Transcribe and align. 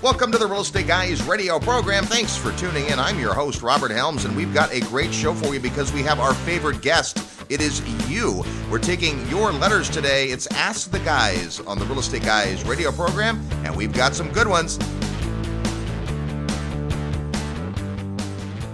Welcome 0.00 0.30
to 0.30 0.38
the 0.38 0.46
Real 0.46 0.60
Estate 0.60 0.86
Guys 0.86 1.20
radio 1.24 1.58
program. 1.58 2.04
Thanks 2.04 2.36
for 2.36 2.52
tuning 2.52 2.86
in. 2.86 3.00
I'm 3.00 3.18
your 3.18 3.34
host, 3.34 3.62
Robert 3.62 3.90
Helms, 3.90 4.26
and 4.26 4.36
we've 4.36 4.54
got 4.54 4.72
a 4.72 4.78
great 4.82 5.12
show 5.12 5.34
for 5.34 5.52
you 5.52 5.58
because 5.58 5.92
we 5.92 6.04
have 6.04 6.20
our 6.20 6.34
favorite 6.34 6.82
guest. 6.82 7.18
It 7.48 7.60
is 7.60 7.82
you. 8.08 8.44
We're 8.70 8.78
taking 8.78 9.26
your 9.26 9.50
letters 9.50 9.90
today. 9.90 10.28
It's 10.28 10.46
Ask 10.52 10.92
the 10.92 11.00
Guys 11.00 11.58
on 11.58 11.80
the 11.80 11.84
Real 11.86 11.98
Estate 11.98 12.22
Guys 12.22 12.64
radio 12.64 12.92
program, 12.92 13.44
and 13.64 13.74
we've 13.76 13.92
got 13.92 14.14
some 14.14 14.30
good 14.32 14.46
ones. 14.46 14.78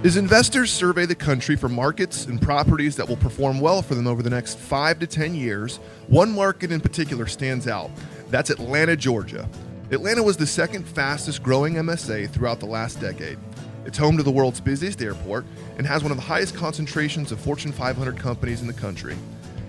As 0.05 0.19
investors 0.19 0.71
survey 0.71 1.07
the 1.07 1.15
country 1.15 1.57
for 1.57 1.71
markets 1.71 2.27
and 2.27 2.39
properties 2.39 2.97
that 2.97 3.09
will 3.09 3.17
perform 3.17 3.61
well 3.61 3.81
for 3.81 3.95
them 3.95 4.07
over 4.07 4.23
the 4.23 4.29
next 4.29 4.59
five 4.59 4.99
to 4.99 5.07
10 5.07 5.35
years, 5.35 5.79
one 6.09 6.31
market 6.35 6.71
in 6.71 6.83
particular 6.83 7.27
stands 7.27 7.67
out. 7.67 7.91
That's 8.29 8.51
Atlanta, 8.51 8.95
Georgia. 8.95 9.49
Atlanta 9.95 10.25
was 10.25 10.37
the 10.37 10.47
second 10.47 10.83
fastest 10.89 11.41
growing 11.45 11.75
MSA 11.75 12.29
throughout 12.31 12.59
the 12.59 12.67
last 12.67 13.01
decade. 13.01 13.39
It's 13.87 13.97
home 13.97 14.17
to 14.17 14.25
the 14.25 14.31
world's 14.31 14.61
busiest 14.61 15.01
airport 15.01 15.47
and 15.79 15.87
has 15.87 16.03
one 16.03 16.11
of 16.11 16.19
the 16.19 16.25
highest 16.25 16.57
concentrations 16.57 17.31
of 17.31 17.39
Fortune 17.39 17.71
500 17.71 18.19
companies 18.19 18.61
in 18.61 18.67
the 18.67 18.73
country. 18.73 19.15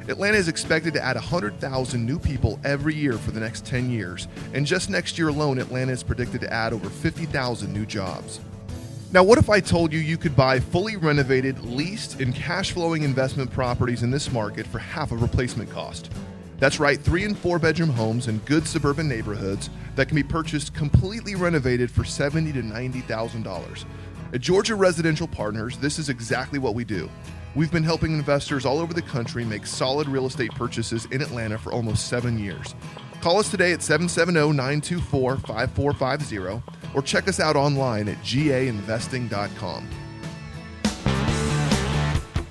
Atlanta 0.07 0.37
is 0.37 0.47
expected 0.47 0.95
to 0.95 1.01
add 1.01 1.15
100,000 1.15 2.03
new 2.03 2.17
people 2.17 2.59
every 2.63 2.95
year 2.95 3.13
for 3.19 3.29
the 3.29 3.39
next 3.39 3.67
10 3.67 3.91
years, 3.91 4.27
and 4.55 4.65
just 4.65 4.89
next 4.89 5.19
year 5.19 5.27
alone, 5.27 5.59
Atlanta 5.59 5.91
is 5.91 6.01
predicted 6.01 6.41
to 6.41 6.51
add 6.51 6.73
over 6.73 6.89
50,000 6.89 7.71
new 7.71 7.85
jobs. 7.85 8.39
Now, 9.11 9.23
what 9.23 9.37
if 9.37 9.51
I 9.51 9.59
told 9.59 9.93
you 9.93 9.99
you 9.99 10.17
could 10.17 10.35
buy 10.35 10.59
fully 10.59 10.95
renovated, 10.95 11.63
leased, 11.63 12.19
and 12.19 12.33
cash 12.33 12.71
flowing 12.71 13.03
investment 13.03 13.51
properties 13.51 14.01
in 14.01 14.09
this 14.09 14.31
market 14.31 14.65
for 14.65 14.79
half 14.79 15.11
of 15.11 15.21
replacement 15.21 15.69
cost? 15.69 16.11
That's 16.57 16.79
right, 16.79 16.99
three 16.99 17.25
and 17.25 17.37
four 17.37 17.59
bedroom 17.59 17.89
homes 17.89 18.27
in 18.27 18.37
good 18.39 18.65
suburban 18.65 19.09
neighborhoods 19.09 19.69
that 19.95 20.07
can 20.07 20.15
be 20.15 20.23
purchased 20.23 20.73
completely 20.73 21.35
renovated 21.35 21.89
for 21.89 22.03
seventy 22.03 22.51
to 22.53 22.61
ninety 22.61 23.01
thousand 23.01 23.43
dollars. 23.43 23.85
At 24.33 24.41
Georgia 24.41 24.75
Residential 24.75 25.27
Partners, 25.27 25.77
this 25.77 25.99
is 25.99 26.09
exactly 26.09 26.59
what 26.59 26.75
we 26.75 26.83
do. 26.83 27.09
We've 27.55 27.71
been 27.71 27.83
helping 27.83 28.11
investors 28.13 28.65
all 28.65 28.79
over 28.79 28.93
the 28.93 29.01
country 29.01 29.45
make 29.45 29.65
solid 29.65 30.09
real 30.09 30.25
estate 30.25 30.51
purchases 30.51 31.05
in 31.05 31.21
Atlanta 31.21 31.57
for 31.57 31.71
almost 31.71 32.09
seven 32.09 32.37
years. 32.37 32.75
Call 33.21 33.39
us 33.39 33.49
today 33.49 33.71
at 33.71 33.81
770 33.81 34.55
924 34.55 35.37
5450 35.37 36.61
or 36.93 37.01
check 37.01 37.27
us 37.27 37.39
out 37.39 37.55
online 37.55 38.09
at 38.09 38.17
gainvesting.com. 38.17 39.89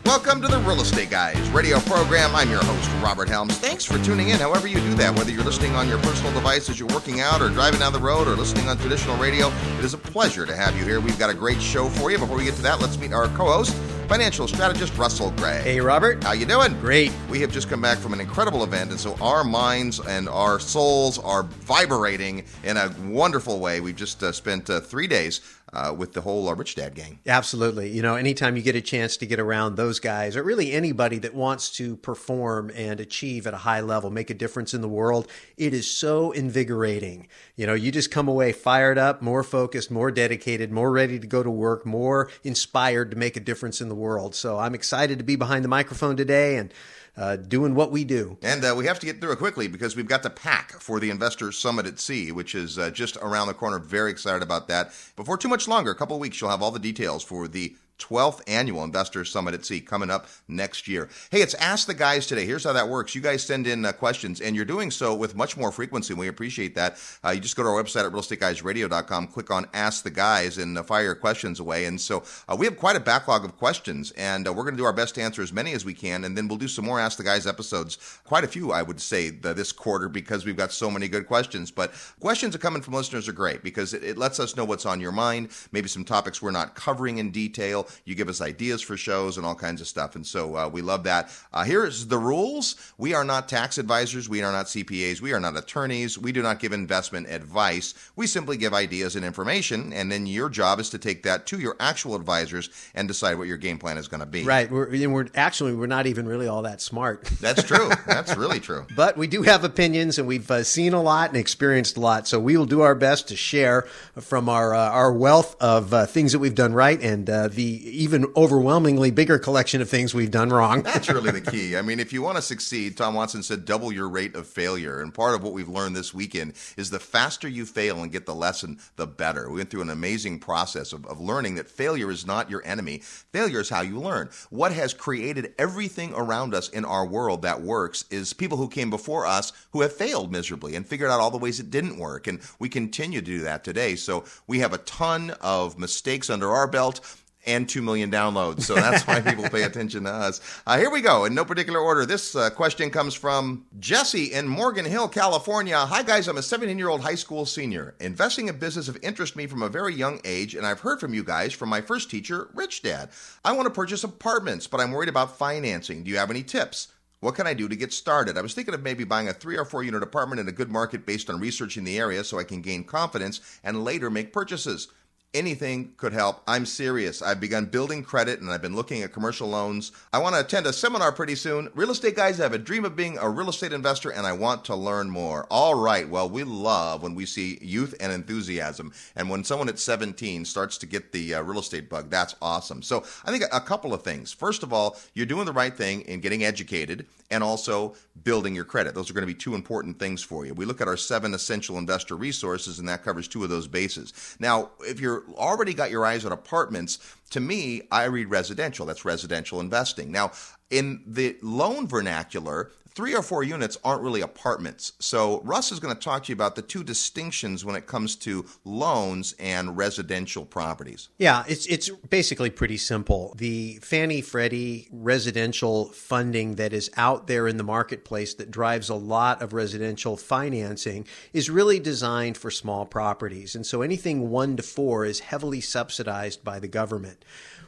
Welcome 0.05 0.43
to 0.43 0.49
the 0.49 0.59
Real 0.59 0.83
Estate 0.83 1.09
Guys 1.09 1.49
radio 1.49 1.81
program. 1.81 2.37
I'm 2.37 2.51
your 2.51 2.63
host, 2.63 2.91
Robert 3.03 3.27
Helms. 3.27 3.57
Thanks 3.57 3.87
for 3.87 3.99
tuning 4.05 4.29
in, 4.29 4.39
however, 4.39 4.69
you 4.69 4.77
do 4.77 4.95
that, 4.97 5.17
whether 5.17 5.31
you're 5.31 5.43
listening 5.43 5.75
on 5.75 5.89
your 5.89 5.99
personal 6.01 6.31
device 6.35 6.69
as 6.69 6.79
you're 6.79 6.89
working 6.89 7.23
out 7.23 7.41
or 7.41 7.49
driving 7.49 7.81
down 7.81 7.95
the 7.95 7.99
road 7.99 8.29
or 8.29 8.33
listening 8.33 8.69
on 8.69 8.77
traditional 8.77 9.17
radio. 9.17 9.49
It 9.79 9.85
is 9.85 9.95
a 9.95 9.99
pleasure 9.99 10.45
to 10.45 10.55
have 10.55 10.77
you 10.77 10.85
here. 10.85 11.01
We've 11.01 11.19
got 11.19 11.31
a 11.31 11.35
great 11.35 11.61
show 11.61 11.89
for 11.89 12.11
you. 12.11 12.19
Before 12.19 12.37
we 12.37 12.45
get 12.45 12.55
to 12.57 12.63
that, 12.63 12.83
let's 12.83 12.99
meet 12.99 13.15
our 13.15 13.29
co 13.29 13.51
host, 13.51 13.75
financial 14.07 14.47
strategist 14.47 14.95
Russell 14.99 15.31
Gray. 15.39 15.63
Hey, 15.63 15.81
Robert. 15.81 16.23
How 16.23 16.33
you 16.33 16.45
doing? 16.45 16.79
Great. 16.81 17.11
We 17.31 17.41
have 17.41 17.51
just 17.51 17.71
come 17.71 17.81
back 17.81 17.97
from 17.97 18.13
an 18.13 18.21
incredible 18.21 18.63
event, 18.63 18.91
and 18.91 19.01
so 19.01 19.17
our 19.23 19.43
minds 19.43 20.01
and 20.01 20.29
our 20.29 20.61
souls 20.61 21.19
are 21.19 21.45
vibrating 21.45 22.45
in 22.63 22.77
a 22.77 22.95
wonderful 23.07 23.59
way. 23.59 23.81
We've 23.81 23.97
just 23.97 24.23
uh, 24.23 24.33
spent 24.33 24.69
uh, 24.69 24.81
three 24.81 25.07
days 25.07 25.41
uh, 25.75 25.93
with 25.93 26.13
the 26.13 26.21
whole 26.21 26.49
uh, 26.49 26.55
Rich 26.55 26.77
Dad 26.77 26.95
gang. 26.95 27.19
Absolutely. 27.27 27.91
You 27.91 28.01
know, 28.01 28.15
anytime 28.15 28.57
you 28.57 28.63
get 28.63 28.77
a 28.77 28.81
chance 28.81 29.17
to 29.19 29.27
get 29.27 29.41
around 29.41 29.77
those 29.77 29.99
guys, 29.99 30.37
or 30.37 30.43
really 30.43 30.73
anybody 30.73 31.19
that 31.19 31.35
wants 31.35 31.71
to 31.77 31.97
perform 31.97 32.71
and 32.75 33.01
achieve 33.01 33.47
at 33.47 33.55
a 33.55 33.59
high 33.59 33.81
level, 33.81 34.11
make 34.11 34.31
a 34.31 34.35
difference 34.35 34.73
in 34.73 34.81
the 34.81 34.89
world, 34.89 35.27
it 35.57 35.75
is 35.75 35.91
so 35.91 36.31
invigorating. 36.31 37.27
You 37.57 37.67
know, 37.67 37.75
you 37.75 37.91
just 37.91 38.11
come 38.11 38.29
away 38.29 38.53
fired 38.53 38.99
up, 38.99 39.21
more 39.21 39.43
focused, 39.43 39.91
more 39.91 40.11
dedicated, 40.11 40.71
more 40.71 40.93
ready 40.93 41.19
to 41.19 41.27
go 41.27 41.43
to 41.43 41.51
work, 41.51 41.85
more 41.85 42.31
inspired 42.45 43.11
to 43.11 43.17
make 43.17 43.37
a 43.37 43.41
difference 43.41 43.81
in 43.81 43.89
the 43.89 43.95
world. 43.95 44.35
So 44.35 44.59
I'm 44.59 44.75
excited 44.75 45.19
to 45.19 45.25
be 45.25 45.37
behind 45.37 45.65
the 45.65 45.69
microphone 45.69 46.17
today 46.17 46.57
and 46.57 46.73
uh, 47.17 47.37
doing 47.37 47.75
what 47.75 47.91
we 47.91 48.05
do. 48.05 48.37
And 48.43 48.65
uh, 48.65 48.75
we 48.77 48.87
have 48.87 48.99
to 49.01 49.07
get 49.07 49.21
through 49.21 49.33
it 49.33 49.39
quickly 49.39 49.69
because 49.69 49.97
we've 49.97 50.09
got 50.09 50.23
the 50.23 50.31
pack 50.31 50.73
for 50.81 51.01
the 51.01 51.11
Investors 51.11 51.57
Summit 51.59 51.87
at 51.87 51.99
Sea, 52.01 52.33
which 52.33 52.55
is 52.55 52.79
uh, 52.79 52.91
just 52.91 53.17
around 53.19 53.47
the 53.47 53.55
corner. 53.55 53.79
Very 53.79 54.11
excited 54.11 54.43
about 54.43 54.69
that. 54.69 54.93
Before 55.17 55.37
too 55.37 55.49
much 55.49 55.69
longer, 55.69 55.91
a 55.91 55.95
couple 55.95 56.17
of 56.17 56.21
weeks, 56.21 56.41
you'll 56.41 56.51
have 56.51 56.63
all 56.63 56.71
the 56.71 56.79
details 56.79 57.23
for 57.23 57.47
the 57.49 57.77
12th 57.99 58.43
annual 58.47 58.85
Investors 58.85 59.31
Summit 59.31 59.55
at 59.55 59.65
Sea 59.65 59.81
coming 59.81 60.11
up 60.11 60.27
next 60.49 60.89
year. 60.89 61.09
Hey, 61.31 61.43
it's 61.43 61.55
Ask 61.55 61.87
the 61.87 61.95
Guys 61.95 62.27
today. 62.27 62.45
Here's 62.45 62.65
how 62.65 62.73
that 62.73 62.89
works. 62.89 63.15
You 63.15 63.21
guys 63.21 63.43
send 63.43 63.67
in 63.67 63.85
uh, 63.85 63.93
questions, 63.93 64.41
and 64.41 64.57
you're 64.57 64.65
doing 64.65 64.91
so 64.91 65.15
with 65.15 65.35
much 65.35 65.57
more 65.57 65.73
frequency, 65.73 66.15
we 66.15 66.29
appreciate 66.29 66.75
that. 66.75 66.99
Uh, 67.25 67.31
you 67.31 67.41
just 67.41 67.57
go 67.57 67.63
to 67.63 67.69
our 67.69 67.83
website 67.83 68.05
at 68.05 68.13
realestateguysradio.com, 68.13 69.29
click 69.29 69.51
on 69.51 69.67
Ask 69.73 70.05
the 70.05 70.11
Guys, 70.11 70.59
and 70.59 70.77
uh, 70.77 70.83
fire 70.83 71.05
your 71.05 71.15
questions 71.15 71.61
away. 71.61 71.85
And 71.87 72.01
so 72.01 72.25
uh, 72.49 72.57
we 72.59 72.67
have 72.67 72.77
quite 72.77 72.97
a 72.97 73.01
backlog 73.01 73.45
of 73.45 73.57
questions, 73.57 74.11
and 74.13 74.47
uh, 74.47 74.53
we're 74.53 74.65
going 74.65 74.75
to 74.75 74.81
do 74.81 74.85
our 74.85 74.93
best 74.93 75.15
to 75.17 75.23
answer 75.23 75.43
as 75.43 75.53
many 75.53 75.73
as 75.73 75.85
we 75.85 75.95
can, 75.95 76.25
and 76.25 76.37
then 76.37 76.49
we'll 76.49 76.59
do 76.59 76.69
some 76.69 76.85
more 76.85 77.01
Ask 77.01 77.19
the 77.19 77.25
Guys 77.25 77.47
episodes. 77.47 77.99
Quite 78.25 78.45
a 78.45 78.49
few, 78.49 78.73
I 78.73 78.83
would 78.83 79.01
say, 79.01 79.31
the, 79.31 79.55
this 79.55 79.73
quarter 79.73 80.09
because 80.09 80.45
we've 80.45 80.57
got 80.57 80.73
so 80.73 80.91
many 80.91 81.09
good 81.09 81.27
questions. 81.27 81.71
But 81.71 81.93
questions 82.21 82.53
that 82.53 82.61
coming 82.61 82.83
from 82.83 82.95
listeners 82.95 83.29
are 83.29 83.33
great 83.33 83.63
because 83.63 83.95
it, 83.95 84.03
it 84.03 84.19
lets 84.19 84.41
us 84.41 84.57
know 84.57 84.65
what's 84.65 84.87
on 84.87 85.01
your 85.01 85.13
mind, 85.13 85.51
maybe 85.73 85.89
some 85.89 86.05
topics 86.05 86.43
we're 86.43 86.51
not 86.51 86.75
covering 86.75 87.19
in 87.19 87.31
detail. 87.31 87.84
You 88.05 88.15
give 88.15 88.29
us 88.29 88.41
ideas 88.41 88.83
for 88.83 88.97
shows 88.97 89.37
and 89.37 89.47
all 89.47 89.55
kinds 89.55 89.81
of 89.81 89.87
stuff. 89.87 90.17
And 90.17 90.27
so 90.27 90.57
uh, 90.57 90.69
we 90.69 90.83
love 90.83 91.05
that. 91.05 91.31
Uh, 91.53 91.65
here's 91.65 92.07
the 92.07 92.19
rules 92.19 92.77
we 92.99 93.15
are 93.15 93.25
not 93.25 93.49
tax 93.49 93.79
advisors, 93.79 94.29
we 94.29 94.43
are 94.43 94.53
not 94.53 94.67
CPAs, 94.67 95.21
we 95.21 95.33
are 95.33 95.41
not 95.41 95.57
attorneys, 95.57 96.19
we 96.19 96.33
do 96.33 96.43
not 96.43 96.59
give 96.59 96.73
investment 96.73 97.29
advice. 97.29 97.95
We 98.17 98.27
simply 98.27 98.57
give 98.57 98.75
ideas 98.75 99.17
and 99.17 99.25
information. 99.25 99.93
And 99.93 100.11
then 100.11 100.27
your 100.27 100.49
job 100.49 100.81
is 100.81 100.91
to 100.91 100.99
take 100.99 101.23
that 101.25 101.47
to 101.47 101.59
your 101.59 101.77
actual 101.81 102.17
advisors 102.17 102.71
and 102.95 103.09
decide 103.09 103.39
what 103.39 103.49
your 103.49 103.57
game 103.57 103.79
plan 103.79 103.99
is 103.99 104.09
going 104.09 104.21
to 104.21 104.27
be. 104.27 104.45
Right. 104.45 104.71
We're, 104.71 104.93
and 104.93 105.13
we're 105.13 105.27
actually, 105.35 105.75
we're 105.75 105.87
not 105.87 106.07
even 106.07 106.27
really 106.27 106.47
all 106.47 106.63
that 106.63 106.81
smart. 106.81 107.25
That's 107.41 107.63
true. 107.63 107.91
That's 108.07 108.37
really 108.37 108.61
true. 108.61 108.87
but 108.97 109.17
we 109.17 109.27
do 109.27 109.43
have 109.43 109.65
opinions 109.65 110.19
and 110.19 110.29
we've 110.29 110.51
uh, 110.51 110.63
seen 110.63 110.93
a 110.93 111.03
lot 111.03 111.31
and 111.31 111.39
experienced 111.39 111.97
a 111.97 112.01
lot. 112.01 112.29
So 112.29 112.39
we 112.41 112.57
will 112.57 112.67
do 112.67 112.81
our 112.83 112.95
best 112.95 113.29
to 113.29 113.37
share 113.37 113.83
from 114.21 114.49
our, 114.49 114.75
uh, 114.75 114.91
our 114.91 115.13
wealth 115.13 115.57
of 115.61 115.93
uh, 115.93 116.07
things 116.07 116.33
that 116.33 116.39
we've 116.39 116.55
done 116.55 116.73
right 116.73 117.01
and 117.01 117.29
uh, 117.29 117.49
the 117.49 117.74
even 117.77 118.27
overwhelmingly 118.37 119.11
bigger 119.11 119.39
collection 119.39 119.81
of 119.81 119.89
things 119.89 120.15
we've 120.15 120.31
done 120.31 120.51
wrong. 120.51 120.83
That's 120.83 121.09
really 121.09 121.31
the 121.31 121.41
key. 121.41 121.77
I 121.77 121.83
mean, 121.83 122.01
if 122.01 122.13
you 122.13 122.23
want 122.23 122.37
to 122.37 122.43
succeed, 122.43 122.97
Tom 122.97 123.15
Watson 123.15 123.43
said 123.43 123.65
double 123.65 123.93
your 123.93 124.09
rate 124.09 124.35
of 124.35 124.47
failure. 124.47 125.01
And 125.01 125.13
part 125.13 125.35
of 125.35 125.43
what 125.43 125.53
we've 125.53 125.69
learned 125.69 125.97
this 125.97 126.15
weekend 126.15 126.55
is 126.77 126.91
the 126.91 126.99
faster 126.99 127.49
you 127.49 127.67
fail 127.67 128.03
and 128.03 128.13
get 128.13 128.27
the 128.27 128.35
lesson, 128.35 128.79
the 128.97 129.07
better. 129.07 129.49
We 129.51 129.57
went 129.57 129.71
through 129.71 129.83
an 129.83 129.91
amazing 129.91 130.39
process 130.39 130.93
of, 130.93 131.07
of 131.07 131.21
learning 131.21 131.57
that 131.57 131.71
failure 131.71 132.11
is 132.11 132.27
not 132.27 132.51
your 132.51 132.63
enemy. 132.65 132.99
Failure 133.33 133.61
is 133.61 133.69
how 133.69 133.83
you 133.83 134.01
learn. 134.01 134.31
What 134.51 134.73
has 134.73 134.95
created 134.95 135.55
everything 135.59 136.13
around 136.15 136.55
us 136.55 136.69
in 136.69 136.85
our 136.85 137.07
world 137.07 137.43
that 137.43 137.63
works 137.63 138.05
is 138.11 138.33
people 138.33 138.59
who 138.59 138.69
came 138.69 138.91
before 138.91 139.27
us 139.27 139.53
who 139.73 139.81
have 139.81 139.93
failed 139.93 140.33
miserably 140.33 140.75
and 140.75 140.87
figured 140.87 141.11
out 141.11 141.21
all 141.21 141.31
the 141.31 141.39
ways 141.39 141.61
it 141.61 141.71
didn't 141.71 141.99
work. 141.99 142.27
And 142.27 142.41
we 142.59 142.69
continue 142.69 143.21
to 143.21 143.27
do 143.27 143.41
that 143.41 143.65
today. 143.65 143.97
So 143.97 144.25
we 144.47 144.61
have 144.61 144.73
a 144.73 144.79
ton 144.79 145.31
of 145.41 145.79
mistakes 145.79 146.31
under 146.31 146.51
our 146.51 146.67
belt 146.67 147.01
and 147.47 147.69
2 147.69 147.83
million 147.83 148.11
downloads. 148.11 148.63
So 148.63 148.75
that's 148.75 149.07
why 149.07 149.21
people 149.23 149.49
pay 149.49 149.63
attention 149.63 150.05
to 150.05 150.11
us. 150.11 150.41
Uh, 150.67 150.79
here 150.79 150.91
we 150.91 151.01
go, 151.01 151.25
in 151.25 151.35
no 151.35 151.45
particular 151.45 151.81
order. 151.81 152.07
This 152.07 152.35
uh, 152.35 152.51
question 152.51 152.91
comes 152.91 153.15
from 153.15 153.67
Jesse 153.79 154.33
in 154.33 154.49
Morgan 154.49 154.85
Hill, 154.85 155.09
California. 155.09 155.79
Hi, 155.79 156.03
guys. 156.03 156.29
I'm 156.29 156.39
a 156.39 156.43
17 156.43 156.79
year 156.79 156.89
old 156.89 157.01
high 157.01 157.15
school 157.15 157.47
senior. 157.47 157.95
Investing 158.01 158.49
in 158.49 158.59
business 158.59 158.87
have 158.87 158.99
interested 159.03 159.37
me 159.37 159.47
from 159.47 159.63
a 159.63 159.69
very 159.69 159.95
young 159.95 160.21
age, 160.25 160.55
and 160.55 160.67
I've 160.67 160.81
heard 160.81 161.01
from 161.01 161.15
you 161.15 161.25
guys 161.25 161.53
from 161.53 161.69
my 161.69 161.81
first 161.81 162.11
teacher, 162.11 162.49
Rich 162.55 162.83
Dad. 162.83 163.11
I 163.45 163.53
want 163.53 163.67
to 163.67 163.71
purchase 163.71 164.05
apartments, 164.05 164.67
but 164.67 164.81
I'm 164.81 164.93
worried 164.93 165.09
about 165.09 165.37
financing. 165.37 166.03
Do 166.03 166.11
you 166.11 166.19
have 166.19 166.31
any 166.31 166.43
tips? 166.43 166.89
What 167.25 167.37
can 167.37 167.47
I 167.47 167.55
do 167.55 167.69
to 167.69 167.77
get 167.77 167.91
started? 167.95 168.37
I 168.37 168.43
was 168.43 168.53
thinking 168.53 168.75
of 168.75 168.83
maybe 168.83 169.05
buying 169.05 169.29
a 169.29 169.33
three 169.33 169.57
or 169.57 169.65
four 169.65 169.83
unit 169.83 170.03
apartment 170.03 170.41
in 170.41 170.49
a 170.49 170.53
good 170.53 170.71
market 170.71 171.07
based 171.07 171.31
on 171.31 171.41
researching 171.41 171.83
the 171.83 171.99
area 171.99 172.23
so 172.23 172.39
I 172.39 172.45
can 172.45 172.61
gain 172.61 172.85
confidence 172.85 173.41
and 173.65 173.83
later 173.83 174.11
make 174.11 174.31
purchases 174.31 174.89
anything 175.35 175.93
could 175.97 176.13
help. 176.13 176.43
I'm 176.47 176.65
serious. 176.65 177.21
I've 177.21 177.41
begun 177.41 177.67
building 177.67 178.03
credit 178.03 178.41
and 178.41 178.51
I've 178.51 178.63
been 178.63 178.77
looking 178.77 179.03
at 179.03 179.13
commercial 179.13 179.49
loans. 179.49 179.93
I 180.13 180.19
want 180.19 180.35
to 180.35 180.41
attend 180.41 180.67
a 180.67 180.73
seminar 180.73 181.13
pretty 181.13 181.35
soon. 181.35 181.71
Real 181.75 181.91
estate 181.91 182.17
guys, 182.17 182.39
have 182.39 182.55
a 182.55 182.59
dream 182.59 182.85
of 182.85 182.97
being 182.97 183.19
a 183.19 183.29
real 183.29 183.51
estate 183.51 183.73
investor 183.73 184.11
and 184.11 184.27
I 184.27 184.33
want 184.33 184.65
to 184.67 184.77
learn 184.77 185.11
more. 185.11 185.47
All 185.51 185.75
right. 185.75 186.09
Well, 186.09 186.31
we 186.31 186.45
love 186.45 187.03
when 187.03 187.15
we 187.15 187.27
see 187.27 187.59
youth 187.61 187.95
and 188.01 188.13
enthusiasm. 188.13 188.93
And 189.17 189.29
when 189.29 189.45
someone 189.45 189.69
at 189.69 189.79
17 189.79 190.45
starts 190.45 190.79
to 190.79 190.87
get 190.87 191.13
the 191.13 191.35
uh, 191.35 191.43
real 191.43 191.61
estate 191.61 191.91
bug, 191.91 192.11
that's 192.11 192.37
awesome. 192.41 192.83
So 192.83 193.05
I 193.25 193.31
think 193.31 193.45
a 193.53 193.61
couple 193.61 193.93
of 193.93 194.03
things. 194.03 194.33
First 194.33 194.63
of 194.63 194.73
all, 194.73 194.97
you're 195.15 195.27
doing 195.27 195.47
the 195.47 195.53
right 195.53 195.77
thing 195.77 196.03
in 196.03 196.21
getting 196.21 196.45
educated 196.45 197.07
and 197.31 197.43
also 197.43 197.95
building 198.23 198.55
your 198.55 198.65
credit. 198.65 198.95
Those 198.95 199.11
are 199.11 199.15
going 199.15 199.27
to 199.27 199.33
be 199.33 199.35
two 199.35 199.55
important 199.55 199.99
things 199.99 200.23
for 200.23 200.47
you. 200.47 200.55
We 200.55 200.67
look 200.67 200.81
at 200.81 200.89
our 200.89 200.97
seven 200.97 201.35
essential 201.35 201.79
investor 201.79 202.17
resources, 202.17 202.79
and 202.79 202.89
that 202.89 203.03
covers 203.03 203.27
two 203.27 203.43
of 203.43 203.51
those 203.51 203.67
bases. 203.67 204.37
Now, 204.39 204.71
if 204.81 205.01
you're 205.01 205.24
already 205.35 205.75
got 205.75 205.91
your 205.91 206.05
eyes 206.05 206.25
on 206.25 206.33
apartments, 206.33 206.99
to 207.31 207.41
me, 207.41 207.83
I 207.91 208.05
read 208.05 208.31
residential. 208.31 208.87
That's 208.87 209.05
residential 209.05 209.61
investing. 209.61 210.13
Now, 210.13 210.33
in 210.71 211.03
the 211.07 211.37
loan 211.43 211.87
vernacular, 211.87 212.71
three 212.95 213.15
or 213.15 213.23
four 213.23 213.43
units 213.43 213.77
aren't 213.85 214.03
really 214.03 214.21
apartments. 214.21 214.93
So 215.01 215.41
Russ 215.43 215.73
is 215.73 215.81
going 215.81 215.95
to 215.95 216.01
talk 216.01 216.25
to 216.25 216.29
you 216.31 216.35
about 216.35 216.55
the 216.55 216.63
two 216.63 216.85
distinctions 216.85 217.65
when 217.65 217.77
it 217.77 217.87
comes 217.87 218.17
to 218.17 218.47
loans 218.65 219.35
and 219.39 219.77
residential 219.77 220.45
properties. 220.45 221.09
Yeah, 221.19 221.45
it's 221.49 221.67
it's 221.67 221.91
basically 221.91 222.51
pretty 222.51 222.77
simple. 222.77 223.35
The 223.37 223.79
Fannie 223.83 224.21
Freddie 224.21 224.89
residential 224.93 225.87
funding 225.87 226.55
that 226.57 226.73
is 226.73 226.91
out 226.97 227.27
there 227.27 227.49
in 227.49 227.57
the 227.57 227.65
marketplace 227.65 228.35
that 228.35 228.51
drives 228.51 228.89
a 228.89 228.95
lot 228.95 229.43
of 229.43 229.53
residential 229.53 230.17
financing 230.17 231.07
is 231.33 231.51
really 231.51 231.81
designed 231.81 232.37
for 232.37 232.51
small 232.51 232.87
properties. 232.87 233.55
And 233.55 233.67
so 233.67 233.83
anything 233.83 234.31
1 234.31 234.57
to 234.57 234.63
4 234.63 235.05
is 235.05 235.21
heavily 235.21 235.61
subsidized 235.61 236.45
by 236.45 236.59
the 236.59 236.69
government. 236.69 237.25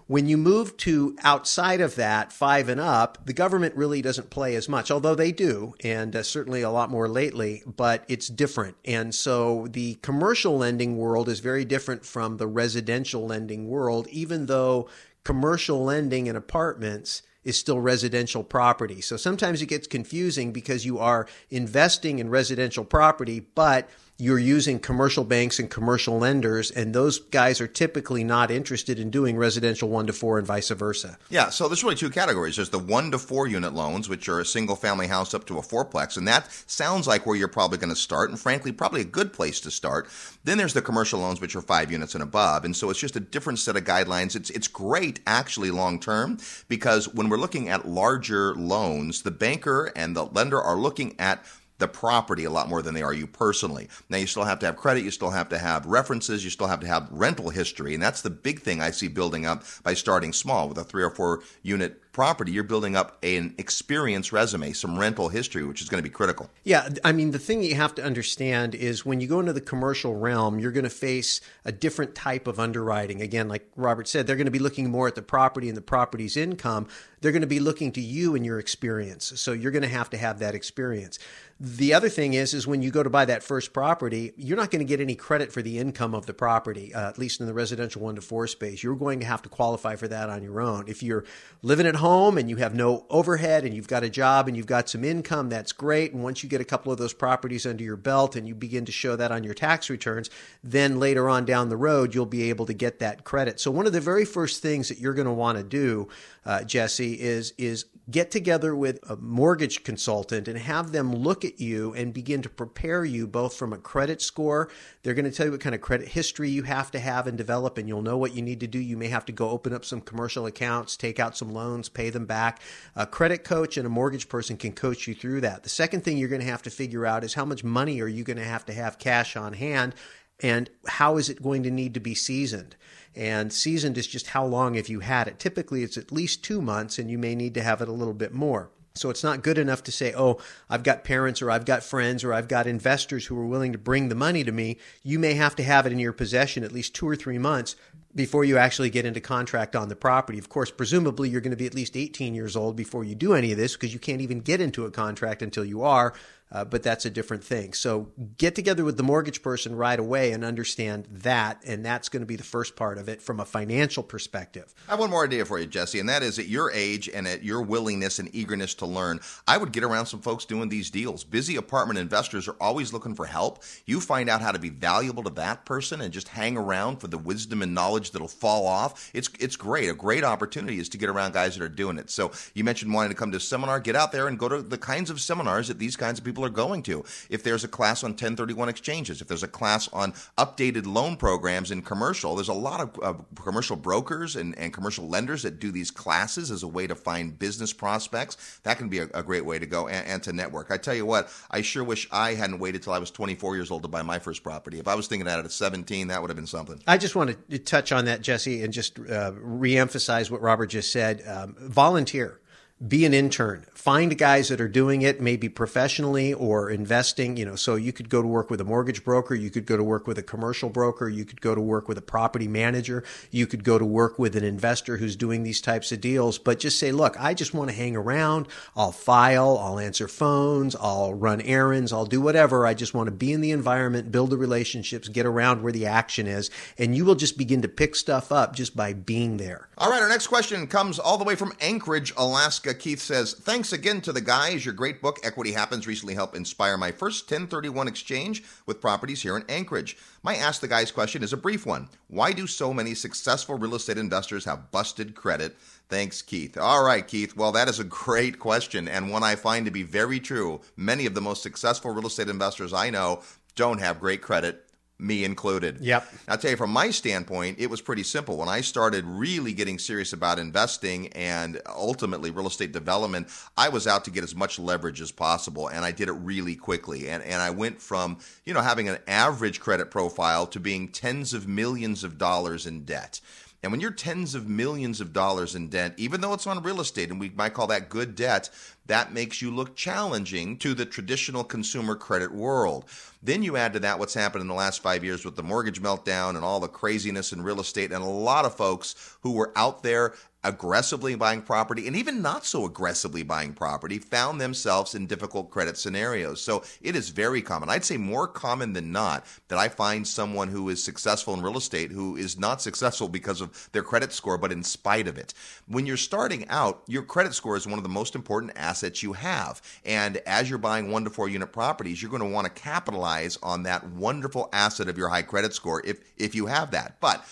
When 0.09 0.29
you 0.29 0.37
move 0.37 0.77
to 0.79 1.17
outside 1.25 1.81
of 1.81 1.97
that, 1.97 2.33
five 2.33 2.69
and 2.69 2.81
up, 2.81 3.27
the 3.27 3.33
government 3.33 3.75
really 3.75 4.01
doesn't 4.01 4.31
play 4.31 4.55
as 4.55 4.69
much, 4.69 4.89
although 4.89 5.16
they 5.17 5.33
do, 5.33 5.75
and 5.83 6.15
uh, 6.15 6.23
certainly 6.23 6.63
a 6.63 6.71
lot 6.71 6.91
more 6.91 7.09
lately, 7.09 7.63
but 7.67 8.05
it's 8.09 8.29
different. 8.29 8.77
And 8.85 9.15
so 9.15 9.67
the 9.71 9.95
commercial 9.97 10.57
lending 10.57 10.97
world 10.97 11.29
is 11.29 11.41
very 11.41 11.65
different 11.65 12.05
from 12.05 12.37
the 12.37 12.47
residential 12.47 13.27
lending 13.27 13.69
world, 13.69 14.07
even 14.09 14.47
though 14.47 14.89
commercial 15.25 15.83
lending 15.83 16.29
in 16.29 16.37
apartments 16.37 17.23
is 17.43 17.59
still 17.59 17.81
residential 17.81 18.43
property. 18.43 19.01
So 19.01 19.17
sometimes 19.17 19.63
it 19.63 19.67
gets 19.67 19.87
confusing 19.87 20.53
because 20.53 20.85
you 20.85 20.99
are 20.99 21.27
investing 21.51 22.19
in 22.19 22.29
residential 22.29 22.85
property, 22.85 23.41
but 23.41 23.89
you're 24.19 24.39
using 24.39 24.79
commercial 24.79 25.25
banks 25.25 25.59
and 25.59 25.69
commercial 25.69 26.19
lenders, 26.19 26.71
and 26.71 26.95
those 26.95 27.19
guys 27.19 27.61
are 27.61 27.67
typically 27.67 28.25
not 28.25 28.51
interested 28.51 28.99
in 28.99 29.11
doing 29.11 29.37
residential 29.37 29.91
one 29.91 30.07
to 30.07 30.13
four 30.13 30.39
and 30.39 30.47
vice 30.47 30.71
versa. 30.71 31.19
Yeah, 31.29 31.51
so 31.51 31.69
there's 31.69 31.85
really 31.85 31.97
two 31.97 32.09
categories. 32.09 32.57
There's 32.57 32.71
the 32.71 32.79
one 32.79 33.11
to 33.11 33.19
four 33.19 33.47
unit 33.47 33.75
loans, 33.75 34.09
which 34.09 34.29
are 34.29 34.41
a 34.41 34.47
single 34.47 34.75
family 34.75 35.07
house 35.07 35.35
up 35.35 35.47
to 35.47 35.59
a 35.59 35.63
fourplex, 35.63 36.17
and 36.17 36.27
that 36.29 36.51
sounds 36.67 37.07
like 37.07 37.27
where 37.27 37.37
you're 37.37 37.49
probably 37.49 37.77
going 37.77 37.91
to 37.91 37.97
start, 37.97 38.31
and 38.31 38.41
frankly, 38.41 38.73
probably 38.73 39.03
a 39.03 39.05
good 39.05 39.35
place 39.35 39.61
to 39.61 39.71
start. 39.71 40.09
Then 40.45 40.57
there's 40.57 40.75
the 40.75 40.81
commercial 40.81 41.21
loans, 41.21 41.41
which 41.41 41.55
are 41.55 41.61
five 41.61 41.93
units 41.93 42.15
and 42.15 42.23
above, 42.23 42.65
and 42.65 42.75
so 42.75 42.89
it's 42.89 43.01
just 43.01 43.17
a 43.17 43.21
different 43.21 43.59
set 43.59 43.77
of 43.77 43.85
guidelines. 43.85 44.35
It's 44.35 44.49
it's 44.51 44.69
great 44.69 45.21
actually 45.27 45.71
long 45.71 46.01
term 46.01 46.39
because 46.69 47.13
when 47.13 47.29
we're 47.29 47.37
looking 47.37 47.69
at 47.69 47.87
larger 47.87 48.55
loans, 48.55 49.23
the 49.23 49.31
banker 49.31 49.93
and 49.95 50.17
the 50.17 50.25
lender 50.25 50.61
are 50.61 50.77
looking 50.77 51.15
at 51.19 51.45
the 51.79 51.89
property 51.89 52.45
a 52.45 52.51
lot 52.51 52.69
more 52.69 52.83
than 52.83 52.95
they 52.95 53.03
are 53.03 53.13
you 53.13 53.27
personally. 53.27 53.89
Now, 54.09 54.19
you 54.19 54.27
still 54.27 54.45
have 54.45 54.59
to 54.61 54.67
have 54.67 54.77
credit, 54.77 55.05
you 55.05 55.11
still 55.11 55.31
have 55.31 55.49
to 55.51 55.59
have 55.59 55.87
references, 55.87 56.45
you 56.45 56.51
still 56.51 56.67
have 56.67 56.81
to 56.81 56.87
have 56.87 57.09
rental 57.11 57.51
history. 57.51 57.95
And 57.95 58.03
that's 58.03 58.23
the 58.23 58.31
big 58.31 58.61
thing 58.61 58.81
I 58.81 58.91
see 58.91 59.09
building 59.09 59.47
up 59.47 59.65
by 59.83 59.95
starting 59.95 60.33
small 60.33 60.69
with 60.69 60.79
a 60.79 60.85
three 60.85 61.03
or 61.03 61.11
four 61.11 61.43
unit 61.63 62.01
property, 62.17 62.51
you're 62.51 62.65
building 62.65 62.97
up 62.97 63.19
an 63.23 63.55
experience 63.59 64.33
resume, 64.33 64.73
some 64.73 64.99
rental 64.99 65.29
history, 65.29 65.63
which 65.65 65.83
is 65.83 65.89
going 65.91 66.03
to 66.03 66.09
be 66.09 66.13
critical. 66.13 66.49
Yeah, 66.65 66.89
I 67.05 67.13
mean, 67.13 67.31
the 67.31 67.39
thing 67.39 67.61
that 67.61 67.67
you 67.67 67.75
have 67.75 67.95
to 67.97 68.03
understand 68.03 68.75
is 68.75 69.05
when 69.05 69.21
you 69.21 69.29
go 69.29 69.39
into 69.39 69.53
the 69.53 69.61
commercial 69.61 70.17
realm, 70.17 70.59
you're 70.59 70.73
going 70.73 70.85
to 70.85 70.91
face 70.91 71.43
a 71.67 71.73
different 71.73 72.15
type 72.15 72.47
of 72.47 72.59
underwriting. 72.59 73.21
Again, 73.21 73.51
like 73.51 73.71
Robert 73.77 74.09
said, 74.09 74.27
they're 74.27 74.37
going 74.37 74.47
to 74.47 74.51
be 74.51 74.59
looking 74.59 74.91
more 74.91 75.07
at 75.07 75.15
the 75.15 75.21
property 75.21 75.69
and 75.69 75.77
the 75.77 75.83
property's 75.83 76.39
income. 76.39 76.89
They're 77.21 77.33
going 77.33 77.43
to 77.43 77.47
be 77.47 77.61
looking 77.61 77.93
to 77.93 78.01
you 78.01 78.35
and 78.35 78.47
your 78.47 78.59
experience. 78.59 79.35
So 79.37 79.53
you're 79.53 79.73
going 79.73 79.83
to 79.83 79.89
have 79.89 80.09
to 80.11 80.17
have 80.17 80.39
that 80.39 80.55
experience. 80.55 81.19
The 81.59 81.95
other 81.95 82.11
thing 82.11 82.35
is, 82.35 82.53
is 82.53 82.67
when 82.67 82.83
you 82.83 82.91
go 82.91 83.03
to 83.03 83.09
buy 83.09 83.25
that 83.25 83.43
first 83.43 83.73
property, 83.73 84.33
you're 84.37 84.59
not 84.59 84.71
going 84.71 84.81
to 84.81 84.89
get 84.89 85.01
any 85.01 85.15
credit 85.15 85.51
for 85.51 85.63
the 85.63 85.79
income 85.79 86.15
of 86.15 86.27
the 86.27 86.35
property, 86.35 86.93
uh, 86.93 87.09
at 87.09 87.19
least 87.19 87.41
in 87.41 87.47
the 87.47 87.55
residential 87.55 88.03
one 88.03 88.15
to 88.17 88.21
four 88.21 88.47
space. 88.47 88.83
You're 88.83 88.95
going 88.95 89.21
to 89.21 89.27
have 89.27 89.41
to 89.43 89.49
qualify 89.49 89.97
for 89.97 90.07
that 90.09 90.29
on 90.29 90.43
your 90.43 90.61
own. 90.61 90.85
If 90.87 91.03
you're 91.03 91.25
living 91.63 91.87
at 91.87 91.97
home, 91.97 92.37
and 92.37 92.51
you 92.51 92.57
have 92.57 92.75
no 92.75 93.07
overhead 93.09 93.65
and 93.65 93.75
you've 93.75 93.89
got 93.89 94.03
a 94.03 94.11
job 94.11 94.49
and 94.49 94.57
you've 94.57 94.67
got 94.67 94.89
some 94.89 95.05
income, 95.05 95.49
that's 95.49 95.73
great. 95.73 96.13
And 96.13 96.23
once 96.23 96.43
you 96.43 96.49
get 96.49 96.61
a 96.61 96.65
couple 96.65 96.93
of 96.93 96.99
those 96.99 97.15
properties 97.15 97.65
under 97.65 97.83
your 97.83 97.97
belt 97.97 98.37
and 98.37 98.47
you 98.47 98.55
begin 98.55 98.85
to 98.85 98.93
show 98.93 99.17
that 99.17 99.33
on 99.33 99.45
your 99.45 99.55
tax 99.55 99.89
returns, 99.89 100.29
then 100.63 101.01
later 101.01 101.29
on 101.29 101.47
down 101.47 101.71
the 101.71 101.77
road, 101.77 102.15
you'll 102.15 102.27
be 102.27 102.51
able 102.51 102.67
to 102.67 102.75
get 102.75 102.99
that 102.99 103.25
credit. 103.25 103.61
So 103.61 103.71
one 103.71 103.87
of 103.87 103.95
the 103.95 104.01
very 104.01 104.27
first 104.27 104.61
things 104.61 104.89
that 104.89 104.99
you're 104.99 105.15
going 105.15 105.27
to 105.27 105.33
want 105.33 105.57
to 105.57 105.65
do, 105.65 106.09
uh, 106.45 106.65
Jesse, 106.65 107.15
is, 107.15 107.55
is 107.57 107.87
get 108.11 108.31
together 108.31 108.77
with 108.77 108.99
a 109.09 109.17
mortgage 109.17 109.83
consultant 109.85 110.49
and 110.49 110.59
have 110.59 110.93
them 110.93 111.15
look 111.15 111.45
at 111.47 111.61
you 111.61 111.95
and 111.95 112.13
begin 112.13 112.43
to 112.43 112.49
prepare 112.49 113.05
you 113.05 113.27
both 113.27 113.57
from 113.57 113.73
a 113.73 113.79
credit 113.79 114.21
score. 114.21 114.69
They're 115.03 115.15
going 115.15 115.25
to 115.25 115.31
tell 115.31 115.47
you 115.47 115.53
what 115.53 115.61
kind 115.61 115.75
of 115.75 115.81
credit 115.81 116.09
history 116.09 116.51
you 116.51 116.65
have 116.65 116.91
to 116.91 116.99
have 116.99 117.27
and 117.27 117.39
develop, 117.39 117.79
and 117.79 117.89
you'll 117.89 118.03
know 118.03 118.19
what 118.19 118.35
you 118.35 118.43
need 118.43 118.61
to 118.61 118.67
do. 118.67 118.79
You 118.79 118.97
may 118.97 119.09
have 119.09 119.25
to 119.27 119.33
go 119.33 119.49
open 119.51 119.73
up 119.73 119.85
some 119.85 120.01
commercial 120.01 120.47
accounts, 120.47 120.97
take 120.97 121.19
out 121.19 121.37
some 121.37 121.53
loans, 121.53 121.89
pay 121.89 122.11
them 122.11 122.27
back. 122.27 122.61
A 122.95 123.07
credit 123.07 123.45
coach 123.45 123.77
and 123.77 123.87
a 123.87 123.91
mortgage 123.91 124.29
person 124.29 124.57
can 124.57 124.73
coach 124.73 125.07
you 125.07 125.15
through 125.15 125.41
that. 125.43 125.63
The 125.63 125.69
second 125.69 126.03
thing 126.03 126.19
you're 126.19 126.29
going 126.29 126.43
to 126.43 126.47
have 126.47 126.63
to 126.63 126.71
figure 126.71 127.07
out 127.07 127.25
is 127.25 127.35
how 127.35 127.45
much 127.45 127.65
money 127.65 128.01
are 128.01 128.09
you 128.09 128.25
going 128.25 128.37
to 128.37 128.45
have 128.45 128.67
to 128.67 128.75
have 128.75 128.99
cash 128.99 129.37
on 129.37 129.55
hand 129.55 129.95
and 130.41 130.69
how 130.87 131.17
is 131.17 131.31
it 131.31 131.43
going 131.43 131.63
to 131.63 131.71
need 131.71 131.95
to 131.95 132.01
be 132.01 132.15
seasoned? 132.15 132.77
And 133.15 133.53
seasoned 133.53 133.97
is 133.97 134.07
just 134.07 134.29
how 134.29 134.45
long 134.45 134.75
have 134.75 134.89
you 134.89 135.01
had 135.01 135.29
it? 135.29 135.39
Typically, 135.39 135.83
it's 135.83 135.97
at 135.97 136.13
least 136.13 136.45
two 136.45 136.61
months, 136.61 136.99
and 136.99 137.11
you 137.11 137.17
may 137.17 137.35
need 137.35 137.55
to 137.55 137.63
have 137.63 137.81
it 137.81 137.89
a 137.89 137.93
little 137.93 138.13
bit 138.13 138.35
more. 138.35 138.71
So 138.97 139.11
it's 139.11 139.25
not 139.25 139.43
good 139.43 139.59
enough 139.59 139.83
to 139.85 139.93
say, 139.93 140.15
oh, 140.17 140.41
I've 140.69 140.83
got 140.83 141.05
parents 141.05 141.43
or 141.43 141.51
I've 141.51 141.65
got 141.65 141.83
friends 141.83 142.25
or 142.25 142.33
I've 142.33 142.49
got 142.49 142.67
investors 142.67 143.27
who 143.27 143.39
are 143.39 143.47
willing 143.47 143.73
to 143.73 143.79
bring 143.79 144.09
the 144.09 144.15
money 144.15 144.45
to 144.45 144.53
me. 144.53 144.79
You 145.03 145.19
may 145.19 145.35
have 145.35 145.57
to 145.57 145.63
have 145.63 145.87
it 145.87 145.93
in 145.93 145.99
your 145.99 146.13
possession 146.13 146.65
at 146.65 146.73
least 146.73 146.95
two 146.95 147.09
or 147.09 147.17
three 147.17 147.39
months 147.39 147.77
before 148.15 148.45
you 148.45 148.57
actually 148.57 148.89
get 148.89 149.05
into 149.05 149.21
contract 149.21 149.77
on 149.77 149.89
the 149.89 149.97
property. 149.97 150.39
Of 150.39 150.49
course, 150.49 150.71
presumably 150.71 151.29
you're 151.29 151.43
going 151.43 151.51
to 151.51 151.57
be 151.57 151.67
at 151.67 151.75
least 151.75 151.97
18 151.97 152.35
years 152.35 152.57
old 152.57 152.75
before 152.75 153.05
you 153.05 153.15
do 153.15 153.35
any 153.35 153.53
of 153.53 153.59
this 153.59 153.75
because 153.75 153.93
you 153.93 154.01
can't 154.01 154.23
even 154.23 154.41
get 154.41 154.61
into 154.61 154.87
a 154.87 154.91
contract 154.91 155.43
until 155.43 155.65
you 155.65 155.83
are 155.83 156.15
uh, 156.53 156.65
but 156.65 156.83
that's 156.83 157.05
a 157.05 157.11
different 157.11 157.43
thing. 157.43 157.73
So 157.73 158.13
get 158.39 158.55
together 158.55 158.85
with 158.85 158.97
the 158.97 159.03
mortgage 159.03 159.43
person 159.43 159.75
right 159.75 159.99
away 159.99 160.33
and 160.33 160.45
understand 160.45 161.07
that, 161.11 161.63
and 161.67 161.85
that's 161.85 162.09
going 162.09 162.21
to 162.21 162.27
be 162.27 162.37
the 162.37 162.45
first 162.45 162.77
part 162.77 162.99
of 162.99 163.09
it 163.09 163.21
from 163.21 163.41
a 163.41 163.45
financial 163.45 164.03
perspective. 164.03 164.73
I 164.89 164.93
have 164.93 165.01
one 165.01 165.11
more 165.11 165.25
idea 165.25 165.45
for 165.45 165.59
you, 165.59 165.67
Jesse, 165.67 165.99
and 165.99 166.09
that 166.09 166.23
is 166.23 166.39
at 166.39 166.47
your 166.47 166.71
age 166.73 167.09
and 167.09 167.27
at 167.27 167.43
your 167.43 167.63
willingness 167.63 168.19
and 168.19 168.33
eagerness 168.35 168.75
to 168.75 168.87
learn, 168.87 169.21
I 169.47 169.57
would 169.57 169.73
get 169.73 169.85
around 169.85 170.07
some 170.07 170.21
folks 170.21 170.45
doing 170.45 170.69
these 170.69 170.91
deals. 170.91 171.25
Busy 171.25 171.57
apartment 171.57 171.99
investors 171.99 172.47
are 172.49 172.57
always 172.61 172.93
looking 172.93 173.15
for 173.15 173.27
help. 173.27 173.63
You 173.85 174.01
find 174.01 174.29
out 174.29 174.41
how 174.41 174.53
to 174.53 174.59
be 174.59 174.69
valuable 174.69 175.25
to 175.25 175.31
that 175.31 175.65
person 175.65 176.01
and 176.01 176.13
just 176.13 176.29
hang 176.29 176.57
around 176.57 176.99
for 176.99 177.09
the 177.09 177.19
wisdom 177.19 177.63
and 177.63 177.75
knowledge 177.75 178.13
that'll 178.13 178.29
fall 178.29 178.67
off. 178.67 179.11
It's 179.13 179.29
it's 179.41 179.57
great. 179.57 179.89
A 179.89 179.95
great 179.95 180.25
opportunity 180.25 180.79
is 180.79 180.89
to 180.91 180.99
get 180.99 181.09
around 181.09 181.35
guys 181.35 181.57
that 181.57 181.65
are 181.65 181.69
doing 181.69 181.99
it. 181.99 182.11
So 182.11 182.33
you 182.55 182.65
mentioned 182.65 182.95
wanting 182.95 183.11
to 183.11 183.17
come 183.17 183.31
to 183.33 183.39
a 183.39 183.41
seminar. 183.41 183.81
Get 183.81 183.97
out 183.97 184.13
there 184.13 184.29
and 184.29 184.39
go 184.39 184.49
to 184.49 184.63
the 184.63 184.79
kinds 184.79 185.11
of 185.11 185.21
seminars 185.21 185.69
that 185.69 185.79
these 185.79 185.97
kinds 185.97 186.19
of 186.19 186.25
people 186.25 186.36
people 186.37 186.45
are 186.45 186.51
going 186.51 186.83
to. 186.83 187.03
If 187.31 187.43
there's 187.43 187.65
a 187.65 187.69
class 187.69 188.05
on 188.05 188.11
1031 188.11 188.69
exchanges, 188.69 189.23
if 189.23 189.29
there's 189.29 189.43
a 189.43 189.49
class 189.49 189.89
on 189.93 190.13
updated 190.37 190.87
loan 190.87 191.17
programs 191.17 191.71
in 191.71 191.81
commercial, 191.81 192.35
there's 192.35 192.51
a 192.51 192.53
lot 192.53 192.81
of 192.81 193.01
uh, 193.03 193.15
commercial 193.43 193.75
brokers 193.75 194.37
and, 194.37 194.57
and 194.59 194.71
commercial 194.71 195.09
lenders 195.09 195.43
that 195.45 195.59
do 195.59 195.73
these 195.73 195.91
classes 195.91 196.51
as 196.51 196.63
a 196.63 196.69
way 196.69 196.87
to 196.87 196.95
find 196.95 197.39
business 197.39 197.73
prospects. 197.73 198.61
That 198.65 198.77
can 198.77 198.91
be 198.91 198.99
a, 198.99 199.09
a 199.15 199.23
great 199.23 199.47
way 199.47 199.59
to 199.59 199.65
go 199.65 199.89
and, 199.89 200.07
and, 200.07 200.23
to 200.25 200.33
network. 200.35 200.71
I 200.71 200.77
tell 200.77 200.95
you 200.95 201.07
what, 201.07 201.33
I 201.51 201.63
sure 201.63 201.85
wish 201.85 202.07
I 202.13 202.35
hadn't 202.35 202.59
waited 202.59 202.83
till 202.83 202.93
I 202.93 202.99
was 202.99 203.11
24 203.11 203.57
years 203.57 203.71
old 203.71 203.83
to 203.83 203.89
buy 203.89 204.03
my 204.03 204.19
first 204.19 204.43
property. 204.43 204.79
If 204.79 204.89
I 204.89 204.95
was 204.95 205.07
thinking 205.07 205.25
that 205.25 205.39
at 205.39 205.51
17, 205.51 206.09
that 206.09 206.21
would 206.21 206.29
have 206.29 206.37
been 206.37 206.47
something. 206.47 206.83
I 206.87 206.99
just 206.99 207.17
want 207.17 207.35
to 207.51 207.59
touch 207.59 207.93
on 207.93 208.05
that, 208.05 208.21
Jesse, 208.21 208.63
and 208.63 208.75
just 208.75 208.99
uh, 208.99 209.33
reemphasize 209.33 210.31
what 210.31 210.43
Robert 210.43 210.67
just 210.67 210.93
said. 210.93 211.23
Um, 211.27 211.57
volunteer 211.59 212.41
be 212.87 213.07
an 213.07 213.15
intern. 213.15 213.65
Find 213.73 214.19
guys 214.19 214.49
that 214.51 214.61
are 214.61 214.69
doing 214.69 215.01
it 215.01 215.19
maybe 215.19 215.49
professionally 215.49 216.35
or 216.35 216.69
investing 216.69 217.39
you 217.39 217.47
know. 217.47 217.57
So 217.57 217.75
you 217.77 217.91
could 217.91 218.11
go 218.11 218.21
to 218.21 218.29
work 218.29 218.51
with 218.51 218.61
a 218.61 218.65
mortgage 218.65 219.03
broker 219.03 219.35
you 219.35 219.49
could 219.49 219.65
go 219.65 219.79
to 219.79 219.83
work 219.83 220.07
with 220.07 220.19
a 220.19 220.23
commercial 220.23 220.69
broker 220.69 221.09
you 221.09 221.25
could 221.25 221.41
go 221.41 221.55
to 221.55 221.61
work 221.61 221.89
with 221.89 221.97
a 221.97 222.03
property 222.03 222.47
manager 222.47 223.03
you 223.31 223.47
could 223.47 223.65
go 223.65 223.79
to 223.79 223.85
work 223.85 224.19
with 224.19 224.37
an 224.37 224.45
investor 224.45 224.99
who's 224.99 225.17
doing 225.17 225.43
these 225.43 225.63
types 225.63 225.91
of 225.91 226.03
deals. 226.03 226.37
But 226.37 226.59
just 226.59 226.79
say 226.79 226.93
look 226.93 227.19
i 227.19 227.33
just 227.33 227.55
want 227.55 227.71
to 227.71 227.77
hang 227.77 227.97
around. 227.97 228.47
I'll 228.77 228.93
file 228.93 229.57
i'll 229.57 229.79
answer 229.79 230.07
phones 230.07 230.77
i'll 230.77 231.15
run 231.15 231.41
errands 231.41 231.95
i'll 231.95 232.05
do 232.05 232.21
whatever. 232.21 232.67
I 232.67 232.75
just 232.75 232.93
want 232.93 233.07
to 233.07 233.13
be 233.13 233.33
in 233.33 233.41
the 233.41 233.53
environment 233.53 234.13
build 234.13 234.29
the 234.29 234.37
relationships 234.37 235.09
get 235.09 235.25
around 235.25 235.63
where 235.63 235.73
the 235.73 235.87
action 235.87 236.27
is. 236.27 236.51
And 236.77 236.95
you 236.95 237.07
will 237.07 237.15
just 237.15 237.39
begin 237.39 237.63
to 237.63 237.69
pick 237.69 237.97
stuff 237.97 238.31
up 238.31 238.55
just 238.55 238.77
by 238.77 238.93
being 238.93 239.39
there. 239.39 239.69
All 239.79 239.91
right 239.91 240.03
our 240.03 240.11
next 240.11 240.27
question 240.27 240.67
comes 240.67 240.99
all 240.99 241.17
the 241.17 241.25
way 241.25 241.37
from 241.37 241.55
anchorage 241.63 242.13
alaska 242.19 242.66
Keith 242.75 243.01
says, 243.01 243.35
Thanks 243.35 243.73
again 243.73 244.01
to 244.03 244.13
the 244.13 244.21
guys. 244.21 244.65
Your 244.65 244.75
great 244.75 245.01
book, 245.01 245.19
Equity 245.23 245.53
Happens, 245.53 245.87
recently 245.87 246.15
helped 246.15 246.37
inspire 246.37 246.77
my 246.77 246.93
first 246.93 247.31
1031 247.31 247.89
exchange 247.89 248.45
with 248.67 248.81
properties 248.81 249.23
here 249.23 249.37
in 249.37 249.45
Anchorage. 249.49 249.97
My 250.23 250.37
Ask 250.37 250.61
the 250.61 250.69
Guys 250.69 250.91
question 250.91 251.23
is 251.23 251.33
a 251.33 251.37
brief 251.37 251.67
one. 251.67 251.89
Why 252.09 252.33
do 252.33 252.47
so 252.47 252.75
many 252.75 252.95
successful 252.95 253.57
real 253.57 253.75
estate 253.75 253.99
investors 253.99 254.45
have 254.45 254.71
busted 254.71 255.15
credit? 255.15 255.57
Thanks, 255.89 256.23
Keith. 256.23 256.59
All 256.59 256.85
right, 256.85 257.07
Keith. 257.07 257.37
Well, 257.37 257.53
that 257.53 257.69
is 257.69 257.79
a 257.79 257.85
great 257.85 258.39
question 258.39 258.89
and 258.89 259.11
one 259.11 259.23
I 259.23 259.37
find 259.37 259.65
to 259.67 259.71
be 259.71 259.83
very 259.83 260.21
true. 260.21 260.61
Many 260.77 261.07
of 261.07 261.15
the 261.15 261.21
most 261.21 261.43
successful 261.43 261.93
real 261.93 262.07
estate 262.07 262.29
investors 262.29 262.73
I 262.73 262.91
know 262.91 263.23
don't 263.55 263.81
have 263.81 264.01
great 264.01 264.23
credit 264.23 264.66
me 264.99 265.25
included. 265.25 265.79
Yep. 265.81 266.09
I'll 266.29 266.39
tell 266.39 266.51
you 266.51 266.57
from 266.57 266.71
my 266.71 266.91
standpoint, 266.91 267.59
it 267.59 267.69
was 267.69 267.81
pretty 267.81 268.03
simple. 268.03 268.39
When 268.39 268.49
I 268.49 268.63
started 268.63 269.05
really 269.05 269.53
getting 269.53 269.79
serious 269.79 270.13
about 270.13 270.39
investing 270.39 271.09
and 271.09 271.61
ultimately 271.67 272.31
real 272.31 272.47
estate 272.47 272.73
development, 272.73 273.29
I 273.57 273.69
was 273.69 273.87
out 273.87 274.05
to 274.07 274.11
get 274.11 274.25
as 274.25 274.35
much 274.35 274.59
leverage 274.59 275.01
as 275.01 275.13
possible 275.13 275.69
and 275.69 275.85
I 275.85 275.93
did 275.93 276.09
it 276.09 276.13
really 276.13 276.57
quickly. 276.57 277.09
And 277.11 277.23
and 277.23 277.43
I 277.43 277.51
went 277.51 277.81
from, 277.83 278.19
you 278.45 278.55
know, 278.55 278.63
having 278.63 278.89
an 278.89 278.99
average 279.07 279.61
credit 279.61 279.91
profile 279.91 280.47
to 280.49 280.61
being 280.61 280.89
tens 280.89 281.35
of 281.35 281.47
millions 281.47 282.05
of 282.05 282.19
dollars 282.19 282.67
in 282.67 282.85
debt. 282.85 283.21
And 283.63 283.73
when 283.73 283.81
you're 283.81 283.91
tens 283.91 284.35
of 284.35 284.49
millions 284.49 285.01
of 285.01 285.13
dollars 285.13 285.55
in 285.57 285.69
debt, 285.69 285.95
even 285.97 286.21
though 286.21 286.35
it's 286.35 286.47
on 286.47 286.63
real 286.63 286.81
estate 286.81 287.11
and 287.11 287.19
we 287.19 287.31
might 287.31 287.55
call 287.55 287.67
that 287.69 287.89
good 287.89 288.15
debt, 288.15 288.49
that 288.87 289.13
makes 289.13 289.43
you 289.43 289.51
look 289.51 289.75
challenging 289.77 290.57
to 290.59 290.75
the 290.75 290.87
traditional 290.87 291.45
consumer 291.45 291.95
credit 291.95 292.33
world. 292.33 292.85
Then 293.23 293.43
you 293.43 293.57
add 293.57 293.73
to 293.73 293.81
that 293.81 293.99
what's 293.99 294.15
happened 294.15 294.43
in 294.43 294.49
the 294.49 294.55
last 294.55 294.83
five 294.83 295.03
years 295.03 295.25
with 295.25 295.37
the 295.37 295.43
mortgage 295.43 295.83
meltdown 295.83 296.37
and 296.37 296.45
all 296.45 296.61
the 296.61 296.69
craziness 296.69 297.33
in 297.33 297.43
real 297.43 297.61
estate, 297.61 297.91
and 297.91 298.05
a 298.05 298.07
lot 298.07 298.45
of 298.45 298.55
folks 298.55 299.17
who 299.23 299.33
were 299.33 299.53
out 299.57 299.83
there 299.83 300.15
aggressively 300.45 301.17
buying 301.17 301.43
property 301.43 301.89
and 301.89 301.97
even 301.97 302.23
not 302.23 302.47
so 302.47 302.65
aggressively 302.65 303.25
buying 303.25 303.53
property 303.53 303.99
found 303.99 304.41
themselves 304.41 304.95
in 304.95 305.05
difficult 305.05 305.51
credit 305.51 305.77
scenarios. 305.77 306.41
So 306.41 306.63
it 306.81 306.95
is 306.95 307.09
very 307.09 307.43
common. 307.43 307.69
I'd 307.69 307.85
say 307.85 307.97
more 307.97 308.29
common 308.29 308.73
than 308.73 308.93
not 308.93 309.27
that 309.49 309.59
I 309.59 309.69
find 309.69 310.07
someone 310.07 310.47
who 310.47 310.69
is 310.69 310.85
successful 310.85 311.35
in 311.35 311.43
real 311.43 311.57
estate 311.57 311.91
who 311.91 312.17
is 312.17 312.39
not 312.39 312.63
successful 312.63 313.09
because 313.09 313.41
of 313.41 313.69
their 313.73 313.83
credit 313.83 314.13
score, 314.13 314.39
but 314.39 314.53
in 314.53 314.63
spite 314.63 315.09
of 315.09 315.19
it. 315.19 315.35
When 315.67 315.85
you're 315.85 315.97
starting 315.97 316.47
out, 316.49 316.83
your 316.87 317.03
credit 317.03 317.35
score 317.35 317.57
is 317.57 317.67
one 317.67 317.79
of 317.79 317.83
the 317.83 317.89
most 317.89 318.15
important 318.15 318.53
assets 318.55 318.76
you 319.03 319.13
have. 319.13 319.63
And 319.85 320.19
as 320.19 320.49
you're 320.49 320.59
buying 320.59 320.91
one 320.91 321.05
to 321.05 321.11
four 321.11 321.29
unit 321.29 321.53
properties, 321.53 322.01
you're 322.01 322.11
going 322.11 322.23
to 322.23 322.29
want 322.29 322.47
to 322.47 322.63
capitalize 322.63 323.39
on 323.43 323.63
that 323.65 323.87
wonderful 323.91 324.49
asset 324.53 324.89
of 324.89 324.99
your 324.99 325.09
high 325.09 325.23
credit 325.23 325.55
score 325.55 325.83
if, 325.85 326.01
if 326.17 326.35
you 326.35 326.47
have 326.47 326.71
that. 326.73 327.01
But 327.01 327.25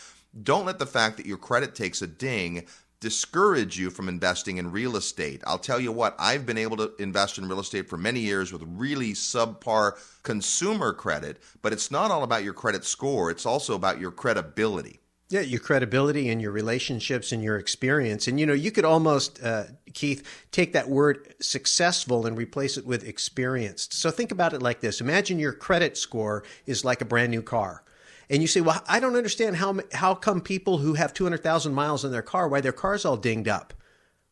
don't 0.42 0.66
let 0.66 0.78
the 0.78 0.86
fact 0.86 1.16
that 1.16 1.26
your 1.26 1.36
credit 1.36 1.74
takes 1.74 2.02
a 2.02 2.06
ding 2.06 2.66
discourage 3.04 3.78
you 3.78 3.90
from 3.90 4.08
investing 4.08 4.56
in 4.56 4.72
real 4.72 4.96
estate. 4.96 5.42
I'll 5.46 5.58
tell 5.58 5.78
you 5.78 5.92
what, 5.92 6.16
I've 6.18 6.46
been 6.46 6.56
able 6.56 6.78
to 6.78 6.94
invest 6.98 7.36
in 7.36 7.46
real 7.46 7.60
estate 7.60 7.86
for 7.86 7.98
many 7.98 8.20
years 8.20 8.50
with 8.50 8.62
really 8.66 9.12
subpar 9.12 9.98
consumer 10.22 10.94
credit, 10.94 11.42
but 11.60 11.74
it's 11.74 11.90
not 11.90 12.10
all 12.10 12.22
about 12.22 12.44
your 12.44 12.54
credit 12.54 12.82
score, 12.82 13.30
it's 13.30 13.44
also 13.44 13.74
about 13.74 14.00
your 14.00 14.10
credibility. 14.10 15.00
Yeah, 15.34 15.40
your 15.40 15.58
credibility 15.58 16.28
and 16.28 16.40
your 16.40 16.52
relationships 16.52 17.32
and 17.32 17.42
your 17.42 17.58
experience. 17.58 18.28
And, 18.28 18.38
you 18.38 18.46
know, 18.46 18.52
you 18.52 18.70
could 18.70 18.84
almost, 18.84 19.42
uh, 19.42 19.64
Keith, 19.92 20.24
take 20.52 20.74
that 20.74 20.88
word 20.88 21.34
successful 21.40 22.24
and 22.24 22.38
replace 22.38 22.76
it 22.76 22.86
with 22.86 23.02
experienced. 23.02 23.94
So 23.94 24.12
think 24.12 24.30
about 24.30 24.52
it 24.52 24.62
like 24.62 24.80
this 24.80 25.00
Imagine 25.00 25.40
your 25.40 25.52
credit 25.52 25.98
score 25.98 26.44
is 26.66 26.84
like 26.84 27.00
a 27.00 27.04
brand 27.04 27.32
new 27.32 27.42
car 27.42 27.82
and 28.30 28.42
you 28.42 28.46
say, 28.46 28.60
well, 28.60 28.80
I 28.86 29.00
don't 29.00 29.16
understand 29.16 29.56
how 29.56 29.80
how 29.92 30.14
come 30.14 30.40
people 30.40 30.78
who 30.78 30.94
have 30.94 31.12
200,000 31.12 31.74
miles 31.74 32.04
in 32.04 32.12
their 32.12 32.22
car, 32.22 32.46
why 32.46 32.60
their 32.60 32.70
car's 32.70 33.04
all 33.04 33.16
dinged 33.16 33.48
up? 33.48 33.74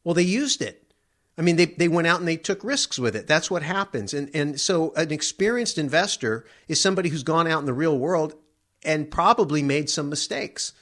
Well, 0.05 0.15
they 0.15 0.23
used 0.23 0.63
it. 0.63 0.93
I 1.37 1.43
mean, 1.43 1.57
they, 1.57 1.67
they 1.67 1.89
went 1.89 2.07
out 2.07 2.21
and 2.21 2.29
they 2.29 2.37
took 2.37 2.63
risks 2.63 2.97
with 2.97 3.17
it. 3.17 3.27
That's 3.27 3.51
what 3.51 3.65
happens. 3.65 4.15
And, 4.15 4.31
and 4.35 4.61
so 4.61 4.93
an 4.95 5.11
experienced 5.11 5.79
investor 5.79 6.45
is 6.69 6.81
somebody 6.81 7.09
who's 7.09 7.25
gone 7.25 7.49
out 7.49 7.59
in 7.59 7.67
the 7.67 7.73
real 7.73 7.99
world 7.99 8.35
and 8.85 9.11
probably 9.11 9.65
made 9.65 9.91
some 9.91 10.09
mistakes. 10.09 10.73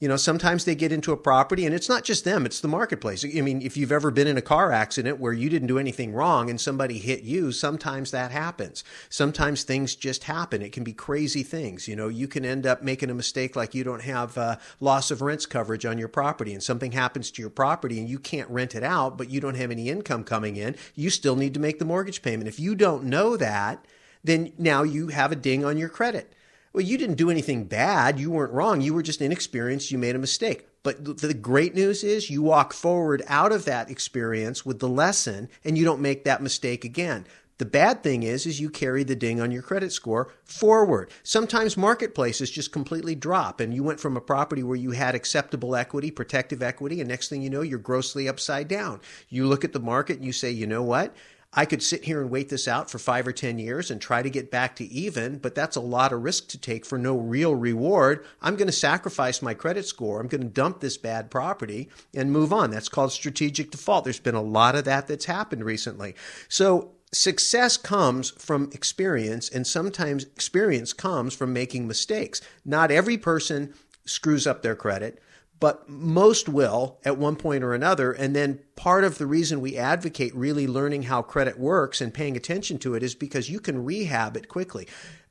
You 0.00 0.06
know, 0.06 0.16
sometimes 0.16 0.64
they 0.64 0.76
get 0.76 0.92
into 0.92 1.10
a 1.10 1.16
property 1.16 1.66
and 1.66 1.74
it's 1.74 1.88
not 1.88 2.04
just 2.04 2.24
them, 2.24 2.46
it's 2.46 2.60
the 2.60 2.68
marketplace. 2.68 3.24
I 3.24 3.40
mean, 3.40 3.60
if 3.62 3.76
you've 3.76 3.90
ever 3.90 4.12
been 4.12 4.28
in 4.28 4.36
a 4.36 4.42
car 4.42 4.70
accident 4.70 5.18
where 5.18 5.32
you 5.32 5.50
didn't 5.50 5.66
do 5.66 5.78
anything 5.78 6.12
wrong 6.12 6.48
and 6.48 6.60
somebody 6.60 6.98
hit 6.98 7.24
you, 7.24 7.50
sometimes 7.50 8.12
that 8.12 8.30
happens. 8.30 8.84
Sometimes 9.08 9.64
things 9.64 9.96
just 9.96 10.24
happen. 10.24 10.62
It 10.62 10.70
can 10.70 10.84
be 10.84 10.92
crazy 10.92 11.42
things. 11.42 11.88
You 11.88 11.96
know, 11.96 12.06
you 12.06 12.28
can 12.28 12.44
end 12.44 12.64
up 12.64 12.80
making 12.80 13.10
a 13.10 13.14
mistake 13.14 13.56
like 13.56 13.74
you 13.74 13.82
don't 13.82 14.02
have 14.02 14.38
uh, 14.38 14.56
loss 14.78 15.10
of 15.10 15.20
rents 15.20 15.46
coverage 15.46 15.84
on 15.84 15.98
your 15.98 16.08
property 16.08 16.52
and 16.52 16.62
something 16.62 16.92
happens 16.92 17.32
to 17.32 17.42
your 17.42 17.50
property 17.50 17.98
and 17.98 18.08
you 18.08 18.20
can't 18.20 18.48
rent 18.50 18.76
it 18.76 18.84
out, 18.84 19.18
but 19.18 19.30
you 19.30 19.40
don't 19.40 19.56
have 19.56 19.72
any 19.72 19.88
income 19.88 20.22
coming 20.22 20.54
in. 20.54 20.76
You 20.94 21.10
still 21.10 21.34
need 21.34 21.54
to 21.54 21.60
make 21.60 21.80
the 21.80 21.84
mortgage 21.84 22.22
payment. 22.22 22.46
If 22.46 22.60
you 22.60 22.76
don't 22.76 23.04
know 23.04 23.36
that, 23.36 23.84
then 24.22 24.52
now 24.58 24.84
you 24.84 25.08
have 25.08 25.32
a 25.32 25.36
ding 25.36 25.64
on 25.64 25.76
your 25.76 25.88
credit. 25.88 26.32
Well, 26.72 26.84
you 26.84 26.98
didn't 26.98 27.16
do 27.16 27.30
anything 27.30 27.64
bad. 27.64 28.20
You 28.20 28.30
weren't 28.30 28.52
wrong. 28.52 28.80
You 28.80 28.94
were 28.94 29.02
just 29.02 29.22
inexperienced. 29.22 29.90
You 29.90 29.98
made 29.98 30.14
a 30.14 30.18
mistake. 30.18 30.68
But 30.82 31.18
the 31.18 31.34
great 31.34 31.74
news 31.74 32.04
is 32.04 32.30
you 32.30 32.42
walk 32.42 32.72
forward 32.72 33.22
out 33.26 33.52
of 33.52 33.64
that 33.64 33.90
experience 33.90 34.64
with 34.64 34.78
the 34.78 34.88
lesson 34.88 35.48
and 35.64 35.76
you 35.76 35.84
don't 35.84 36.00
make 36.00 36.24
that 36.24 36.42
mistake 36.42 36.84
again. 36.84 37.26
The 37.58 37.66
bad 37.66 38.04
thing 38.04 38.22
is, 38.22 38.46
is 38.46 38.60
you 38.60 38.70
carry 38.70 39.02
the 39.02 39.16
ding 39.16 39.40
on 39.40 39.50
your 39.50 39.62
credit 39.62 39.92
score 39.92 40.32
forward. 40.44 41.10
Sometimes 41.24 41.76
marketplaces 41.76 42.50
just 42.50 42.70
completely 42.70 43.16
drop 43.16 43.58
and 43.58 43.74
you 43.74 43.82
went 43.82 43.98
from 43.98 44.16
a 44.16 44.20
property 44.20 44.62
where 44.62 44.76
you 44.76 44.92
had 44.92 45.16
acceptable 45.16 45.74
equity, 45.74 46.12
protective 46.12 46.62
equity, 46.62 47.00
and 47.00 47.08
next 47.08 47.28
thing 47.28 47.42
you 47.42 47.50
know, 47.50 47.62
you're 47.62 47.80
grossly 47.80 48.28
upside 48.28 48.68
down. 48.68 49.00
You 49.28 49.46
look 49.46 49.64
at 49.64 49.72
the 49.72 49.80
market 49.80 50.18
and 50.18 50.24
you 50.24 50.32
say, 50.32 50.52
you 50.52 50.68
know 50.68 50.84
what? 50.84 51.16
I 51.58 51.64
could 51.64 51.82
sit 51.82 52.04
here 52.04 52.20
and 52.20 52.30
wait 52.30 52.50
this 52.50 52.68
out 52.68 52.88
for 52.88 53.00
five 53.00 53.26
or 53.26 53.32
10 53.32 53.58
years 53.58 53.90
and 53.90 54.00
try 54.00 54.22
to 54.22 54.30
get 54.30 54.48
back 54.48 54.76
to 54.76 54.84
even, 54.84 55.38
but 55.38 55.56
that's 55.56 55.74
a 55.74 55.80
lot 55.80 56.12
of 56.12 56.22
risk 56.22 56.46
to 56.50 56.56
take 56.56 56.86
for 56.86 56.98
no 56.98 57.16
real 57.16 57.52
reward. 57.52 58.24
I'm 58.40 58.54
going 58.54 58.68
to 58.68 58.72
sacrifice 58.72 59.42
my 59.42 59.54
credit 59.54 59.84
score. 59.84 60.20
I'm 60.20 60.28
going 60.28 60.42
to 60.42 60.46
dump 60.46 60.78
this 60.78 60.96
bad 60.96 61.32
property 61.32 61.88
and 62.14 62.30
move 62.30 62.52
on. 62.52 62.70
That's 62.70 62.88
called 62.88 63.10
strategic 63.10 63.72
default. 63.72 64.04
There's 64.04 64.20
been 64.20 64.36
a 64.36 64.40
lot 64.40 64.76
of 64.76 64.84
that 64.84 65.08
that's 65.08 65.24
happened 65.24 65.64
recently. 65.64 66.14
So 66.48 66.92
success 67.10 67.76
comes 67.76 68.30
from 68.30 68.70
experience, 68.72 69.48
and 69.48 69.66
sometimes 69.66 70.22
experience 70.22 70.92
comes 70.92 71.34
from 71.34 71.52
making 71.52 71.88
mistakes. 71.88 72.40
Not 72.64 72.92
every 72.92 73.18
person 73.18 73.74
screws 74.04 74.46
up 74.46 74.62
their 74.62 74.76
credit 74.76 75.20
but 75.60 75.88
most 75.88 76.48
will 76.48 76.98
at 77.04 77.18
one 77.18 77.36
point 77.36 77.64
or 77.64 77.74
another. 77.74 78.12
And 78.12 78.34
then 78.34 78.60
part 78.76 79.04
of 79.04 79.18
the 79.18 79.26
reason 79.26 79.60
we 79.60 79.76
advocate 79.76 80.34
really 80.34 80.66
learning 80.66 81.04
how 81.04 81.22
credit 81.22 81.58
works 81.58 82.00
and 82.00 82.14
paying 82.14 82.36
attention 82.36 82.78
to 82.78 82.94
it 82.94 83.02
is 83.02 83.14
because 83.14 83.50
you 83.50 83.60
can 83.60 83.84
rehab 83.84 84.36
it 84.36 84.48
quickly. 84.48 84.86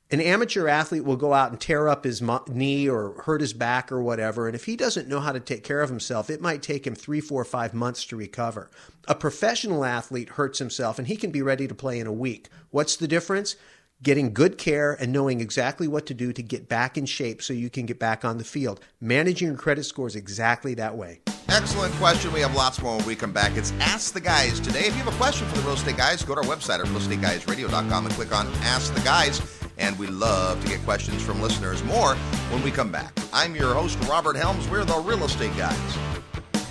An 0.09 0.21
amateur 0.21 0.69
athlete 0.69 1.03
will 1.03 1.17
go 1.17 1.33
out 1.33 1.51
and 1.51 1.59
tear 1.59 1.89
up 1.89 2.05
his 2.05 2.23
knee 2.47 2.87
or 2.87 3.21
hurt 3.23 3.41
his 3.41 3.51
back 3.51 3.91
or 3.91 4.01
whatever. 4.01 4.47
And 4.47 4.55
if 4.55 4.63
he 4.63 4.77
doesn't 4.77 5.09
know 5.09 5.19
how 5.19 5.33
to 5.33 5.39
take 5.41 5.65
care 5.65 5.81
of 5.81 5.89
himself, 5.89 6.29
it 6.29 6.39
might 6.39 6.61
take 6.61 6.87
him 6.87 6.95
three, 6.95 7.19
four, 7.19 7.43
five 7.43 7.73
months 7.73 8.05
to 8.05 8.15
recover. 8.15 8.71
A 9.09 9.15
professional 9.15 9.83
athlete 9.83 10.29
hurts 10.29 10.59
himself 10.59 10.97
and 10.97 11.09
he 11.09 11.17
can 11.17 11.31
be 11.31 11.41
ready 11.41 11.67
to 11.67 11.75
play 11.75 11.99
in 11.99 12.07
a 12.07 12.13
week. 12.13 12.47
What's 12.71 12.95
the 12.95 13.07
difference? 13.07 13.57
Getting 14.03 14.33
good 14.33 14.57
care 14.57 14.93
and 14.93 15.11
knowing 15.11 15.41
exactly 15.41 15.87
what 15.87 16.05
to 16.05 16.13
do 16.13 16.31
to 16.33 16.43
get 16.43 16.69
back 16.69 16.97
in 16.97 17.05
shape 17.05 17.41
so 17.41 17.53
you 17.53 17.69
can 17.69 17.85
get 17.85 17.99
back 17.99 18.23
on 18.23 18.37
the 18.37 18.43
field. 18.43 18.79
Managing 19.01 19.49
your 19.49 19.57
credit 19.57 19.83
score 19.83 20.07
is 20.07 20.15
exactly 20.15 20.73
that 20.75 20.95
way. 20.95 21.21
Excellent 21.49 21.93
question. 21.95 22.31
We 22.33 22.41
have 22.41 22.55
lots 22.55 22.81
more 22.81 22.97
when 22.97 23.05
we 23.05 23.15
come 23.15 23.31
back. 23.31 23.55
It's 23.55 23.71
Ask 23.79 24.13
the 24.13 24.19
Guys 24.19 24.59
today. 24.59 24.81
If 24.81 24.97
you 24.97 25.03
have 25.03 25.13
a 25.13 25.17
question 25.17 25.47
for 25.47 25.55
the 25.55 25.61
Real 25.61 25.73
Estate 25.73 25.97
Guys, 25.97 26.21
go 26.23 26.35
to 26.35 26.41
our 26.41 26.55
website 26.55 26.79
at 26.79 26.85
realestateguysradio.com 26.85 28.05
and 28.05 28.15
click 28.15 28.35
on 28.35 28.47
Ask 28.63 28.93
the 28.93 29.01
Guys. 29.01 29.41
And 29.77 29.97
we 29.97 30.07
love 30.07 30.61
to 30.61 30.67
get 30.67 30.83
questions 30.83 31.23
from 31.23 31.41
listeners. 31.41 31.83
More 31.83 32.15
when 32.51 32.61
we 32.63 32.71
come 32.71 32.91
back. 32.91 33.17
I'm 33.31 33.55
your 33.55 33.73
host, 33.73 33.97
Robert 34.09 34.35
Helms. 34.35 34.67
We're 34.69 34.85
the 34.85 34.97
Real 34.97 35.23
Estate 35.23 35.55
Guys. 35.55 35.97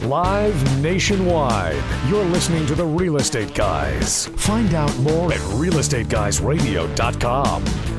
Live 0.02 0.82
nationwide. 0.82 1.82
You're 2.06 2.26
listening 2.26 2.66
to 2.66 2.74
the 2.74 2.84
Real 2.84 3.16
Estate 3.16 3.54
Guys. 3.54 4.26
Find 4.36 4.74
out 4.74 4.94
more 4.98 5.32
at 5.32 5.40
realestateguysradio.com. 5.40 7.95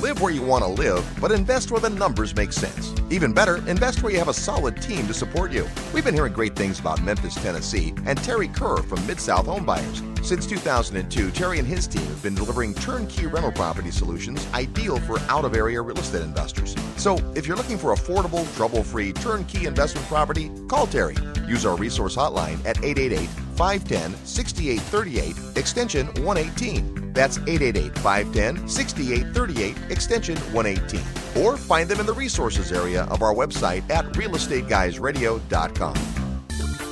Live 0.00 0.22
where 0.22 0.32
you 0.32 0.40
want 0.40 0.64
to 0.64 0.70
live, 0.70 1.06
but 1.20 1.30
invest 1.30 1.70
where 1.70 1.80
the 1.80 1.90
numbers 1.90 2.34
make 2.34 2.54
sense. 2.54 2.94
Even 3.10 3.34
better, 3.34 3.56
invest 3.68 4.02
where 4.02 4.10
you 4.10 4.18
have 4.18 4.28
a 4.28 4.34
solid 4.34 4.80
team 4.80 5.06
to 5.06 5.12
support 5.12 5.52
you. 5.52 5.68
We've 5.92 6.04
been 6.04 6.14
hearing 6.14 6.32
great 6.32 6.56
things 6.56 6.80
about 6.80 7.02
Memphis, 7.02 7.34
Tennessee, 7.34 7.92
and 8.06 8.16
Terry 8.24 8.48
Kerr 8.48 8.78
from 8.78 9.06
Mid 9.06 9.20
South 9.20 9.44
Home 9.44 9.66
Buyers. 9.66 10.02
Since 10.22 10.46
2002, 10.46 11.30
Terry 11.32 11.58
and 11.58 11.68
his 11.68 11.86
team 11.86 12.06
have 12.06 12.22
been 12.22 12.34
delivering 12.34 12.72
turnkey 12.72 13.26
rental 13.26 13.52
property 13.52 13.90
solutions 13.90 14.46
ideal 14.54 14.98
for 15.00 15.18
out 15.28 15.44
of 15.44 15.54
area 15.54 15.82
real 15.82 15.98
estate 15.98 16.22
investors. 16.22 16.74
So, 16.96 17.18
if 17.34 17.46
you're 17.46 17.56
looking 17.58 17.76
for 17.76 17.94
affordable, 17.94 18.50
trouble 18.56 18.82
free, 18.82 19.12
turnkey 19.12 19.66
investment 19.66 20.06
property, 20.06 20.50
call 20.66 20.86
Terry. 20.86 21.16
Use 21.46 21.66
our 21.66 21.76
resource 21.76 22.16
hotline 22.16 22.64
at 22.64 22.82
888 22.82 23.28
510 23.56 24.14
6838, 24.24 25.58
extension 25.58 26.06
118. 26.24 26.99
That's 27.12 27.38
888 27.38 27.98
510 27.98 28.68
6838, 28.68 29.76
extension 29.90 30.36
118. 30.52 31.42
Or 31.42 31.56
find 31.56 31.88
them 31.88 32.00
in 32.00 32.06
the 32.06 32.14
resources 32.14 32.72
area 32.72 33.04
of 33.04 33.22
our 33.22 33.34
website 33.34 33.88
at 33.90 34.04
realestateguysradio.com. 34.14 36.29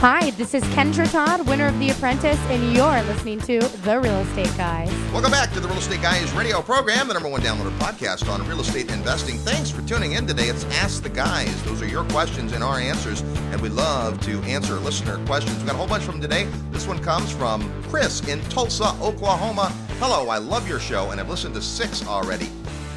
Hi, 0.00 0.30
this 0.30 0.54
is 0.54 0.62
Kendra 0.72 1.12
Todd, 1.12 1.46
winner 1.46 1.66
of 1.66 1.78
The 1.78 1.90
Apprentice, 1.90 2.40
and 2.48 2.72
you're 2.74 3.02
listening 3.02 3.38
to 3.40 3.60
The 3.60 4.00
Real 4.00 4.20
Estate 4.20 4.50
Guys. 4.56 4.88
Welcome 5.12 5.30
back 5.30 5.52
to 5.52 5.60
the 5.60 5.68
Real 5.68 5.76
Estate 5.76 6.00
Guys 6.00 6.32
radio 6.32 6.62
program, 6.62 7.06
the 7.08 7.12
number 7.12 7.28
one 7.28 7.42
downloaded 7.42 7.76
podcast 7.78 8.26
on 8.32 8.48
real 8.48 8.60
estate 8.60 8.90
investing. 8.90 9.36
Thanks 9.36 9.70
for 9.70 9.82
tuning 9.82 10.12
in 10.12 10.26
today. 10.26 10.44
It's 10.44 10.64
Ask 10.76 11.02
the 11.02 11.10
Guys. 11.10 11.62
Those 11.64 11.82
are 11.82 11.86
your 11.86 12.04
questions 12.04 12.52
and 12.52 12.64
our 12.64 12.78
answers, 12.78 13.20
and 13.52 13.60
we 13.60 13.68
love 13.68 14.18
to 14.22 14.40
answer 14.44 14.76
listener 14.76 15.22
questions. 15.26 15.58
We've 15.58 15.66
got 15.66 15.74
a 15.74 15.78
whole 15.78 15.86
bunch 15.86 16.04
from 16.04 16.18
today. 16.18 16.48
This 16.70 16.86
one 16.86 16.98
comes 17.00 17.30
from 17.30 17.70
Chris 17.82 18.26
in 18.26 18.40
Tulsa, 18.44 18.96
Oklahoma. 19.02 19.66
Hello, 19.98 20.30
I 20.30 20.38
love 20.38 20.66
your 20.66 20.80
show, 20.80 21.10
and 21.10 21.20
I've 21.20 21.28
listened 21.28 21.54
to 21.56 21.60
six 21.60 22.06
already. 22.06 22.48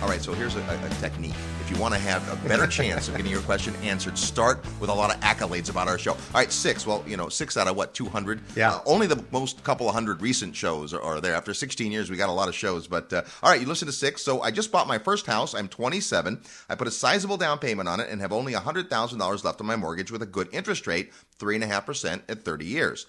All 0.03 0.09
right, 0.09 0.21
so 0.21 0.33
here's 0.33 0.57
a, 0.57 0.59
a, 0.59 0.89
technique. 0.99 1.33
If 1.61 1.71
you 1.71 1.81
want 1.81 1.93
to 1.93 1.99
have 2.01 2.27
a 2.29 2.47
better 2.49 2.67
chance 2.67 3.07
of 3.07 3.15
getting 3.15 3.31
your 3.31 3.39
question 3.43 3.73
answered, 3.77 4.17
start 4.17 4.61
with 4.81 4.89
a 4.89 4.93
lot 4.93 5.15
of 5.15 5.21
accolades 5.21 5.69
about 5.69 5.87
our 5.87 5.97
show. 5.97 6.11
All 6.11 6.19
right, 6.33 6.51
six. 6.51 6.85
Well, 6.85 7.05
you 7.07 7.15
know, 7.15 7.29
six 7.29 7.55
out 7.55 7.69
of 7.69 7.77
what, 7.77 7.93
200? 7.93 8.41
Yeah. 8.53 8.73
Uh, 8.73 8.81
only 8.85 9.07
the 9.07 9.23
most 9.31 9.63
couple 9.63 9.87
of 9.87 9.93
hundred 9.95 10.21
recent 10.21 10.57
shows 10.57 10.93
are, 10.93 11.01
are, 11.01 11.21
there. 11.21 11.33
After 11.33 11.53
16 11.53 11.89
years, 11.89 12.11
we 12.11 12.17
got 12.17 12.27
a 12.27 12.33
lot 12.33 12.49
of 12.49 12.53
shows. 12.53 12.85
But 12.85 13.13
uh, 13.13 13.21
all 13.41 13.49
right, 13.49 13.61
you 13.61 13.65
listen 13.65 13.85
to 13.85 13.93
six. 13.93 14.21
So 14.21 14.41
I 14.41 14.51
just 14.51 14.73
bought 14.73 14.89
my 14.89 14.97
first 14.97 15.25
house. 15.25 15.55
I'm 15.55 15.69
27. 15.69 16.41
I 16.67 16.75
put 16.75 16.89
a 16.89 16.91
sizable 16.91 17.37
down 17.37 17.59
payment 17.59 17.87
on 17.87 18.01
it 18.01 18.09
and 18.09 18.19
have 18.19 18.33
only 18.33 18.51
$100,000 18.51 19.43
left 19.45 19.61
on 19.61 19.67
my 19.67 19.77
mortgage 19.77 20.11
with 20.11 20.21
a 20.21 20.25
good 20.25 20.49
interest 20.51 20.85
rate, 20.85 21.13
3.5% 21.39 22.23
at 22.27 22.43
30 22.43 22.65
years. 22.65 23.05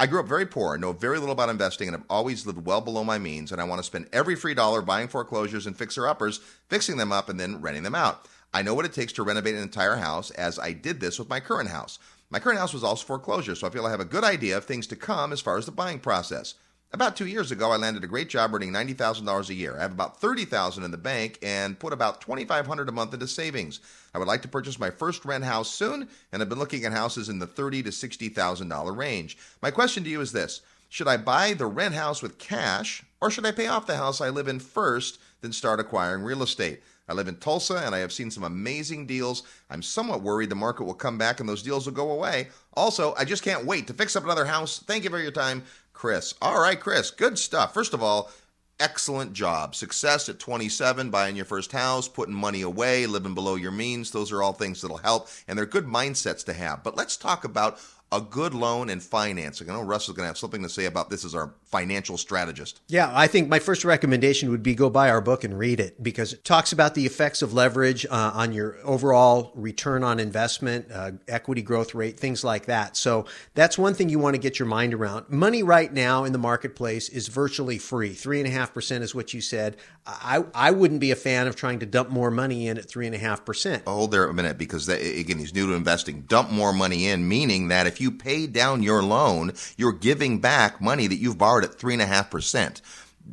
I 0.00 0.06
grew 0.06 0.20
up 0.20 0.28
very 0.28 0.46
poor, 0.46 0.78
know 0.78 0.92
very 0.92 1.18
little 1.18 1.32
about 1.32 1.48
investing, 1.48 1.88
and 1.88 1.96
have 1.96 2.06
always 2.08 2.46
lived 2.46 2.64
well 2.64 2.80
below 2.80 3.02
my 3.02 3.18
means. 3.18 3.50
And 3.50 3.60
I 3.60 3.64
want 3.64 3.80
to 3.80 3.84
spend 3.84 4.08
every 4.12 4.36
free 4.36 4.54
dollar 4.54 4.80
buying 4.80 5.08
foreclosures 5.08 5.66
and 5.66 5.76
fixer 5.76 6.06
uppers, 6.06 6.38
fixing 6.68 6.98
them 6.98 7.10
up, 7.10 7.28
and 7.28 7.40
then 7.40 7.60
renting 7.60 7.82
them 7.82 7.96
out. 7.96 8.28
I 8.54 8.62
know 8.62 8.74
what 8.74 8.84
it 8.84 8.92
takes 8.92 9.12
to 9.14 9.24
renovate 9.24 9.56
an 9.56 9.62
entire 9.62 9.96
house, 9.96 10.30
as 10.30 10.56
I 10.58 10.72
did 10.72 11.00
this 11.00 11.18
with 11.18 11.28
my 11.28 11.40
current 11.40 11.70
house. 11.70 11.98
My 12.30 12.38
current 12.38 12.60
house 12.60 12.72
was 12.72 12.84
also 12.84 13.04
foreclosure, 13.04 13.56
so 13.56 13.66
I 13.66 13.70
feel 13.70 13.86
I 13.86 13.90
have 13.90 14.00
a 14.00 14.04
good 14.04 14.22
idea 14.22 14.56
of 14.56 14.64
things 14.64 14.86
to 14.86 14.96
come 14.96 15.32
as 15.32 15.40
far 15.40 15.58
as 15.58 15.66
the 15.66 15.72
buying 15.72 15.98
process. 15.98 16.54
About 16.90 17.16
two 17.16 17.26
years 17.26 17.50
ago, 17.50 17.70
I 17.70 17.76
landed 17.76 18.02
a 18.02 18.06
great 18.06 18.30
job 18.30 18.54
earning 18.54 18.72
ninety 18.72 18.94
thousand 18.94 19.26
dollars 19.26 19.50
a 19.50 19.54
year. 19.54 19.76
I 19.76 19.82
have 19.82 19.92
about 19.92 20.22
$30,000 20.22 20.82
in 20.82 20.90
the 20.90 20.96
bank 20.96 21.38
and 21.42 21.78
put 21.78 21.92
about 21.92 22.22
$2,500 22.22 22.88
a 22.88 22.92
month 22.92 23.12
into 23.12 23.28
savings. 23.28 23.80
I 24.14 24.18
would 24.18 24.26
like 24.26 24.40
to 24.42 24.48
purchase 24.48 24.78
my 24.78 24.88
first 24.88 25.26
rent 25.26 25.44
house 25.44 25.70
soon, 25.70 26.08
and 26.32 26.40
I've 26.40 26.48
been 26.48 26.58
looking 26.58 26.86
at 26.86 26.92
houses 26.92 27.28
in 27.28 27.40
the 27.40 27.46
thirty 27.46 27.82
to 27.82 27.92
sixty 27.92 28.30
thousand 28.30 28.70
dollar 28.70 28.94
range. 28.94 29.36
My 29.60 29.70
question 29.70 30.02
to 30.04 30.08
you 30.08 30.22
is 30.22 30.32
this: 30.32 30.62
Should 30.88 31.08
I 31.08 31.18
buy 31.18 31.52
the 31.52 31.66
rent 31.66 31.94
house 31.94 32.22
with 32.22 32.38
cash, 32.38 33.02
or 33.20 33.30
should 33.30 33.44
I 33.44 33.52
pay 33.52 33.66
off 33.66 33.86
the 33.86 33.98
house 33.98 34.22
I 34.22 34.30
live 34.30 34.48
in 34.48 34.58
first, 34.58 35.18
then 35.42 35.52
start 35.52 35.80
acquiring 35.80 36.22
real 36.22 36.42
estate? 36.42 36.80
I 37.08 37.14
live 37.14 37.28
in 37.28 37.36
Tulsa 37.36 37.82
and 37.84 37.94
I 37.94 37.98
have 37.98 38.12
seen 38.12 38.30
some 38.30 38.44
amazing 38.44 39.06
deals. 39.06 39.42
I'm 39.70 39.82
somewhat 39.82 40.22
worried 40.22 40.50
the 40.50 40.54
market 40.54 40.84
will 40.84 40.94
come 40.94 41.16
back 41.16 41.40
and 41.40 41.48
those 41.48 41.62
deals 41.62 41.86
will 41.86 41.94
go 41.94 42.10
away. 42.10 42.48
Also, 42.74 43.14
I 43.16 43.24
just 43.24 43.42
can't 43.42 43.64
wait 43.64 43.86
to 43.86 43.94
fix 43.94 44.14
up 44.14 44.24
another 44.24 44.44
house. 44.44 44.80
Thank 44.80 45.04
you 45.04 45.10
for 45.10 45.18
your 45.18 45.30
time. 45.30 45.64
Chris. 45.98 46.32
All 46.40 46.60
right, 46.60 46.78
Chris, 46.78 47.10
good 47.10 47.36
stuff. 47.36 47.74
First 47.74 47.92
of 47.92 48.04
all, 48.04 48.30
excellent 48.78 49.32
job. 49.32 49.74
Success 49.74 50.28
at 50.28 50.38
27, 50.38 51.10
buying 51.10 51.34
your 51.34 51.44
first 51.44 51.72
house, 51.72 52.06
putting 52.06 52.36
money 52.36 52.62
away, 52.62 53.04
living 53.06 53.34
below 53.34 53.56
your 53.56 53.72
means. 53.72 54.12
Those 54.12 54.30
are 54.30 54.40
all 54.40 54.52
things 54.52 54.80
that'll 54.80 54.98
help, 54.98 55.26
and 55.48 55.58
they're 55.58 55.66
good 55.66 55.86
mindsets 55.86 56.44
to 56.44 56.52
have. 56.52 56.84
But 56.84 56.96
let's 56.96 57.16
talk 57.16 57.42
about 57.42 57.80
a 58.12 58.20
good 58.20 58.54
loan 58.54 58.90
and 58.90 59.02
financing. 59.02 59.68
I 59.68 59.72
know 59.72 59.82
Russ 59.82 60.08
is 60.08 60.14
going 60.14 60.22
to 60.22 60.28
have 60.28 60.38
something 60.38 60.62
to 60.62 60.68
say 60.68 60.84
about 60.84 61.10
this 61.10 61.24
as 61.24 61.34
our 61.34 61.52
financial 61.70 62.16
strategist. 62.16 62.80
Yeah, 62.88 63.10
I 63.14 63.26
think 63.26 63.48
my 63.48 63.58
first 63.58 63.84
recommendation 63.84 64.50
would 64.50 64.62
be 64.62 64.74
go 64.74 64.88
buy 64.88 65.10
our 65.10 65.20
book 65.20 65.44
and 65.44 65.58
read 65.58 65.80
it 65.80 66.02
because 66.02 66.32
it 66.32 66.44
talks 66.44 66.72
about 66.72 66.94
the 66.94 67.04
effects 67.04 67.42
of 67.42 67.52
leverage 67.52 68.06
uh, 68.06 68.32
on 68.34 68.52
your 68.52 68.78
overall 68.84 69.52
return 69.54 70.02
on 70.02 70.18
investment, 70.18 70.86
uh, 70.92 71.12
equity 71.28 71.62
growth 71.62 71.94
rate, 71.94 72.18
things 72.18 72.42
like 72.42 72.66
that. 72.66 72.96
So 72.96 73.26
that's 73.54 73.76
one 73.76 73.94
thing 73.94 74.08
you 74.08 74.18
want 74.18 74.34
to 74.34 74.40
get 74.40 74.58
your 74.58 74.66
mind 74.66 74.94
around. 74.94 75.28
Money 75.28 75.62
right 75.62 75.92
now 75.92 76.24
in 76.24 76.32
the 76.32 76.38
marketplace 76.38 77.08
is 77.08 77.28
virtually 77.28 77.78
free. 77.78 78.14
Three 78.14 78.38
and 78.38 78.48
a 78.48 78.50
half 78.50 78.72
percent 78.72 79.04
is 79.04 79.14
what 79.14 79.34
you 79.34 79.40
said. 79.40 79.76
I, 80.06 80.44
I 80.54 80.70
wouldn't 80.70 81.00
be 81.00 81.10
a 81.10 81.16
fan 81.16 81.46
of 81.46 81.54
trying 81.54 81.80
to 81.80 81.86
dump 81.86 82.08
more 82.08 82.30
money 82.30 82.66
in 82.66 82.78
at 82.78 82.88
three 82.88 83.04
and 83.04 83.14
a 83.14 83.18
half 83.18 83.44
percent. 83.44 83.86
Hold 83.86 84.10
there 84.10 84.24
a 84.24 84.32
minute 84.32 84.56
because 84.56 84.86
that, 84.86 85.02
again, 85.02 85.38
he's 85.38 85.54
new 85.54 85.66
to 85.66 85.74
investing. 85.74 86.22
Dump 86.22 86.50
more 86.50 86.72
money 86.72 87.08
in, 87.08 87.28
meaning 87.28 87.68
that 87.68 87.86
if 87.86 88.00
you 88.00 88.10
pay 88.10 88.46
down 88.46 88.82
your 88.82 89.02
loan, 89.02 89.52
you're 89.76 89.92
giving 89.92 90.38
back 90.40 90.80
money 90.80 91.06
that 91.06 91.16
you've 91.16 91.36
borrowed 91.36 91.57
at 91.64 91.78
three 91.78 91.92
and 91.92 92.02
a 92.02 92.06
half 92.06 92.30
percent 92.30 92.80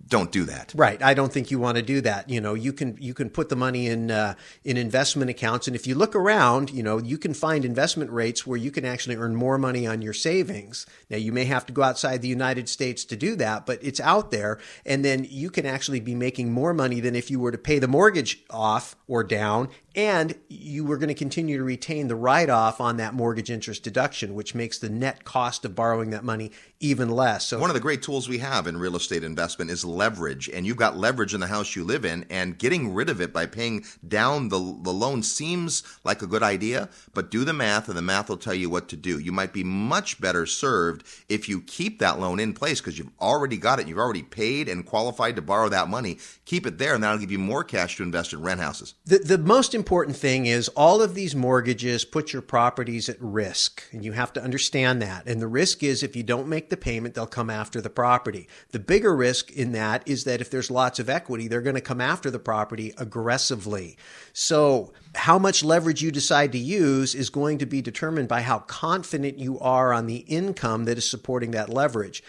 don't 0.08 0.32
do 0.32 0.44
that. 0.44 0.74
Right. 0.76 1.02
I 1.02 1.14
don't 1.14 1.32
think 1.32 1.52
you 1.52 1.60
want 1.60 1.78
to 1.78 1.82
do 1.82 2.02
that. 2.02 2.30
You 2.30 2.42
know, 2.42 2.54
you 2.54 2.74
can 2.74 2.98
you 3.00 3.14
can 3.14 3.30
put 3.30 3.50
the 3.50 3.56
money 3.56 3.88
in 3.88 4.12
uh, 4.12 4.36
in 4.64 4.78
investment 4.78 5.30
accounts, 5.30 5.68
and 5.68 5.76
if 5.76 5.88
you 5.88 5.96
look 5.96 6.16
around, 6.16 6.72
you 6.72 6.84
know, 6.84 6.98
you 6.98 7.18
can 7.18 7.34
find 7.34 7.66
investment 7.66 8.12
rates 8.12 8.46
where 8.46 8.58
you 8.58 8.72
can 8.72 8.86
actually 8.86 9.16
earn 9.16 9.36
more 9.36 9.58
money 9.58 9.88
on 9.88 10.02
your 10.02 10.14
savings. 10.14 10.86
Now, 11.10 11.18
you 11.18 11.32
may 11.32 11.46
have 11.46 11.66
to 11.68 11.74
go 11.74 11.84
outside 11.84 12.22
the 12.22 12.28
United 12.28 12.70
States 12.70 13.06
to 13.06 13.16
do 13.16 13.36
that, 13.38 13.66
but 13.66 13.80
it's 13.82 14.00
out 14.00 14.32
there, 14.32 14.60
and 14.86 15.04
then 15.04 15.26
you 15.30 15.50
can 15.50 15.66
actually 15.66 16.00
be 16.00 16.16
making 16.16 16.52
more 16.52 16.74
money 16.74 17.00
than 17.00 17.16
if 17.16 17.32
you 17.32 17.40
were 17.40 17.52
to 17.52 17.58
pay 17.58 17.80
the 17.80 17.88
mortgage 17.88 18.44
off 18.50 18.96
or 19.08 19.24
down, 19.24 19.70
and 19.96 20.36
you 20.50 20.84
were 20.84 20.98
going 20.98 21.08
to 21.08 21.16
continue 21.16 21.58
to 21.58 21.64
retain 21.64 22.10
the 22.10 22.16
write 22.16 22.50
off 22.50 22.82
on 22.82 22.98
that 22.98 23.14
mortgage 23.14 23.50
interest 23.50 23.82
deduction, 23.82 24.36
which 24.36 24.54
makes 24.54 24.78
the 24.78 24.90
net 24.90 25.24
cost 25.24 25.64
of 25.64 25.74
borrowing 25.74 26.10
that 26.10 26.24
money 26.24 26.52
even 26.82 27.10
less. 27.10 27.48
So, 27.48 27.60
one 27.60 27.70
of 27.70 27.74
the 27.74 27.80
great 27.80 28.04
tools 28.04 28.28
we 28.28 28.40
have 28.40 28.68
in 28.68 28.78
real 28.78 28.98
estate 28.98 29.24
investment 29.24 29.72
is 29.72 29.86
leverage, 29.86 30.50
and 30.50 30.66
you've 30.66 30.78
got 30.78 30.98
leverage 30.98 31.34
in 31.34 31.40
the 31.40 31.48
house 31.48 31.76
you 31.76 31.86
live 31.86 32.04
in, 32.04 32.26
and 32.30 32.58
getting 32.58 32.94
rid 32.94 33.10
of 33.10 33.22
it 33.22 33.32
by 33.32 33.46
paying 33.46 33.86
down 34.06 34.50
the, 34.50 34.58
the 34.58 34.92
loan 34.92 35.24
seems 35.24 35.84
like 36.04 36.22
a 36.22 36.28
good 36.28 36.44
idea, 36.44 36.90
but 37.14 37.32
do 37.32 37.46
the 37.46 37.54
math, 37.54 37.88
and 37.88 37.98
the 37.98 38.02
math 38.02 38.30
will 38.30 38.38
tell 38.38 38.54
you 38.54 38.70
what 38.70 38.90
to 38.90 38.98
do. 38.98 39.18
You 39.18 39.32
might 39.32 39.54
be 39.54 39.64
much 39.64 40.20
better 40.20 40.46
served 40.46 41.06
if 41.30 41.48
you 41.48 41.62
keep 41.62 42.00
that 42.00 42.20
loan 42.20 42.40
in 42.40 42.54
place 42.54 42.82
because 42.82 43.00
you've 43.00 43.12
already 43.22 43.58
got 43.58 43.80
it, 43.80 43.88
you've 43.88 43.98
already 43.98 44.24
paid 44.24 44.68
and 44.68 44.86
qualified 44.86 45.38
to 45.38 45.42
borrow 45.42 45.70
that 45.70 45.88
money. 45.88 46.18
Keep 46.44 46.68
it 46.68 46.78
there, 46.78 46.94
and 46.94 47.04
that'll 47.04 47.18
give 47.18 47.32
you 47.32 47.40
more 47.40 47.64
cash 47.64 47.96
to 47.96 48.04
invest 48.04 48.34
in 48.34 48.42
rent 48.42 48.60
houses. 48.60 48.94
The, 49.06 49.20
the 49.20 49.38
most 49.38 49.74
important 49.74 49.85
thing 49.86 50.46
is 50.46 50.68
all 50.70 51.02
of 51.02 51.16
these 51.16 51.36
mortgages 51.36 52.06
put 52.06 52.34
your 52.34 52.42
properties 52.42 53.08
at 53.10 53.18
risk, 53.20 53.84
and 53.92 54.04
you 54.04 54.12
have 54.12 54.34
to 54.34 54.44
understand 54.44 55.02
that. 55.02 55.28
And 55.28 55.42
the 55.42 55.48
risk 55.48 55.84
is 55.84 56.04
if 56.04 56.16
you 56.16 56.24
don't 56.24 56.48
make 56.48 56.70
the 56.70 56.78
payment, 56.78 57.14
they'll 57.14 57.26
come 57.26 57.50
after 57.50 57.80
the 57.82 57.90
property. 57.90 58.48
The 58.72 58.80
bigger 58.80 59.16
risk 59.16 59.52
in 59.52 59.72
that 59.74 60.04
is 60.08 60.24
that 60.24 60.42
if 60.42 60.50
there's 60.50 60.72
lots 60.72 61.00
of 61.00 61.10
equity, 61.10 61.48
they're 61.48 61.62
going 61.62 61.76
to 61.76 61.82
come 61.82 62.02
after 62.02 62.30
the 62.30 62.40
property 62.40 62.94
aggressively. 62.98 63.98
So, 64.34 64.94
how 65.16 65.40
much 65.40 65.64
leverage 65.64 66.02
you 66.02 66.12
decide 66.12 66.52
to 66.52 66.58
use 66.58 67.16
is 67.16 67.30
going 67.30 67.58
to 67.60 67.66
be 67.66 67.82
determined 67.82 68.28
by 68.28 68.42
how 68.42 68.60
confident 68.60 69.40
you 69.40 69.60
are 69.60 69.94
on 69.94 70.08
the 70.08 70.18
income 70.28 70.86
that 70.86 70.98
is 70.98 71.10
supporting 71.10 71.52
that 71.52 71.70
leverage 71.70 72.22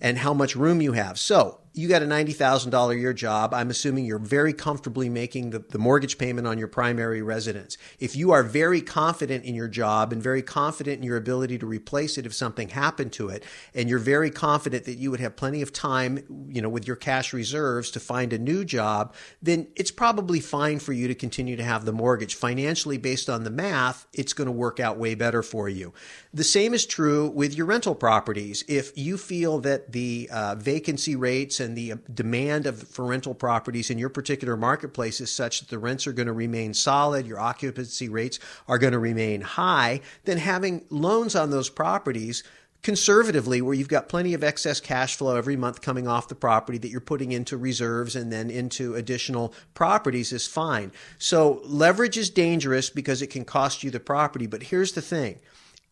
and 0.00 0.18
how 0.18 0.34
much 0.34 0.54
room 0.54 0.82
you 0.82 0.92
have. 0.92 1.18
So, 1.18 1.60
you 1.76 1.88
got 1.88 2.02
a 2.02 2.06
$90,000 2.06 2.90
a 2.90 2.96
year 2.96 3.12
job. 3.12 3.52
I'm 3.52 3.68
assuming 3.68 4.04
you're 4.04 4.20
very 4.20 4.52
comfortably 4.52 5.08
making 5.08 5.50
the, 5.50 5.58
the 5.58 5.78
mortgage 5.78 6.18
payment 6.18 6.46
on 6.46 6.56
your 6.56 6.68
primary 6.68 7.20
residence. 7.20 7.76
If 7.98 8.14
you 8.14 8.30
are 8.30 8.44
very 8.44 8.80
confident 8.80 9.44
in 9.44 9.56
your 9.56 9.66
job 9.66 10.12
and 10.12 10.22
very 10.22 10.40
confident 10.40 10.98
in 10.98 11.02
your 11.02 11.16
ability 11.16 11.58
to 11.58 11.66
replace 11.66 12.16
it 12.16 12.26
if 12.26 12.34
something 12.34 12.68
happened 12.68 13.12
to 13.14 13.28
it, 13.28 13.42
and 13.74 13.88
you're 13.88 13.98
very 13.98 14.30
confident 14.30 14.84
that 14.84 14.98
you 14.98 15.10
would 15.10 15.18
have 15.18 15.34
plenty 15.34 15.62
of 15.62 15.72
time, 15.72 16.46
you 16.48 16.62
know, 16.62 16.68
with 16.68 16.86
your 16.86 16.94
cash 16.94 17.32
reserves 17.32 17.90
to 17.90 17.98
find 17.98 18.32
a 18.32 18.38
new 18.38 18.64
job, 18.64 19.12
then 19.42 19.66
it's 19.74 19.90
probably 19.90 20.38
fine 20.38 20.78
for 20.78 20.92
you 20.92 21.08
to 21.08 21.14
continue 21.14 21.56
to 21.56 21.64
have 21.64 21.84
the 21.84 21.92
mortgage. 21.92 22.36
Financially, 22.36 22.98
based 22.98 23.28
on 23.28 23.42
the 23.42 23.50
math, 23.50 24.06
it's 24.12 24.32
going 24.32 24.46
to 24.46 24.52
work 24.52 24.78
out 24.78 24.96
way 24.96 25.16
better 25.16 25.42
for 25.42 25.68
you. 25.68 25.92
The 26.32 26.44
same 26.44 26.72
is 26.72 26.86
true 26.86 27.28
with 27.30 27.52
your 27.54 27.66
rental 27.66 27.96
properties. 27.96 28.62
If 28.68 28.96
you 28.96 29.18
feel 29.18 29.58
that 29.60 29.90
the 29.90 30.28
uh, 30.32 30.54
vacancy 30.54 31.16
rates 31.16 31.63
and 31.64 31.76
the 31.76 31.92
uh, 31.92 31.96
demand 32.12 32.66
of 32.66 32.80
for 32.86 33.04
rental 33.06 33.34
properties 33.34 33.90
in 33.90 33.98
your 33.98 34.08
particular 34.08 34.56
marketplace 34.56 35.20
is 35.20 35.30
such 35.30 35.60
that 35.60 35.68
the 35.70 35.78
rents 35.78 36.06
are 36.06 36.12
going 36.12 36.28
to 36.28 36.32
remain 36.32 36.72
solid, 36.72 37.26
your 37.26 37.40
occupancy 37.40 38.08
rates 38.08 38.38
are 38.68 38.78
going 38.78 38.92
to 38.92 38.98
remain 39.00 39.40
high, 39.40 40.00
then 40.24 40.38
having 40.38 40.84
loans 40.90 41.34
on 41.34 41.50
those 41.50 41.68
properties 41.68 42.44
conservatively 42.84 43.62
where 43.62 43.74
you've 43.74 43.88
got 43.88 44.10
plenty 44.10 44.34
of 44.34 44.44
excess 44.44 44.78
cash 44.78 45.16
flow 45.16 45.36
every 45.36 45.56
month 45.56 45.80
coming 45.80 46.06
off 46.06 46.28
the 46.28 46.34
property 46.34 46.76
that 46.78 46.90
you're 46.90 47.00
putting 47.00 47.32
into 47.32 47.56
reserves 47.56 48.14
and 48.14 48.30
then 48.30 48.50
into 48.50 48.94
additional 48.94 49.54
properties 49.72 50.32
is 50.32 50.46
fine. 50.46 50.92
So 51.18 51.62
leverage 51.64 52.18
is 52.18 52.28
dangerous 52.28 52.90
because 52.90 53.22
it 53.22 53.28
can 53.28 53.46
cost 53.46 53.82
you 53.82 53.90
the 53.90 54.00
property, 54.00 54.46
but 54.46 54.64
here's 54.64 54.92
the 54.92 55.00
thing. 55.00 55.40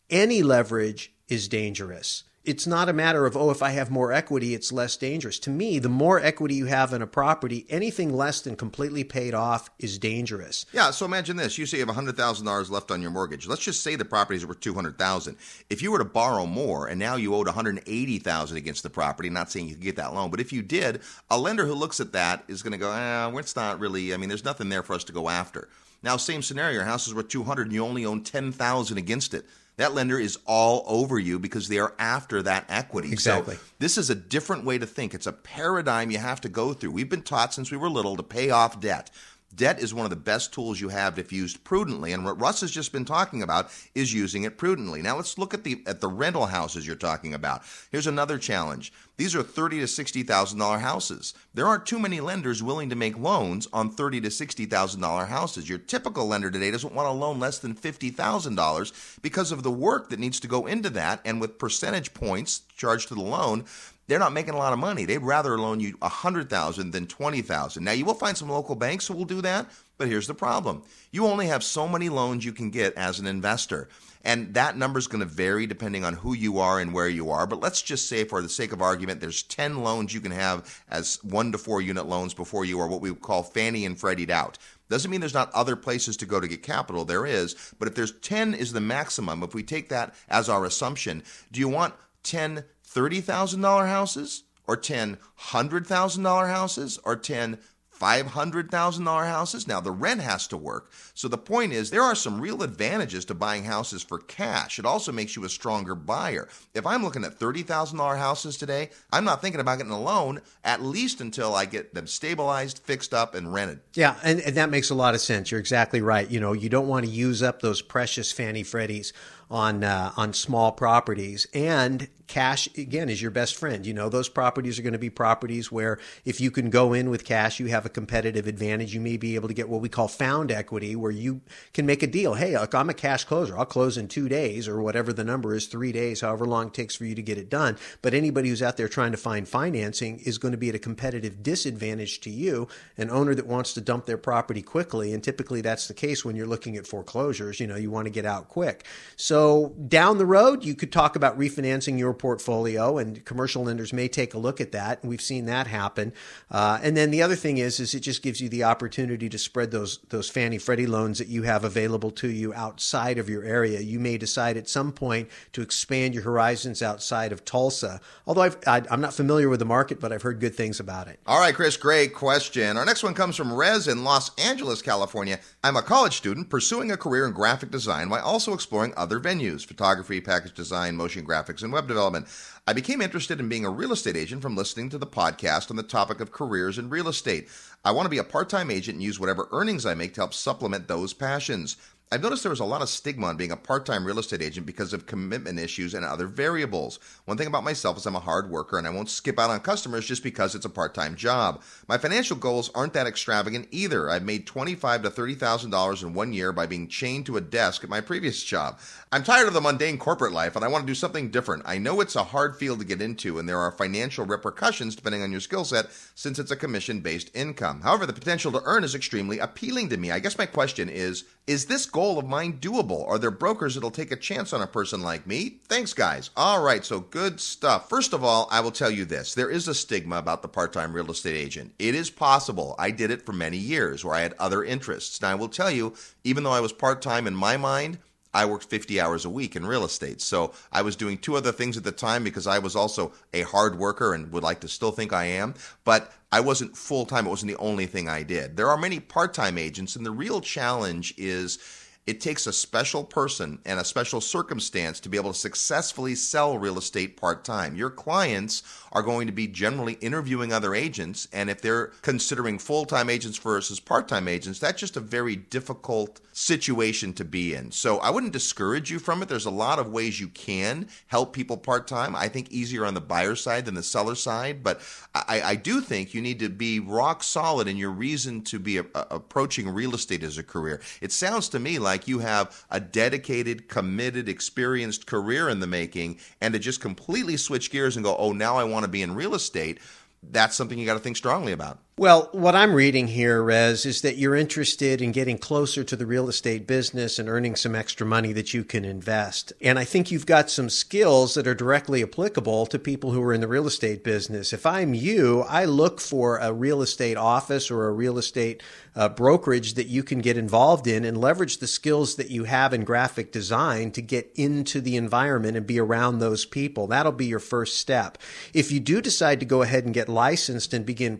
Any 0.09 0.43
leverage 0.43 1.11
is 1.27 1.47
dangerous 1.47 2.23
it's 2.45 2.67
not 2.67 2.89
a 2.89 2.93
matter 2.93 3.25
of, 3.25 3.37
oh, 3.37 3.51
if 3.51 3.63
I 3.63 3.69
have 3.69 3.89
more 3.89 4.11
equity, 4.11 4.53
it's 4.53 4.71
less 4.71 4.97
dangerous. 4.97 5.39
To 5.39 5.49
me, 5.49 5.79
the 5.79 5.87
more 5.87 6.19
equity 6.19 6.55
you 6.55 6.65
have 6.65 6.91
in 6.91 7.01
a 7.01 7.07
property, 7.07 7.65
anything 7.69 8.13
less 8.13 8.41
than 8.41 8.57
completely 8.57 9.05
paid 9.05 9.33
off 9.33 9.69
is 9.79 9.97
dangerous. 9.97 10.65
Yeah. 10.73 10.91
So 10.91 11.05
imagine 11.05 11.37
this: 11.37 11.57
you 11.57 11.65
say 11.65 11.77
you 11.77 11.85
have 11.85 11.95
hundred 11.95 12.17
thousand 12.17 12.45
dollars 12.45 12.69
left 12.69 12.91
on 12.91 13.01
your 13.01 13.11
mortgage. 13.11 13.47
Let's 13.47 13.63
just 13.63 13.81
say 13.81 13.95
the 13.95 14.03
property 14.03 14.37
is 14.37 14.45
worth 14.45 14.59
200,000. 14.59 15.37
If 15.69 15.81
you 15.81 15.91
were 15.91 15.99
to 15.99 16.05
borrow 16.05 16.45
more, 16.45 16.87
and 16.87 16.99
now 16.99 17.15
you 17.15 17.33
owed 17.33 17.47
180,000 17.47 18.57
against 18.57 18.83
the 18.83 18.89
property, 18.89 19.29
not 19.29 19.49
saying 19.49 19.67
you 19.67 19.75
could 19.75 19.83
get 19.83 19.95
that 19.95 20.13
loan, 20.13 20.29
but 20.29 20.41
if 20.41 20.51
you 20.51 20.61
did, 20.61 21.01
a 21.29 21.39
lender 21.39 21.65
who 21.65 21.73
looks 21.73 22.01
at 22.01 22.11
that 22.11 22.43
is 22.49 22.61
going 22.61 22.73
to 22.73 22.77
go, 22.77 22.91
eh, 22.91 23.39
it's 23.39 23.55
not 23.55 23.79
really. 23.79 24.13
I 24.13 24.17
mean, 24.17 24.27
there's 24.27 24.45
nothing 24.45 24.67
there 24.67 24.83
for 24.83 24.93
us 24.93 25.05
to 25.05 25.13
go 25.13 25.29
after. 25.29 25.69
Now, 26.01 26.17
same 26.17 26.41
scenario: 26.41 26.73
your 26.73 26.83
house 26.83 27.07
is 27.07 27.13
worth 27.13 27.29
two 27.29 27.43
hundred, 27.43 27.67
and 27.67 27.73
you 27.73 27.85
only 27.85 28.05
own 28.05 28.21
ten 28.21 28.51
thousand 28.51 28.97
against 28.97 29.33
it 29.33 29.45
that 29.77 29.93
lender 29.93 30.19
is 30.19 30.37
all 30.45 30.83
over 30.87 31.17
you 31.17 31.39
because 31.39 31.67
they 31.67 31.79
are 31.79 31.93
after 31.97 32.43
that 32.43 32.65
equity. 32.69 33.11
Exactly. 33.11 33.55
So 33.55 33.61
this 33.79 33.97
is 33.97 34.09
a 34.09 34.15
different 34.15 34.65
way 34.65 34.77
to 34.77 34.85
think. 34.85 35.13
It's 35.13 35.27
a 35.27 35.33
paradigm 35.33 36.11
you 36.11 36.19
have 36.19 36.41
to 36.41 36.49
go 36.49 36.73
through. 36.73 36.91
We've 36.91 37.09
been 37.09 37.23
taught 37.23 37.53
since 37.53 37.71
we 37.71 37.77
were 37.77 37.89
little 37.89 38.15
to 38.15 38.23
pay 38.23 38.49
off 38.51 38.79
debt. 38.79 39.09
Debt 39.55 39.79
is 39.79 39.93
one 39.93 40.05
of 40.05 40.09
the 40.09 40.15
best 40.15 40.53
tools 40.53 40.81
you 40.81 40.89
have 40.89 41.19
if 41.19 41.31
used 41.31 41.63
prudently, 41.63 42.11
and 42.11 42.25
what 42.25 42.39
Russ 42.39 42.61
has 42.61 42.71
just 42.71 42.91
been 42.91 43.05
talking 43.05 43.43
about 43.43 43.69
is 43.93 44.13
using 44.13 44.43
it 44.43 44.57
prudently. 44.57 45.01
Now 45.01 45.17
let's 45.17 45.37
look 45.37 45.53
at 45.53 45.63
the 45.63 45.83
at 45.85 46.01
the 46.01 46.07
rental 46.07 46.47
houses 46.47 46.87
you're 46.87 46.95
talking 46.95 47.33
about. 47.33 47.61
Here's 47.91 48.07
another 48.07 48.37
challenge. 48.37 48.91
These 49.17 49.35
are 49.35 49.43
thirty 49.43 49.79
to 49.79 49.87
sixty 49.87 50.23
thousand 50.23 50.59
dollar 50.59 50.79
houses. 50.79 51.33
There 51.53 51.67
aren't 51.67 51.85
too 51.85 51.99
many 51.99 52.19
lenders 52.19 52.63
willing 52.63 52.89
to 52.89 52.95
make 52.95 53.17
loans 53.17 53.67
on 53.71 53.91
thirty 53.91 54.19
to 54.21 54.31
sixty 54.31 54.65
thousand 54.65 55.01
dollar 55.01 55.25
houses. 55.25 55.69
Your 55.69 55.77
typical 55.77 56.25
lender 56.25 56.49
today 56.49 56.71
doesn't 56.71 56.95
want 56.95 57.07
a 57.07 57.11
loan 57.11 57.39
less 57.39 57.59
than 57.59 57.75
fifty 57.75 58.09
thousand 58.09 58.55
dollars 58.55 58.91
because 59.21 59.51
of 59.51 59.61
the 59.61 59.71
work 59.71 60.09
that 60.09 60.19
needs 60.19 60.39
to 60.39 60.47
go 60.47 60.65
into 60.65 60.89
that, 60.91 61.19
and 61.25 61.39
with 61.39 61.59
percentage 61.59 62.13
points 62.13 62.61
charged 62.75 63.09
to 63.09 63.15
the 63.15 63.21
loan, 63.21 63.65
they're 64.07 64.19
not 64.19 64.33
making 64.33 64.53
a 64.53 64.57
lot 64.57 64.73
of 64.73 64.79
money. 64.79 65.05
They'd 65.05 65.19
rather 65.19 65.57
loan 65.57 65.79
you 65.79 65.97
a 66.01 66.09
hundred 66.09 66.49
thousand 66.49 66.91
than 66.91 67.07
twenty 67.07 67.41
thousand. 67.41 67.83
Now 67.83 67.91
you 67.91 68.05
will 68.05 68.13
find 68.13 68.37
some 68.37 68.49
local 68.49 68.75
banks 68.75 69.07
who 69.07 69.13
will 69.13 69.25
do 69.25 69.41
that, 69.41 69.67
but 69.97 70.07
here's 70.07 70.27
the 70.27 70.33
problem: 70.33 70.83
you 71.11 71.25
only 71.25 71.47
have 71.47 71.63
so 71.63 71.87
many 71.87 72.09
loans 72.09 72.43
you 72.43 72.51
can 72.53 72.69
get 72.69 72.93
as 72.95 73.19
an 73.19 73.27
investor, 73.27 73.87
and 74.23 74.53
that 74.53 74.77
number 74.77 74.99
is 74.99 75.07
going 75.07 75.21
to 75.21 75.25
vary 75.25 75.65
depending 75.65 76.03
on 76.03 76.15
who 76.15 76.33
you 76.33 76.59
are 76.59 76.79
and 76.79 76.93
where 76.93 77.07
you 77.07 77.31
are. 77.31 77.47
But 77.47 77.61
let's 77.61 77.81
just 77.81 78.07
say, 78.09 78.23
for 78.23 78.41
the 78.41 78.49
sake 78.49 78.73
of 78.73 78.81
argument, 78.81 79.21
there's 79.21 79.43
ten 79.43 79.83
loans 79.83 80.13
you 80.13 80.21
can 80.21 80.31
have 80.31 80.83
as 80.89 81.23
one 81.23 81.51
to 81.53 81.57
four 81.57 81.81
unit 81.81 82.05
loans 82.05 82.33
before 82.33 82.65
you 82.65 82.79
are 82.79 82.87
what 82.87 83.01
we 83.01 83.13
call 83.13 83.43
Fannie 83.43 83.85
and 83.85 83.97
Freddie'd 83.97 84.31
out. 84.31 84.57
Doesn't 84.89 85.09
mean 85.09 85.21
there's 85.21 85.33
not 85.33 85.51
other 85.53 85.75
places 85.75 86.17
to 86.17 86.25
go 86.25 86.39
to 86.39 86.47
get 86.47 86.61
capital. 86.61 87.05
There 87.05 87.25
is, 87.25 87.55
but 87.79 87.87
if 87.87 87.95
there's 87.95 88.11
ten 88.19 88.53
is 88.53 88.73
the 88.73 88.81
maximum, 88.81 89.41
if 89.43 89.55
we 89.55 89.63
take 89.63 89.89
that 89.89 90.13
as 90.29 90.49
our 90.49 90.65
assumption, 90.65 91.23
do 91.51 91.59
you 91.59 91.69
want 91.69 91.93
10 92.23 92.63
$30,000 92.93 93.87
houses 93.87 94.43
or 94.67 94.77
10 94.77 95.17
$100,000 95.39 96.49
houses 96.49 96.99
or 97.03 97.15
10 97.15 97.57
$500,000 98.03 99.27
houses. 99.27 99.67
Now, 99.67 99.79
the 99.79 99.91
rent 99.91 100.19
has 100.21 100.47
to 100.47 100.57
work. 100.57 100.91
So, 101.13 101.29
the 101.29 101.37
point 101.37 101.71
is, 101.71 101.89
there 101.89 102.01
are 102.01 102.15
some 102.15 102.41
real 102.41 102.61
advantages 102.61 103.23
to 103.25 103.33
buying 103.33 103.63
houses 103.63 104.03
for 104.03 104.19
cash. 104.19 104.77
It 104.77 104.85
also 104.85 105.13
makes 105.13 105.37
you 105.37 105.45
a 105.45 105.49
stronger 105.49 105.95
buyer. 105.95 106.49
If 106.73 106.85
I'm 106.85 107.03
looking 107.03 107.23
at 107.23 107.39
$30,000 107.39 108.17
houses 108.17 108.57
today, 108.57 108.89
I'm 109.11 109.23
not 109.23 109.41
thinking 109.41 109.61
about 109.61 109.77
getting 109.77 109.93
a 109.93 110.01
loan 110.01 110.41
at 110.65 110.81
least 110.81 111.21
until 111.21 111.55
I 111.55 111.65
get 111.65 111.93
them 111.93 112.07
stabilized, 112.07 112.79
fixed 112.79 113.13
up, 113.13 113.35
and 113.35 113.53
rented. 113.53 113.79
Yeah, 113.93 114.15
and, 114.23 114.41
and 114.41 114.57
that 114.57 114.69
makes 114.69 114.89
a 114.89 114.95
lot 114.95 115.15
of 115.15 115.21
sense. 115.21 115.51
You're 115.51 115.61
exactly 115.61 116.01
right. 116.01 116.29
You 116.29 116.41
know, 116.41 116.51
you 116.51 116.67
don't 116.67 116.87
want 116.87 117.05
to 117.05 117.11
use 117.11 117.41
up 117.41 117.61
those 117.61 117.81
precious 117.81 118.31
Fannie 118.31 118.63
Freddies 118.63 119.13
on 119.49 119.83
uh, 119.83 120.11
on 120.17 120.33
small 120.33 120.71
properties 120.71 121.47
and 121.53 122.07
cash 122.33 122.67
again 122.79 123.09
is 123.09 123.21
your 123.21 123.29
best 123.29 123.55
friend. 123.55 123.85
You 123.85 123.93
know 123.93 124.09
those 124.09 124.27
properties 124.27 124.79
are 124.79 124.81
going 124.81 124.93
to 124.93 124.99
be 124.99 125.11
properties 125.11 125.71
where 125.71 125.99
if 126.25 126.41
you 126.41 126.49
can 126.49 126.71
go 126.71 126.91
in 126.91 127.11
with 127.11 127.25
cash 127.25 127.59
you 127.59 127.67
have 127.67 127.85
a 127.85 127.89
competitive 127.89 128.47
advantage. 128.47 128.91
You 128.95 129.01
may 129.01 129.17
be 129.17 129.35
able 129.35 129.49
to 129.49 129.53
get 129.53 129.69
what 129.69 129.81
we 129.81 129.87
call 129.87 130.07
found 130.07 130.51
equity 130.51 130.95
where 130.95 131.11
you 131.11 131.41
can 131.75 131.85
make 131.85 132.01
a 132.01 132.07
deal. 132.07 132.33
Hey 132.33 132.57
look 132.57 132.73
i'm 132.73 132.89
a 132.89 132.93
cash 132.95 133.25
closer. 133.25 133.55
I'll 133.55 133.67
close 133.67 133.99
in 133.99 134.07
two 134.07 134.27
days 134.27 134.67
or 134.67 134.81
whatever 134.81 135.13
the 135.13 135.23
number 135.23 135.53
is 135.53 135.67
three 135.67 135.91
days 135.91 136.21
however 136.21 136.45
long 136.45 136.67
it 136.67 136.73
takes 136.73 136.95
for 136.95 137.05
you 137.05 137.13
to 137.13 137.21
get 137.21 137.37
it 137.37 137.51
done. 137.51 137.77
But 138.01 138.15
anybody 138.15 138.49
who's 138.49 138.63
out 138.63 138.77
there 138.77 138.87
trying 138.87 139.11
to 139.11 139.17
find 139.17 139.47
financing 139.47 140.17
is 140.25 140.39
going 140.39 140.53
to 140.53 140.57
be 140.57 140.69
at 140.69 140.75
a 140.75 140.79
competitive 140.79 141.43
disadvantage 141.43 142.19
to 142.21 142.31
you 142.31 142.67
an 142.97 143.11
owner 143.11 143.35
that 143.35 143.45
wants 143.45 143.75
to 143.75 143.81
dump 143.81 144.07
their 144.07 144.17
property 144.17 144.63
quickly. 144.63 145.13
And 145.13 145.23
typically 145.23 145.61
that's 145.61 145.87
the 145.87 145.93
case 145.93 146.25
when 146.25 146.35
you're 146.35 146.47
looking 146.47 146.77
at 146.77 146.87
foreclosures. 146.87 147.59
You 147.59 147.67
know 147.67 147.75
you 147.75 147.91
want 147.91 148.07
to 148.07 148.11
get 148.11 148.25
out 148.25 148.49
quick. 148.49 148.87
So 149.17 149.75
down 149.87 150.17
the 150.17 150.25
road, 150.25 150.63
you 150.63 150.73
could 150.73 150.91
talk 150.91 151.15
about 151.15 151.37
refinancing 151.37 151.99
your 151.99 152.22
portfolio, 152.23 152.97
and 152.97 153.25
commercial 153.25 153.65
lenders 153.65 153.91
may 153.91 154.07
take 154.07 154.33
a 154.33 154.37
look 154.37 154.61
at 154.61 154.71
that. 154.71 155.01
And 155.01 155.09
we've 155.09 155.19
seen 155.19 155.45
that 155.47 155.67
happen. 155.67 156.13
Uh, 156.49 156.79
and 156.81 156.95
then 156.95 157.11
the 157.11 157.21
other 157.21 157.35
thing 157.35 157.57
is, 157.57 157.81
is 157.81 157.93
it 157.93 157.99
just 157.99 158.23
gives 158.23 158.39
you 158.39 158.47
the 158.47 158.63
opportunity 158.63 159.27
to 159.27 159.37
spread 159.37 159.71
those 159.71 159.99
those 160.07 160.29
Fannie 160.29 160.57
Freddie 160.57 160.87
loans 160.87 161.17
that 161.17 161.27
you 161.27 161.43
have 161.43 161.65
available 161.65 162.11
to 162.11 162.29
you 162.29 162.53
outside 162.53 163.17
of 163.17 163.27
your 163.27 163.43
area. 163.43 163.81
You 163.81 163.99
may 163.99 164.17
decide 164.17 164.55
at 164.55 164.69
some 164.69 164.93
point 164.93 165.27
to 165.51 165.61
expand 165.61 166.13
your 166.13 166.23
horizons 166.23 166.81
outside 166.81 167.33
of 167.33 167.43
Tulsa. 167.43 167.99
Although 168.25 168.43
I've, 168.43 168.57
I, 168.65 168.83
am 168.89 169.01
not 169.01 169.13
familiar 169.13 169.49
with 169.49 169.59
the 169.59 169.65
market, 169.65 169.99
but 169.99 170.13
I've 170.13 170.21
heard 170.21 170.39
good 170.39 170.55
things 170.55 170.79
about 170.79 171.09
it. 171.09 171.19
All 171.27 171.41
right, 171.41 171.53
Chris, 171.53 171.75
great 171.75 172.13
question. 172.13 172.77
Our 172.77 172.85
next 172.85 173.03
one 173.03 173.13
comes 173.13 173.35
from 173.35 173.51
Rez 173.51 173.89
in 173.89 174.05
Los 174.05 174.33
Angeles, 174.37 174.81
California. 174.81 175.39
I'm 175.65 175.77
a 175.77 175.81
college 175.81 176.17
student 176.17 176.49
pursuing 176.49 176.91
a 176.91 176.97
career 176.97 177.25
in 177.25 177.31
graphic 177.31 177.71
design 177.71 178.09
while 178.09 178.21
also 178.21 178.53
exploring 178.53 178.93
other 178.97 179.17
venues 179.17 179.65
photography, 179.65 180.19
package 180.19 180.53
design, 180.53 180.97
motion 180.97 181.25
graphics, 181.25 181.63
and 181.63 181.71
web 181.71 181.87
development. 181.87 182.27
I 182.67 182.73
became 182.73 183.01
interested 183.01 183.39
in 183.39 183.47
being 183.47 183.63
a 183.63 183.69
real 183.69 183.93
estate 183.93 184.17
agent 184.17 184.41
from 184.41 184.57
listening 184.57 184.89
to 184.89 184.97
the 184.97 185.07
podcast 185.07 185.71
on 185.71 185.77
the 185.77 185.83
topic 185.83 186.19
of 186.19 186.33
careers 186.33 186.77
in 186.77 186.89
real 186.89 187.07
estate. 187.07 187.47
I 187.85 187.91
want 187.91 188.07
to 188.07 188.09
be 188.09 188.17
a 188.17 188.25
part 188.25 188.49
time 188.49 188.69
agent 188.69 188.95
and 188.95 189.03
use 189.03 189.21
whatever 189.21 189.47
earnings 189.53 189.85
I 189.85 189.93
make 189.93 190.13
to 190.15 190.21
help 190.21 190.33
supplement 190.33 190.89
those 190.89 191.13
passions. 191.13 191.77
I've 192.11 192.21
noticed 192.21 192.43
there 192.43 192.51
was 192.51 192.59
a 192.59 192.65
lot 192.65 192.83
of 192.83 192.89
stigma 192.89 193.25
on 193.25 193.37
being 193.37 193.51
a 193.51 193.57
part 193.57 193.87
time 193.87 194.05
real 194.05 194.19
estate 194.19 194.43
agent 194.43 194.67
because 194.67 194.93
of 194.93 195.07
commitment 195.07 195.57
issues 195.57 195.95
and 195.95 196.05
other 196.05 196.27
variables. 196.27 196.99
One 197.25 197.37
thing 197.37 197.47
about 197.47 197.63
myself 197.63 197.97
is 197.97 198.05
I'm 198.05 198.15
a 198.15 198.19
hard 198.19 198.51
worker 198.51 198.77
and 198.77 198.85
I 198.85 198.91
won't 198.91 199.09
skip 199.09 199.39
out 199.39 199.49
on 199.49 199.59
customers 199.61 200.05
just 200.05 200.21
because 200.21 200.53
it's 200.53 200.65
a 200.65 200.69
part 200.69 200.93
time 200.93 201.15
job. 201.15 201.63
My 201.87 201.97
financial 201.97 202.37
goals 202.37 202.69
aren't 202.75 202.93
that 202.93 203.07
extravagant 203.07 203.67
either. 203.71 204.11
I've 204.11 204.23
made 204.23 204.45
twenty-five 204.45 205.01
to 205.01 205.09
thirty 205.09 205.33
thousand 205.33 205.71
dollars 205.71 206.03
in 206.03 206.13
one 206.13 206.33
year 206.33 206.51
by 206.51 206.67
being 206.67 206.87
chained 206.87 207.25
to 207.25 207.37
a 207.37 207.41
desk 207.41 207.83
at 207.83 207.89
my 207.89 207.99
previous 207.99 208.43
job. 208.43 208.79
I'm 209.11 209.23
tired 209.23 209.47
of 209.47 209.55
the 209.55 209.61
mundane 209.61 209.97
corporate 209.97 210.33
life 210.33 210.55
and 210.55 210.63
I 210.63 210.67
want 210.67 210.83
to 210.83 210.91
do 210.91 210.95
something 210.95 211.31
different. 211.31 211.63
I 211.65 211.79
know 211.79 211.99
it's 211.99 212.15
a 212.15 212.23
hard 212.23 212.55
field 212.55 212.77
to 212.79 212.85
get 212.85 213.01
into 213.01 213.39
and 213.39 213.49
there 213.49 213.59
are 213.59 213.71
financial 213.71 214.23
repercussions 214.23 214.95
depending 214.95 215.23
on 215.23 215.31
your 215.31 215.41
skill 215.41 215.65
set 215.65 215.87
since 216.13 216.37
it's 216.37 216.51
a 216.51 216.55
commission 216.55 216.99
based 216.99 217.31
income. 217.33 217.81
However, 217.81 218.05
the 218.05 218.13
potential 218.13 218.51
to 218.51 218.61
earn 218.65 218.83
is 218.83 218.93
extremely 218.93 219.39
appealing 219.39 219.89
to 219.89 219.97
me. 219.97 220.11
I 220.11 220.19
guess 220.19 220.37
my 220.37 220.45
question 220.45 220.89
is 220.89 221.23
is 221.45 221.65
this 221.65 221.85
goal 221.85 222.17
of 222.17 222.25
mine 222.25 222.59
doable? 222.59 223.07
Are 223.07 223.19
there 223.19 223.31
brokers 223.31 223.75
that'll 223.75 223.91
take 223.91 224.11
a 224.11 224.17
chance 224.17 224.53
on 224.53 224.61
a 224.61 224.67
person 224.67 225.01
like 225.01 225.27
me? 225.27 225.57
Thanks, 225.67 225.93
guys. 225.93 226.29
All 226.37 226.63
right, 226.63 226.85
so 226.85 227.01
good 227.01 227.41
stuff. 227.41 227.89
First 227.89 228.13
of 228.13 228.23
all, 228.23 228.47
I 228.49 228.61
will 228.61 228.71
tell 228.71 228.89
you 228.89 229.03
this 229.03 229.33
there 229.33 229.49
is 229.49 229.67
a 229.67 229.73
stigma 229.73 230.17
about 230.17 230.41
the 230.41 230.47
part 230.47 230.71
time 230.71 230.93
real 230.93 231.11
estate 231.11 231.35
agent. 231.35 231.73
It 231.79 231.95
is 231.95 232.09
possible. 232.09 232.75
I 232.79 232.91
did 232.91 233.11
it 233.11 233.25
for 233.25 233.33
many 233.33 233.57
years 233.57 234.05
where 234.05 234.15
I 234.15 234.21
had 234.21 234.35
other 234.39 234.63
interests. 234.63 235.21
Now, 235.21 235.31
I 235.31 235.35
will 235.35 235.49
tell 235.49 235.69
you, 235.69 235.93
even 236.23 236.43
though 236.43 236.51
I 236.51 236.61
was 236.61 236.71
part 236.71 237.01
time 237.01 237.27
in 237.27 237.35
my 237.35 237.57
mind, 237.57 237.97
I 238.33 238.45
worked 238.45 238.65
50 238.65 238.99
hours 238.99 239.25
a 239.25 239.29
week 239.29 239.55
in 239.55 239.65
real 239.65 239.85
estate. 239.85 240.21
So 240.21 240.53
I 240.71 240.81
was 240.81 240.95
doing 240.95 241.17
two 241.17 241.35
other 241.35 241.51
things 241.51 241.77
at 241.77 241.83
the 241.83 241.91
time 241.91 242.23
because 242.23 242.47
I 242.47 242.59
was 242.59 242.75
also 242.75 243.13
a 243.33 243.41
hard 243.43 243.77
worker 243.77 244.13
and 244.13 244.31
would 244.31 244.43
like 244.43 244.61
to 244.61 244.67
still 244.67 244.91
think 244.91 245.13
I 245.13 245.25
am. 245.25 245.53
But 245.83 246.11
I 246.31 246.39
wasn't 246.39 246.75
full 246.75 247.05
time. 247.05 247.27
It 247.27 247.29
wasn't 247.29 247.51
the 247.51 247.59
only 247.59 247.85
thing 247.85 248.09
I 248.09 248.23
did. 248.23 248.57
There 248.57 248.69
are 248.69 248.77
many 248.77 248.99
part 248.99 249.33
time 249.33 249.57
agents, 249.57 249.95
and 249.95 250.05
the 250.05 250.11
real 250.11 250.41
challenge 250.41 251.13
is 251.15 251.59
it 252.05 252.19
takes 252.19 252.47
a 252.47 252.53
special 252.53 253.03
person 253.03 253.59
and 253.65 253.79
a 253.79 253.85
special 253.85 254.19
circumstance 254.19 254.99
to 254.99 255.09
be 255.09 255.17
able 255.17 255.31
to 255.31 255.39
successfully 255.39 256.15
sell 256.15 256.57
real 256.57 256.77
estate 256.77 257.15
part 257.15 257.45
time. 257.45 257.75
Your 257.75 257.89
clients 257.89 258.63
are 258.91 259.01
going 259.01 259.27
to 259.27 259.33
be 259.33 259.47
generally 259.47 259.93
interviewing 259.93 260.51
other 260.51 260.75
agents, 260.75 261.27
and 261.31 261.49
if 261.49 261.61
they're 261.61 261.87
considering 262.01 262.59
full 262.59 262.85
time 262.85 263.09
agents 263.09 263.37
versus 263.37 263.79
part 263.79 264.07
time 264.07 264.27
agents, 264.27 264.59
that's 264.59 264.79
just 264.79 264.97
a 264.97 265.01
very 265.01 265.35
difficult 265.35 266.19
situation 266.33 267.13
to 267.13 267.23
be 267.23 267.53
in. 267.53 267.71
So 267.71 267.99
I 267.99 268.09
wouldn't 268.09 268.33
discourage 268.33 268.91
you 268.91 268.99
from 268.99 269.21
it. 269.21 269.29
There's 269.29 269.45
a 269.45 269.51
lot 269.51 269.79
of 269.79 269.91
ways 269.91 270.19
you 270.19 270.27
can 270.29 270.87
help 271.07 271.33
people 271.33 271.57
part 271.57 271.87
time. 271.87 272.15
I 272.15 272.27
think 272.27 272.51
easier 272.51 272.85
on 272.85 272.95
the 272.95 273.01
buyer 273.01 273.35
side 273.35 273.65
than 273.65 273.75
the 273.75 273.83
seller 273.83 274.15
side, 274.15 274.63
but 274.63 274.81
I, 275.13 275.41
I 275.41 275.55
do 275.55 275.79
think 275.79 276.13
you 276.13 276.21
need 276.21 276.39
to 276.39 276.49
be 276.49 276.79
rock 276.79 277.23
solid 277.23 277.67
in 277.67 277.77
your 277.77 277.91
reason 277.91 278.41
to 278.43 278.59
be 278.59 278.77
a, 278.77 278.85
a, 278.95 279.07
approaching 279.11 279.69
real 279.69 279.95
estate 279.95 280.23
as 280.23 280.37
a 280.37 280.43
career. 280.43 280.81
It 281.01 281.11
sounds 281.11 281.49
to 281.49 281.59
me 281.59 281.79
like 281.79 281.92
like 281.93 282.07
you 282.07 282.17
have 282.17 282.65
a 282.71 282.79
dedicated, 282.79 283.69
committed, 283.69 284.27
experienced 284.27 285.05
career 285.05 285.47
in 285.47 285.59
the 285.59 285.67
making, 285.67 286.17
and 286.41 286.51
to 286.55 286.59
just 286.59 286.81
completely 286.81 287.37
switch 287.37 287.69
gears 287.69 287.95
and 287.95 288.03
go, 288.03 288.17
oh, 288.17 288.31
now 288.31 288.57
I 288.57 288.63
want 288.63 288.83
to 288.83 288.89
be 288.89 289.03
in 289.03 289.13
real 289.13 289.35
estate, 289.35 289.79
that's 290.23 290.55
something 290.55 290.79
you 290.79 290.87
got 290.87 290.95
to 290.95 290.99
think 290.99 291.17
strongly 291.17 291.51
about. 291.51 291.77
Well, 291.95 292.29
what 292.31 292.55
I'm 292.55 292.73
reading 292.73 293.09
here, 293.09 293.43
Rez, 293.43 293.85
is 293.85 294.01
that 294.01 294.17
you're 294.17 294.35
interested 294.35 294.99
in 294.99 295.11
getting 295.11 295.37
closer 295.37 295.83
to 295.83 295.95
the 295.95 296.07
real 296.07 296.27
estate 296.27 296.65
business 296.65 297.19
and 297.19 297.29
earning 297.29 297.55
some 297.55 297.75
extra 297.75 298.03
money 298.03 298.33
that 298.33 298.51
you 298.51 298.63
can 298.63 298.83
invest. 298.83 299.53
And 299.61 299.77
I 299.77 299.83
think 299.83 300.09
you've 300.09 300.25
got 300.25 300.49
some 300.49 300.71
skills 300.71 301.35
that 301.35 301.45
are 301.45 301.53
directly 301.53 302.01
applicable 302.01 302.65
to 302.65 302.79
people 302.79 303.11
who 303.11 303.21
are 303.21 303.31
in 303.31 303.41
the 303.41 303.47
real 303.47 303.67
estate 303.67 304.03
business. 304.03 304.53
If 304.53 304.65
I'm 304.65 304.95
you, 304.95 305.43
I 305.47 305.65
look 305.65 306.01
for 306.01 306.39
a 306.39 306.51
real 306.51 306.81
estate 306.81 307.15
office 307.15 307.69
or 307.69 307.85
a 307.85 307.93
real 307.93 308.17
estate 308.17 308.63
uh, 308.95 309.09
brokerage 309.09 309.75
that 309.75 309.87
you 309.87 310.01
can 310.03 310.19
get 310.19 310.37
involved 310.37 310.87
in 310.87 311.03
and 311.05 311.17
leverage 311.17 311.57
the 311.57 311.67
skills 311.67 312.15
that 312.15 312.29
you 312.29 312.45
have 312.45 312.73
in 312.73 312.83
graphic 312.83 313.31
design 313.31 313.91
to 313.91 314.01
get 314.01 314.31
into 314.35 314.81
the 314.81 314.95
environment 314.95 315.57
and 315.57 315.67
be 315.67 315.79
around 315.79 316.17
those 316.17 316.45
people. 316.45 316.87
That'll 316.87 317.11
be 317.11 317.25
your 317.25 317.39
first 317.39 317.77
step. 317.77 318.17
If 318.53 318.71
you 318.71 318.79
do 318.79 319.01
decide 319.01 319.39
to 319.39 319.45
go 319.45 319.61
ahead 319.61 319.85
and 319.85 319.93
get 319.93 320.09
licensed 320.09 320.73
and 320.73 320.85
begin 320.85 321.17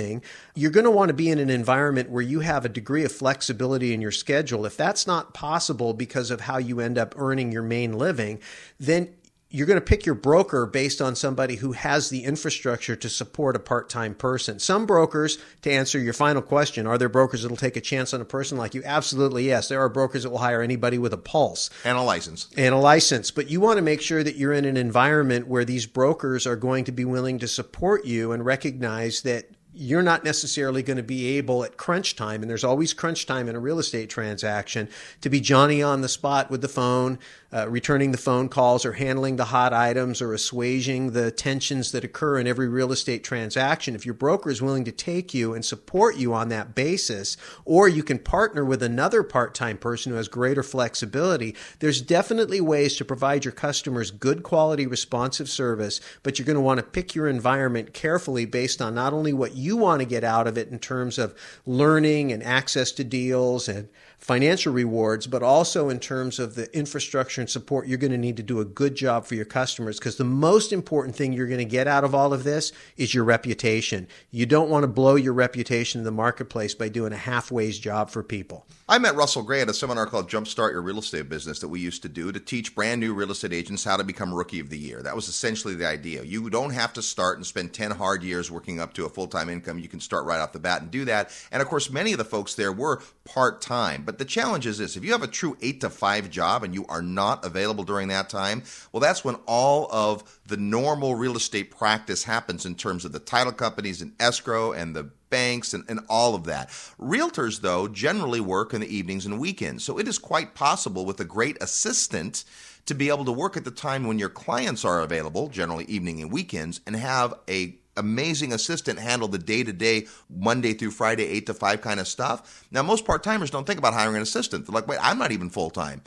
practicing, 0.00 0.22
you're 0.54 0.70
going 0.70 0.84
to 0.84 0.90
want 0.90 1.08
to 1.08 1.14
be 1.14 1.30
in 1.30 1.38
an 1.38 1.50
environment 1.50 2.10
where 2.10 2.22
you 2.22 2.40
have 2.40 2.64
a 2.64 2.68
degree 2.68 3.04
of 3.04 3.12
flexibility 3.12 3.94
in 3.94 4.00
your 4.00 4.12
schedule. 4.12 4.66
If 4.66 4.76
that's 4.76 5.06
not 5.06 5.34
possible 5.34 5.94
because 5.94 6.30
of 6.30 6.42
how 6.42 6.58
you 6.58 6.80
end 6.80 6.98
up 6.98 7.14
earning 7.16 7.52
your 7.52 7.62
main 7.62 7.96
living, 7.96 8.40
then 8.78 9.14
you're 9.52 9.66
going 9.66 9.80
to 9.80 9.84
pick 9.84 10.06
your 10.06 10.14
broker 10.14 10.64
based 10.64 11.02
on 11.02 11.16
somebody 11.16 11.56
who 11.56 11.72
has 11.72 12.08
the 12.08 12.22
infrastructure 12.22 12.94
to 12.94 13.08
support 13.08 13.56
a 13.56 13.58
part-time 13.58 14.14
person. 14.14 14.60
Some 14.60 14.86
brokers, 14.86 15.38
to 15.62 15.72
answer 15.72 15.98
your 15.98 16.12
final 16.12 16.40
question, 16.40 16.86
are 16.86 16.96
there 16.96 17.08
brokers 17.08 17.42
that'll 17.42 17.56
take 17.56 17.76
a 17.76 17.80
chance 17.80 18.14
on 18.14 18.20
a 18.20 18.24
person 18.24 18.56
like 18.56 18.74
you? 18.74 18.82
Absolutely, 18.84 19.46
yes. 19.46 19.68
There 19.68 19.80
are 19.80 19.88
brokers 19.88 20.22
that 20.22 20.30
will 20.30 20.38
hire 20.38 20.62
anybody 20.62 20.98
with 20.98 21.12
a 21.12 21.18
pulse 21.18 21.68
and 21.84 21.98
a 21.98 22.02
license. 22.02 22.46
And 22.56 22.72
a 22.72 22.78
license, 22.78 23.32
but 23.32 23.50
you 23.50 23.60
want 23.60 23.78
to 23.78 23.82
make 23.82 24.00
sure 24.00 24.22
that 24.22 24.36
you're 24.36 24.52
in 24.52 24.66
an 24.66 24.76
environment 24.76 25.48
where 25.48 25.64
these 25.64 25.86
brokers 25.86 26.46
are 26.46 26.54
going 26.54 26.84
to 26.84 26.92
be 26.92 27.04
willing 27.04 27.40
to 27.40 27.48
support 27.48 28.04
you 28.04 28.30
and 28.30 28.44
recognize 28.44 29.22
that 29.22 29.50
you're 29.72 30.02
not 30.02 30.24
necessarily 30.24 30.82
going 30.82 30.96
to 30.96 31.02
be 31.02 31.38
able 31.38 31.62
at 31.62 31.76
crunch 31.76 32.16
time, 32.16 32.42
and 32.42 32.50
there's 32.50 32.64
always 32.64 32.92
crunch 32.92 33.26
time 33.26 33.48
in 33.48 33.54
a 33.54 33.60
real 33.60 33.78
estate 33.78 34.10
transaction, 34.10 34.88
to 35.20 35.30
be 35.30 35.40
Johnny 35.40 35.82
on 35.82 36.00
the 36.00 36.08
spot 36.08 36.50
with 36.50 36.60
the 36.60 36.68
phone, 36.68 37.18
uh, 37.52 37.68
returning 37.68 38.10
the 38.12 38.18
phone 38.18 38.48
calls 38.48 38.84
or 38.84 38.92
handling 38.92 39.36
the 39.36 39.46
hot 39.46 39.72
items 39.72 40.20
or 40.20 40.32
assuaging 40.32 41.12
the 41.12 41.30
tensions 41.30 41.92
that 41.92 42.04
occur 42.04 42.38
in 42.38 42.46
every 42.46 42.68
real 42.68 42.92
estate 42.92 43.22
transaction. 43.22 43.94
If 43.94 44.04
your 44.04 44.14
broker 44.14 44.50
is 44.50 44.62
willing 44.62 44.84
to 44.84 44.92
take 44.92 45.34
you 45.34 45.54
and 45.54 45.64
support 45.64 46.16
you 46.16 46.34
on 46.34 46.48
that 46.48 46.74
basis, 46.74 47.36
or 47.64 47.88
you 47.88 48.02
can 48.02 48.18
partner 48.18 48.64
with 48.64 48.82
another 48.82 49.22
part 49.22 49.54
time 49.54 49.78
person 49.78 50.10
who 50.10 50.16
has 50.16 50.28
greater 50.28 50.62
flexibility, 50.62 51.54
there's 51.78 52.02
definitely 52.02 52.60
ways 52.60 52.96
to 52.96 53.04
provide 53.04 53.44
your 53.44 53.52
customers 53.52 54.10
good 54.10 54.42
quality 54.42 54.86
responsive 54.86 55.48
service, 55.48 56.00
but 56.22 56.38
you're 56.38 56.46
going 56.46 56.54
to 56.54 56.60
want 56.60 56.78
to 56.78 56.86
pick 56.86 57.14
your 57.14 57.28
environment 57.28 57.94
carefully 57.94 58.44
based 58.44 58.82
on 58.82 58.94
not 58.94 59.12
only 59.12 59.32
what 59.32 59.54
you 59.60 59.76
want 59.76 60.00
to 60.00 60.06
get 60.06 60.24
out 60.24 60.46
of 60.46 60.58
it 60.58 60.68
in 60.68 60.78
terms 60.78 61.18
of 61.18 61.34
learning 61.66 62.32
and 62.32 62.42
access 62.42 62.92
to 62.92 63.04
deals 63.04 63.68
and 63.68 63.88
financial 64.20 64.72
rewards, 64.72 65.26
but 65.26 65.42
also 65.42 65.88
in 65.88 65.98
terms 65.98 66.38
of 66.38 66.54
the 66.54 66.72
infrastructure 66.76 67.40
and 67.40 67.48
support, 67.48 67.88
you're 67.88 67.98
going 67.98 68.12
to 68.12 68.18
need 68.18 68.36
to 68.36 68.42
do 68.42 68.60
a 68.60 68.64
good 68.64 68.94
job 68.94 69.24
for 69.24 69.34
your 69.34 69.46
customers 69.46 69.98
because 69.98 70.16
the 70.16 70.24
most 70.24 70.72
important 70.72 71.16
thing 71.16 71.32
you're 71.32 71.46
going 71.46 71.58
to 71.58 71.64
get 71.64 71.88
out 71.88 72.04
of 72.04 72.14
all 72.14 72.32
of 72.32 72.44
this 72.44 72.70
is 72.98 73.14
your 73.14 73.24
reputation. 73.24 74.06
You 74.30 74.44
don't 74.44 74.68
want 74.68 74.82
to 74.82 74.88
blow 74.88 75.14
your 75.14 75.32
reputation 75.32 76.00
in 76.00 76.04
the 76.04 76.10
marketplace 76.10 76.74
by 76.74 76.90
doing 76.90 77.12
a 77.12 77.16
halfway's 77.16 77.78
job 77.78 78.10
for 78.10 78.22
people. 78.22 78.66
I 78.88 78.98
met 78.98 79.14
Russell 79.14 79.42
Gray 79.42 79.60
at 79.60 79.68
a 79.68 79.74
seminar 79.74 80.06
called 80.06 80.28
Jumpstart 80.28 80.72
Your 80.72 80.82
Real 80.82 80.98
Estate 80.98 81.28
Business 81.28 81.60
that 81.60 81.68
we 81.68 81.78
used 81.78 82.02
to 82.02 82.08
do 82.08 82.32
to 82.32 82.40
teach 82.40 82.74
brand 82.74 83.00
new 83.00 83.14
real 83.14 83.30
estate 83.30 83.52
agents 83.52 83.84
how 83.84 83.96
to 83.96 84.04
become 84.04 84.34
rookie 84.34 84.60
of 84.60 84.68
the 84.68 84.78
year. 84.78 85.00
That 85.00 85.14
was 85.14 85.28
essentially 85.28 85.76
the 85.76 85.86
idea. 85.86 86.24
You 86.24 86.50
don't 86.50 86.70
have 86.70 86.92
to 86.94 87.02
start 87.02 87.36
and 87.36 87.46
spend 87.46 87.72
10 87.72 87.92
hard 87.92 88.22
years 88.22 88.50
working 88.50 88.80
up 88.80 88.92
to 88.94 89.06
a 89.06 89.08
full 89.08 89.28
time 89.28 89.48
income. 89.48 89.78
You 89.78 89.88
can 89.88 90.00
start 90.00 90.26
right 90.26 90.40
off 90.40 90.52
the 90.52 90.58
bat 90.58 90.82
and 90.82 90.90
do 90.90 91.04
that. 91.04 91.30
And 91.52 91.62
of 91.62 91.68
course, 91.68 91.88
many 91.88 92.10
of 92.12 92.18
the 92.18 92.24
folks 92.24 92.56
there 92.56 92.72
were 92.72 93.00
part 93.24 93.62
time. 93.62 94.02
But 94.10 94.18
the 94.18 94.24
challenge 94.24 94.66
is 94.66 94.78
this 94.78 94.96
if 94.96 95.04
you 95.04 95.12
have 95.12 95.22
a 95.22 95.28
true 95.28 95.56
eight 95.60 95.80
to 95.82 95.88
five 95.88 96.30
job 96.30 96.64
and 96.64 96.74
you 96.74 96.84
are 96.88 97.00
not 97.00 97.44
available 97.44 97.84
during 97.84 98.08
that 98.08 98.28
time, 98.28 98.64
well, 98.90 99.00
that's 99.00 99.24
when 99.24 99.36
all 99.46 99.86
of 99.92 100.40
the 100.46 100.56
normal 100.56 101.14
real 101.14 101.36
estate 101.36 101.70
practice 101.70 102.24
happens 102.24 102.66
in 102.66 102.74
terms 102.74 103.04
of 103.04 103.12
the 103.12 103.20
title 103.20 103.52
companies 103.52 104.02
and 104.02 104.12
escrow 104.18 104.72
and 104.72 104.96
the 104.96 105.04
banks 105.30 105.74
and, 105.74 105.84
and 105.88 106.00
all 106.08 106.34
of 106.34 106.42
that. 106.42 106.70
Realtors, 106.98 107.60
though, 107.60 107.86
generally 107.86 108.40
work 108.40 108.74
in 108.74 108.80
the 108.80 108.92
evenings 108.92 109.26
and 109.26 109.38
weekends. 109.38 109.84
So 109.84 109.96
it 109.96 110.08
is 110.08 110.18
quite 110.18 110.56
possible 110.56 111.06
with 111.06 111.20
a 111.20 111.24
great 111.24 111.56
assistant 111.62 112.42
to 112.86 112.94
be 112.94 113.10
able 113.10 113.24
to 113.26 113.32
work 113.32 113.56
at 113.56 113.64
the 113.64 113.70
time 113.70 114.08
when 114.08 114.18
your 114.18 114.28
clients 114.28 114.84
are 114.84 115.02
available, 115.02 115.46
generally 115.48 115.84
evening 115.84 116.20
and 116.20 116.32
weekends, 116.32 116.80
and 116.84 116.96
have 116.96 117.34
a 117.48 117.76
amazing 118.00 118.52
assistant 118.52 118.98
handle 118.98 119.28
the 119.28 119.38
day 119.38 119.62
to 119.62 119.72
day, 119.72 120.08
Monday 120.28 120.72
through 120.72 120.90
Friday, 120.90 121.26
8 121.28 121.46
to 121.46 121.54
5 121.54 121.80
kind 121.80 122.00
of 122.00 122.08
stuff. 122.08 122.66
Now, 122.72 122.82
most 122.82 123.04
part 123.04 123.22
timers 123.22 123.50
don't 123.50 123.66
think 123.66 123.78
about 123.78 123.94
hiring 123.94 124.16
an 124.16 124.22
assistant. 124.22 124.66
They're 124.66 124.74
like, 124.74 124.88
wait, 124.88 124.98
I'm 125.00 125.18
not 125.18 125.32
even 125.32 125.50
full 125.50 125.70
time. 125.70 126.02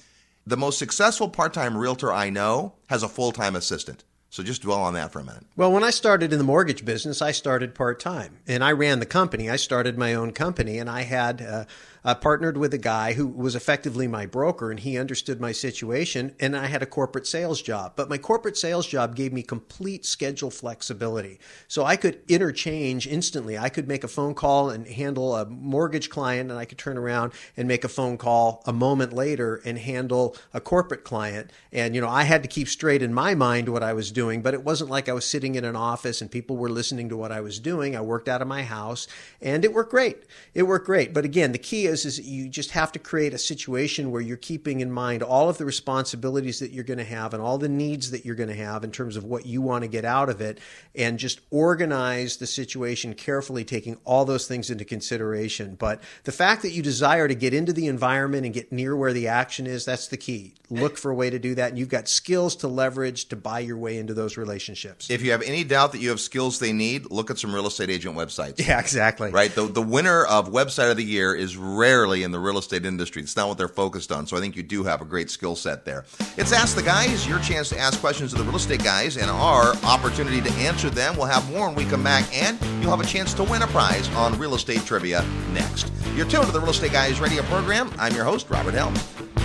The 0.45 0.57
most 0.57 0.77
successful 0.77 1.29
part 1.29 1.53
time 1.53 1.77
realtor 1.77 2.11
I 2.11 2.29
know 2.29 2.73
has 2.89 3.03
a 3.03 3.07
full 3.07 3.31
time 3.31 3.55
assistant. 3.55 4.03
So 4.33 4.41
just 4.41 4.63
dwell 4.63 4.81
on 4.81 4.95
that 4.95 5.11
for 5.11 5.19
a 5.19 5.23
minute. 5.23 5.45
Well, 5.55 5.71
when 5.71 5.83
I 5.83 5.91
started 5.91 6.33
in 6.33 6.39
the 6.39 6.43
mortgage 6.43 6.83
business, 6.83 7.21
I 7.21 7.31
started 7.31 7.75
part 7.75 7.99
time 7.99 8.39
and 8.47 8.63
I 8.63 8.71
ran 8.71 8.99
the 8.99 9.05
company. 9.05 9.47
I 9.47 9.57
started 9.57 9.95
my 9.95 10.15
own 10.15 10.31
company 10.31 10.79
and 10.79 10.89
I 10.89 11.03
had 11.03 11.39
uh, 11.39 11.65
uh, 12.05 12.15
partnered 12.15 12.57
with 12.57 12.73
a 12.73 12.77
guy 12.77 13.13
who 13.13 13.27
was 13.27 13.55
effectively 13.55 14.07
my 14.07 14.25
broker 14.25 14.69
and 14.69 14.79
he 14.79 14.97
understood 14.97 15.39
my 15.39 15.51
situation 15.51 16.35
and 16.39 16.55
I 16.55 16.67
had 16.67 16.83
a 16.83 16.87
corporate 16.87 17.27
sales 17.27 17.61
job. 17.61 17.93
But 17.95 18.09
my 18.09 18.17
corporate 18.17 18.57
sales 18.57 18.87
job 18.87 19.15
gave 19.15 19.31
me 19.31 19.41
complete 19.41 20.05
schedule 20.05 20.51
flexibility. 20.51 21.39
So 21.67 21.85
I 21.85 21.95
could 21.95 22.19
interchange 22.27 23.07
instantly. 23.07 23.57
I 23.57 23.69
could 23.69 23.87
make 23.87 24.03
a 24.03 24.07
phone 24.07 24.33
call 24.33 24.69
and 24.69 24.87
handle 24.87 25.35
a 25.35 25.45
mortgage 25.45 26.09
client 26.09 26.49
and 26.49 26.59
I 26.59 26.65
could 26.65 26.77
turn 26.77 26.97
around 26.97 27.33
and 27.55 27.67
make 27.67 27.83
a 27.83 27.89
phone 27.89 28.17
call 28.17 28.63
a 28.65 28.73
moment 28.73 29.13
later 29.13 29.61
and 29.63 29.77
handle 29.77 30.35
a 30.53 30.59
corporate 30.59 31.03
client. 31.03 31.51
And, 31.71 31.95
you 31.95 32.01
know, 32.01 32.09
I 32.09 32.23
had 32.23 32.43
to 32.43 32.49
keep 32.49 32.67
straight 32.67 33.01
in 33.01 33.13
my 33.13 33.35
mind 33.35 33.69
what 33.69 33.83
I 33.83 33.93
was 33.93 34.11
doing, 34.11 34.41
but 34.41 34.53
it 34.53 34.63
wasn't 34.63 34.89
like 34.89 35.07
I 35.07 35.13
was 35.13 35.25
sitting 35.25 35.55
in 35.55 35.63
an 35.63 35.75
office 35.75 36.21
and 36.21 36.29
people 36.29 36.57
were 36.57 36.69
listening 36.69 37.09
to 37.09 37.17
what 37.17 37.31
I 37.31 37.41
was 37.41 37.59
doing. 37.59 37.95
I 37.95 38.01
worked 38.01 38.27
out 38.27 38.41
of 38.41 38.47
my 38.47 38.63
house 38.63 39.07
and 39.41 39.63
it 39.63 39.73
worked 39.73 39.91
great. 39.91 40.23
It 40.53 40.63
worked 40.63 40.85
great. 40.85 41.13
But 41.13 41.25
again, 41.25 41.51
the 41.51 41.57
key 41.57 41.87
is 41.93 42.05
is 42.05 42.19
you 42.19 42.49
just 42.49 42.71
have 42.71 42.91
to 42.91 42.99
create 42.99 43.33
a 43.33 43.37
situation 43.37 44.11
where 44.11 44.21
you're 44.21 44.37
keeping 44.37 44.81
in 44.81 44.91
mind 44.91 45.23
all 45.23 45.49
of 45.49 45.57
the 45.57 45.65
responsibilities 45.65 46.59
that 46.59 46.71
you're 46.71 46.83
going 46.83 46.97
to 46.97 47.03
have 47.03 47.33
and 47.33 47.41
all 47.41 47.57
the 47.57 47.69
needs 47.69 48.11
that 48.11 48.25
you're 48.25 48.35
going 48.35 48.49
to 48.49 48.55
have 48.55 48.83
in 48.83 48.91
terms 48.91 49.15
of 49.15 49.23
what 49.23 49.45
you 49.45 49.61
want 49.61 49.83
to 49.83 49.87
get 49.87 50.05
out 50.05 50.29
of 50.29 50.41
it 50.41 50.59
and 50.95 51.19
just 51.19 51.39
organize 51.51 52.37
the 52.37 52.47
situation 52.47 53.13
carefully 53.13 53.63
taking 53.63 53.97
all 54.05 54.25
those 54.25 54.47
things 54.47 54.69
into 54.69 54.85
consideration. 54.85 55.75
But 55.75 56.01
the 56.23 56.31
fact 56.31 56.61
that 56.63 56.71
you 56.71 56.81
desire 56.83 57.27
to 57.27 57.35
get 57.35 57.53
into 57.53 57.73
the 57.73 57.87
environment 57.87 58.45
and 58.45 58.53
get 58.53 58.71
near 58.71 58.95
where 58.95 59.13
the 59.13 59.27
action 59.27 59.67
is 59.67 59.85
that's 59.85 60.07
the 60.07 60.17
key. 60.17 60.53
Look 60.69 60.97
for 60.97 61.11
a 61.11 61.15
way 61.15 61.29
to 61.29 61.39
do 61.39 61.55
that 61.55 61.69
and 61.69 61.77
you've 61.77 61.89
got 61.89 62.07
skills 62.07 62.55
to 62.57 62.67
leverage 62.67 63.25
to 63.25 63.35
buy 63.35 63.59
your 63.59 63.77
way 63.77 63.97
into 63.97 64.13
those 64.13 64.37
relationships. 64.37 65.09
If 65.09 65.21
you 65.21 65.31
have 65.31 65.43
any 65.43 65.63
doubt 65.63 65.91
that 65.91 65.99
you 65.99 66.09
have 66.09 66.19
skills 66.19 66.59
they 66.59 66.73
need 66.73 67.11
look 67.11 67.29
at 67.29 67.37
some 67.37 67.53
real 67.53 67.67
estate 67.67 67.89
agent 67.89 68.15
websites. 68.15 68.65
Yeah 68.65 68.79
exactly. 68.79 69.31
Right? 69.31 69.53
The, 69.53 69.67
the 69.67 69.81
winner 69.81 70.25
of 70.25 70.49
website 70.49 70.91
of 70.91 70.97
the 70.97 71.03
year 71.03 71.35
is 71.35 71.57
rarely 71.83 72.23
in 72.23 72.31
the 72.31 72.39
real 72.39 72.57
estate 72.57 72.85
industry. 72.85 73.21
It's 73.21 73.35
not 73.35 73.49
what 73.49 73.57
they're 73.57 73.67
focused 73.67 74.13
on. 74.13 74.25
So 74.25 74.37
I 74.37 74.39
think 74.39 74.55
you 74.55 74.63
do 74.63 74.85
have 74.85 75.01
a 75.01 75.05
great 75.05 75.29
skill 75.29 75.53
set 75.53 75.83
there. 75.83 76.05
It's 76.37 76.53
Ask 76.53 76.77
the 76.77 76.81
Guys, 76.81 77.27
your 77.27 77.39
chance 77.39 77.67
to 77.69 77.77
ask 77.77 77.99
questions 77.99 78.31
of 78.31 78.39
the 78.39 78.45
real 78.45 78.55
estate 78.55 78.81
guys, 78.81 79.17
and 79.17 79.29
our 79.29 79.75
opportunity 79.83 80.39
to 80.39 80.49
answer 80.53 80.89
them. 80.89 81.17
We'll 81.17 81.25
have 81.25 81.51
more 81.51 81.67
when 81.67 81.75
we 81.75 81.83
come 81.83 82.01
back, 82.01 82.23
and 82.33 82.57
you'll 82.81 82.95
have 82.95 83.01
a 83.01 83.05
chance 83.05 83.33
to 83.33 83.43
win 83.43 83.63
a 83.63 83.67
prize 83.67 84.07
on 84.15 84.39
real 84.39 84.55
estate 84.55 84.85
trivia 84.85 85.25
next. 85.51 85.91
You're 86.15 86.25
tuned 86.25 86.45
to 86.45 86.53
the 86.53 86.61
Real 86.61 86.69
Estate 86.69 86.93
Guys 86.93 87.19
radio 87.19 87.43
program. 87.43 87.91
I'm 87.99 88.15
your 88.15 88.23
host, 88.23 88.49
Robert 88.49 88.75
Helm. 88.75 88.93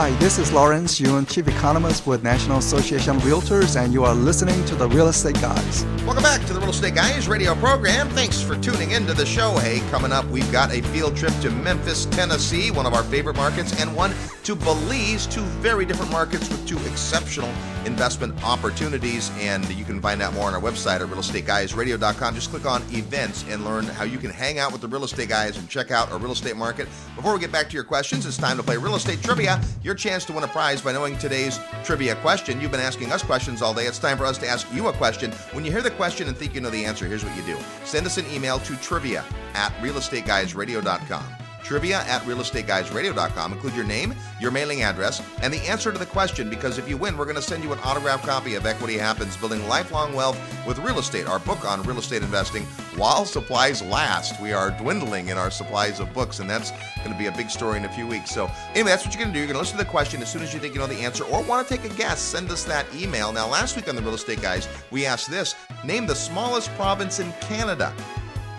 Hi, 0.00 0.10
this 0.18 0.38
is 0.38 0.52
Lawrence 0.52 1.00
Yun, 1.00 1.26
Chief 1.26 1.48
Economist 1.48 2.06
with 2.06 2.22
National 2.22 2.58
Association 2.58 3.16
of 3.16 3.22
Realtors, 3.22 3.74
and 3.74 3.92
you 3.92 4.04
are 4.04 4.14
listening 4.14 4.64
to 4.66 4.76
the 4.76 4.88
Real 4.90 5.08
Estate 5.08 5.34
Guys. 5.40 5.84
Welcome 6.06 6.22
back 6.22 6.40
to 6.46 6.52
the 6.52 6.60
Real 6.60 6.70
Estate 6.70 6.94
Guys 6.94 7.26
radio 7.26 7.56
program. 7.56 8.08
Thanks 8.10 8.40
for 8.40 8.56
tuning 8.56 8.92
into 8.92 9.12
the 9.12 9.26
show. 9.26 9.58
Hey, 9.58 9.80
coming 9.90 10.12
up, 10.12 10.24
we've 10.26 10.50
got 10.52 10.70
a 10.70 10.82
field 10.82 11.16
trip 11.16 11.32
to 11.40 11.50
Memphis, 11.50 12.06
Tennessee, 12.06 12.70
one 12.70 12.86
of 12.86 12.94
our 12.94 13.02
favorite 13.02 13.34
markets, 13.34 13.78
and 13.80 13.94
one 13.96 14.14
to 14.44 14.54
Belize, 14.54 15.26
two 15.26 15.42
very 15.60 15.84
different 15.84 16.12
markets 16.12 16.48
with 16.48 16.64
two 16.66 16.78
exceptional 16.86 17.50
investment 17.84 18.40
opportunities. 18.44 19.32
And 19.40 19.68
you 19.70 19.84
can 19.84 20.00
find 20.00 20.22
out 20.22 20.32
more 20.32 20.44
on 20.44 20.54
our 20.54 20.60
website 20.60 21.00
at 21.00 21.08
realestateguysradio.com. 21.08 22.34
Just 22.34 22.50
click 22.50 22.66
on 22.66 22.82
events 22.92 23.44
and 23.48 23.64
learn 23.64 23.84
how 23.84 24.04
you 24.04 24.18
can 24.18 24.30
hang 24.30 24.58
out 24.58 24.70
with 24.70 24.80
the 24.80 24.88
real 24.88 25.04
estate 25.04 25.28
guys 25.28 25.58
and 25.58 25.68
check 25.68 25.90
out 25.90 26.10
our 26.12 26.18
real 26.18 26.32
estate 26.32 26.56
market. 26.56 26.88
Before 27.16 27.34
we 27.34 27.40
get 27.40 27.50
back 27.50 27.68
to 27.68 27.74
your 27.74 27.84
questions, 27.84 28.24
it's 28.24 28.36
time 28.36 28.56
to 28.56 28.62
play 28.62 28.76
real 28.76 28.94
estate 28.94 29.22
trivia. 29.22 29.60
Your 29.88 29.94
chance 29.94 30.26
to 30.26 30.34
win 30.34 30.44
a 30.44 30.48
prize 30.48 30.82
by 30.82 30.92
knowing 30.92 31.16
today's 31.16 31.58
trivia 31.82 32.14
question. 32.16 32.60
You've 32.60 32.70
been 32.70 32.78
asking 32.78 33.10
us 33.10 33.22
questions 33.22 33.62
all 33.62 33.72
day. 33.72 33.86
It's 33.86 33.98
time 33.98 34.18
for 34.18 34.26
us 34.26 34.36
to 34.36 34.46
ask 34.46 34.70
you 34.70 34.88
a 34.88 34.92
question. 34.92 35.32
When 35.52 35.64
you 35.64 35.72
hear 35.72 35.80
the 35.80 35.90
question 35.90 36.28
and 36.28 36.36
think 36.36 36.54
you 36.54 36.60
know 36.60 36.68
the 36.68 36.84
answer, 36.84 37.06
here's 37.06 37.24
what 37.24 37.34
you 37.34 37.42
do 37.42 37.56
send 37.86 38.04
us 38.04 38.18
an 38.18 38.26
email 38.30 38.58
to 38.58 38.76
trivia 38.76 39.24
at 39.54 39.72
realestateguysradio.com 39.80 41.47
trivia 41.68 41.98
at 42.06 42.22
realestateguysradio.com. 42.22 43.52
Include 43.52 43.74
your 43.74 43.84
name, 43.84 44.14
your 44.40 44.50
mailing 44.50 44.82
address, 44.82 45.22
and 45.42 45.52
the 45.52 45.60
answer 45.68 45.92
to 45.92 45.98
the 45.98 46.06
question 46.06 46.48
because 46.48 46.78
if 46.78 46.88
you 46.88 46.96
win, 46.96 47.16
we're 47.18 47.26
going 47.26 47.36
to 47.36 47.42
send 47.42 47.62
you 47.62 47.72
an 47.74 47.78
autographed 47.80 48.24
copy 48.24 48.54
of 48.54 48.64
Equity 48.64 48.96
Happens 48.96 49.36
Building 49.36 49.66
Lifelong 49.68 50.14
Wealth 50.14 50.38
with 50.66 50.78
Real 50.78 50.98
Estate, 50.98 51.26
our 51.26 51.38
book 51.38 51.66
on 51.66 51.82
real 51.82 51.98
estate 51.98 52.22
investing 52.22 52.64
while 52.96 53.26
supplies 53.26 53.82
last. 53.82 54.40
We 54.40 54.52
are 54.52 54.70
dwindling 54.70 55.28
in 55.28 55.36
our 55.36 55.50
supplies 55.50 56.00
of 56.00 56.12
books, 56.14 56.40
and 56.40 56.48
that's 56.48 56.70
going 56.98 57.12
to 57.12 57.18
be 57.18 57.26
a 57.26 57.32
big 57.32 57.50
story 57.50 57.76
in 57.76 57.84
a 57.84 57.92
few 57.92 58.06
weeks. 58.06 58.30
So, 58.30 58.50
anyway, 58.74 58.90
that's 58.90 59.04
what 59.04 59.14
you're 59.14 59.22
going 59.22 59.32
to 59.32 59.34
do. 59.34 59.40
You're 59.40 59.52
going 59.52 59.56
to 59.56 59.60
listen 59.60 59.76
to 59.76 59.84
the 59.84 59.90
question 59.90 60.22
as 60.22 60.32
soon 60.32 60.42
as 60.42 60.54
you 60.54 60.60
think 60.60 60.72
you 60.72 60.80
know 60.80 60.86
the 60.86 61.00
answer 61.00 61.24
or 61.24 61.42
want 61.42 61.68
to 61.68 61.76
take 61.76 61.90
a 61.90 61.94
guess. 61.94 62.18
Send 62.18 62.50
us 62.50 62.64
that 62.64 62.86
email. 62.94 63.30
Now, 63.30 63.46
last 63.46 63.76
week 63.76 63.88
on 63.88 63.94
the 63.94 64.02
Real 64.02 64.14
Estate 64.14 64.40
Guys, 64.40 64.66
we 64.90 65.04
asked 65.04 65.30
this 65.30 65.54
name 65.84 66.06
the 66.06 66.14
smallest 66.14 66.70
province 66.76 67.20
in 67.20 67.30
Canada 67.40 67.92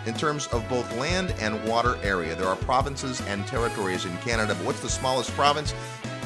in 0.06 0.14
terms 0.14 0.48
of 0.48 0.68
both 0.70 0.96
land 0.98 1.34
and 1.40 1.64
water 1.68 1.98
area. 2.04 2.36
There 2.36 2.48
are 2.48 2.56
provinces 2.56 3.22
and 3.28 3.46
territories 3.48 4.06
in 4.06 4.16
Canada, 4.18 4.56
but 4.56 4.66
what's 4.66 4.82
the 4.82 4.90
smallest 4.90 5.32
province? 5.32 5.74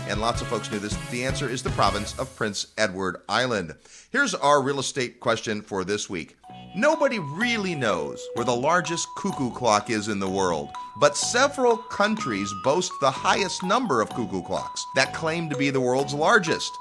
And 0.07 0.19
lots 0.19 0.41
of 0.41 0.47
folks 0.47 0.69
knew 0.71 0.79
this. 0.79 0.97
The 1.11 1.25
answer 1.25 1.47
is 1.47 1.63
the 1.63 1.69
province 1.71 2.17
of 2.19 2.35
Prince 2.35 2.67
Edward 2.77 3.17
Island. 3.29 3.75
Here's 4.11 4.35
our 4.35 4.61
real 4.61 4.79
estate 4.79 5.19
question 5.19 5.61
for 5.61 5.83
this 5.83 6.09
week. 6.09 6.35
Nobody 6.75 7.19
really 7.19 7.75
knows 7.75 8.21
where 8.33 8.45
the 8.45 8.55
largest 8.55 9.07
cuckoo 9.15 9.51
clock 9.51 9.89
is 9.89 10.07
in 10.07 10.19
the 10.19 10.29
world, 10.29 10.69
but 10.99 11.15
several 11.15 11.77
countries 11.77 12.51
boast 12.63 12.91
the 12.99 13.11
highest 13.11 13.63
number 13.63 14.01
of 14.01 14.09
cuckoo 14.09 14.41
clocks 14.41 14.83
that 14.95 15.13
claim 15.13 15.49
to 15.49 15.55
be 15.55 15.69
the 15.69 15.79
world's 15.79 16.13
largest. 16.13 16.71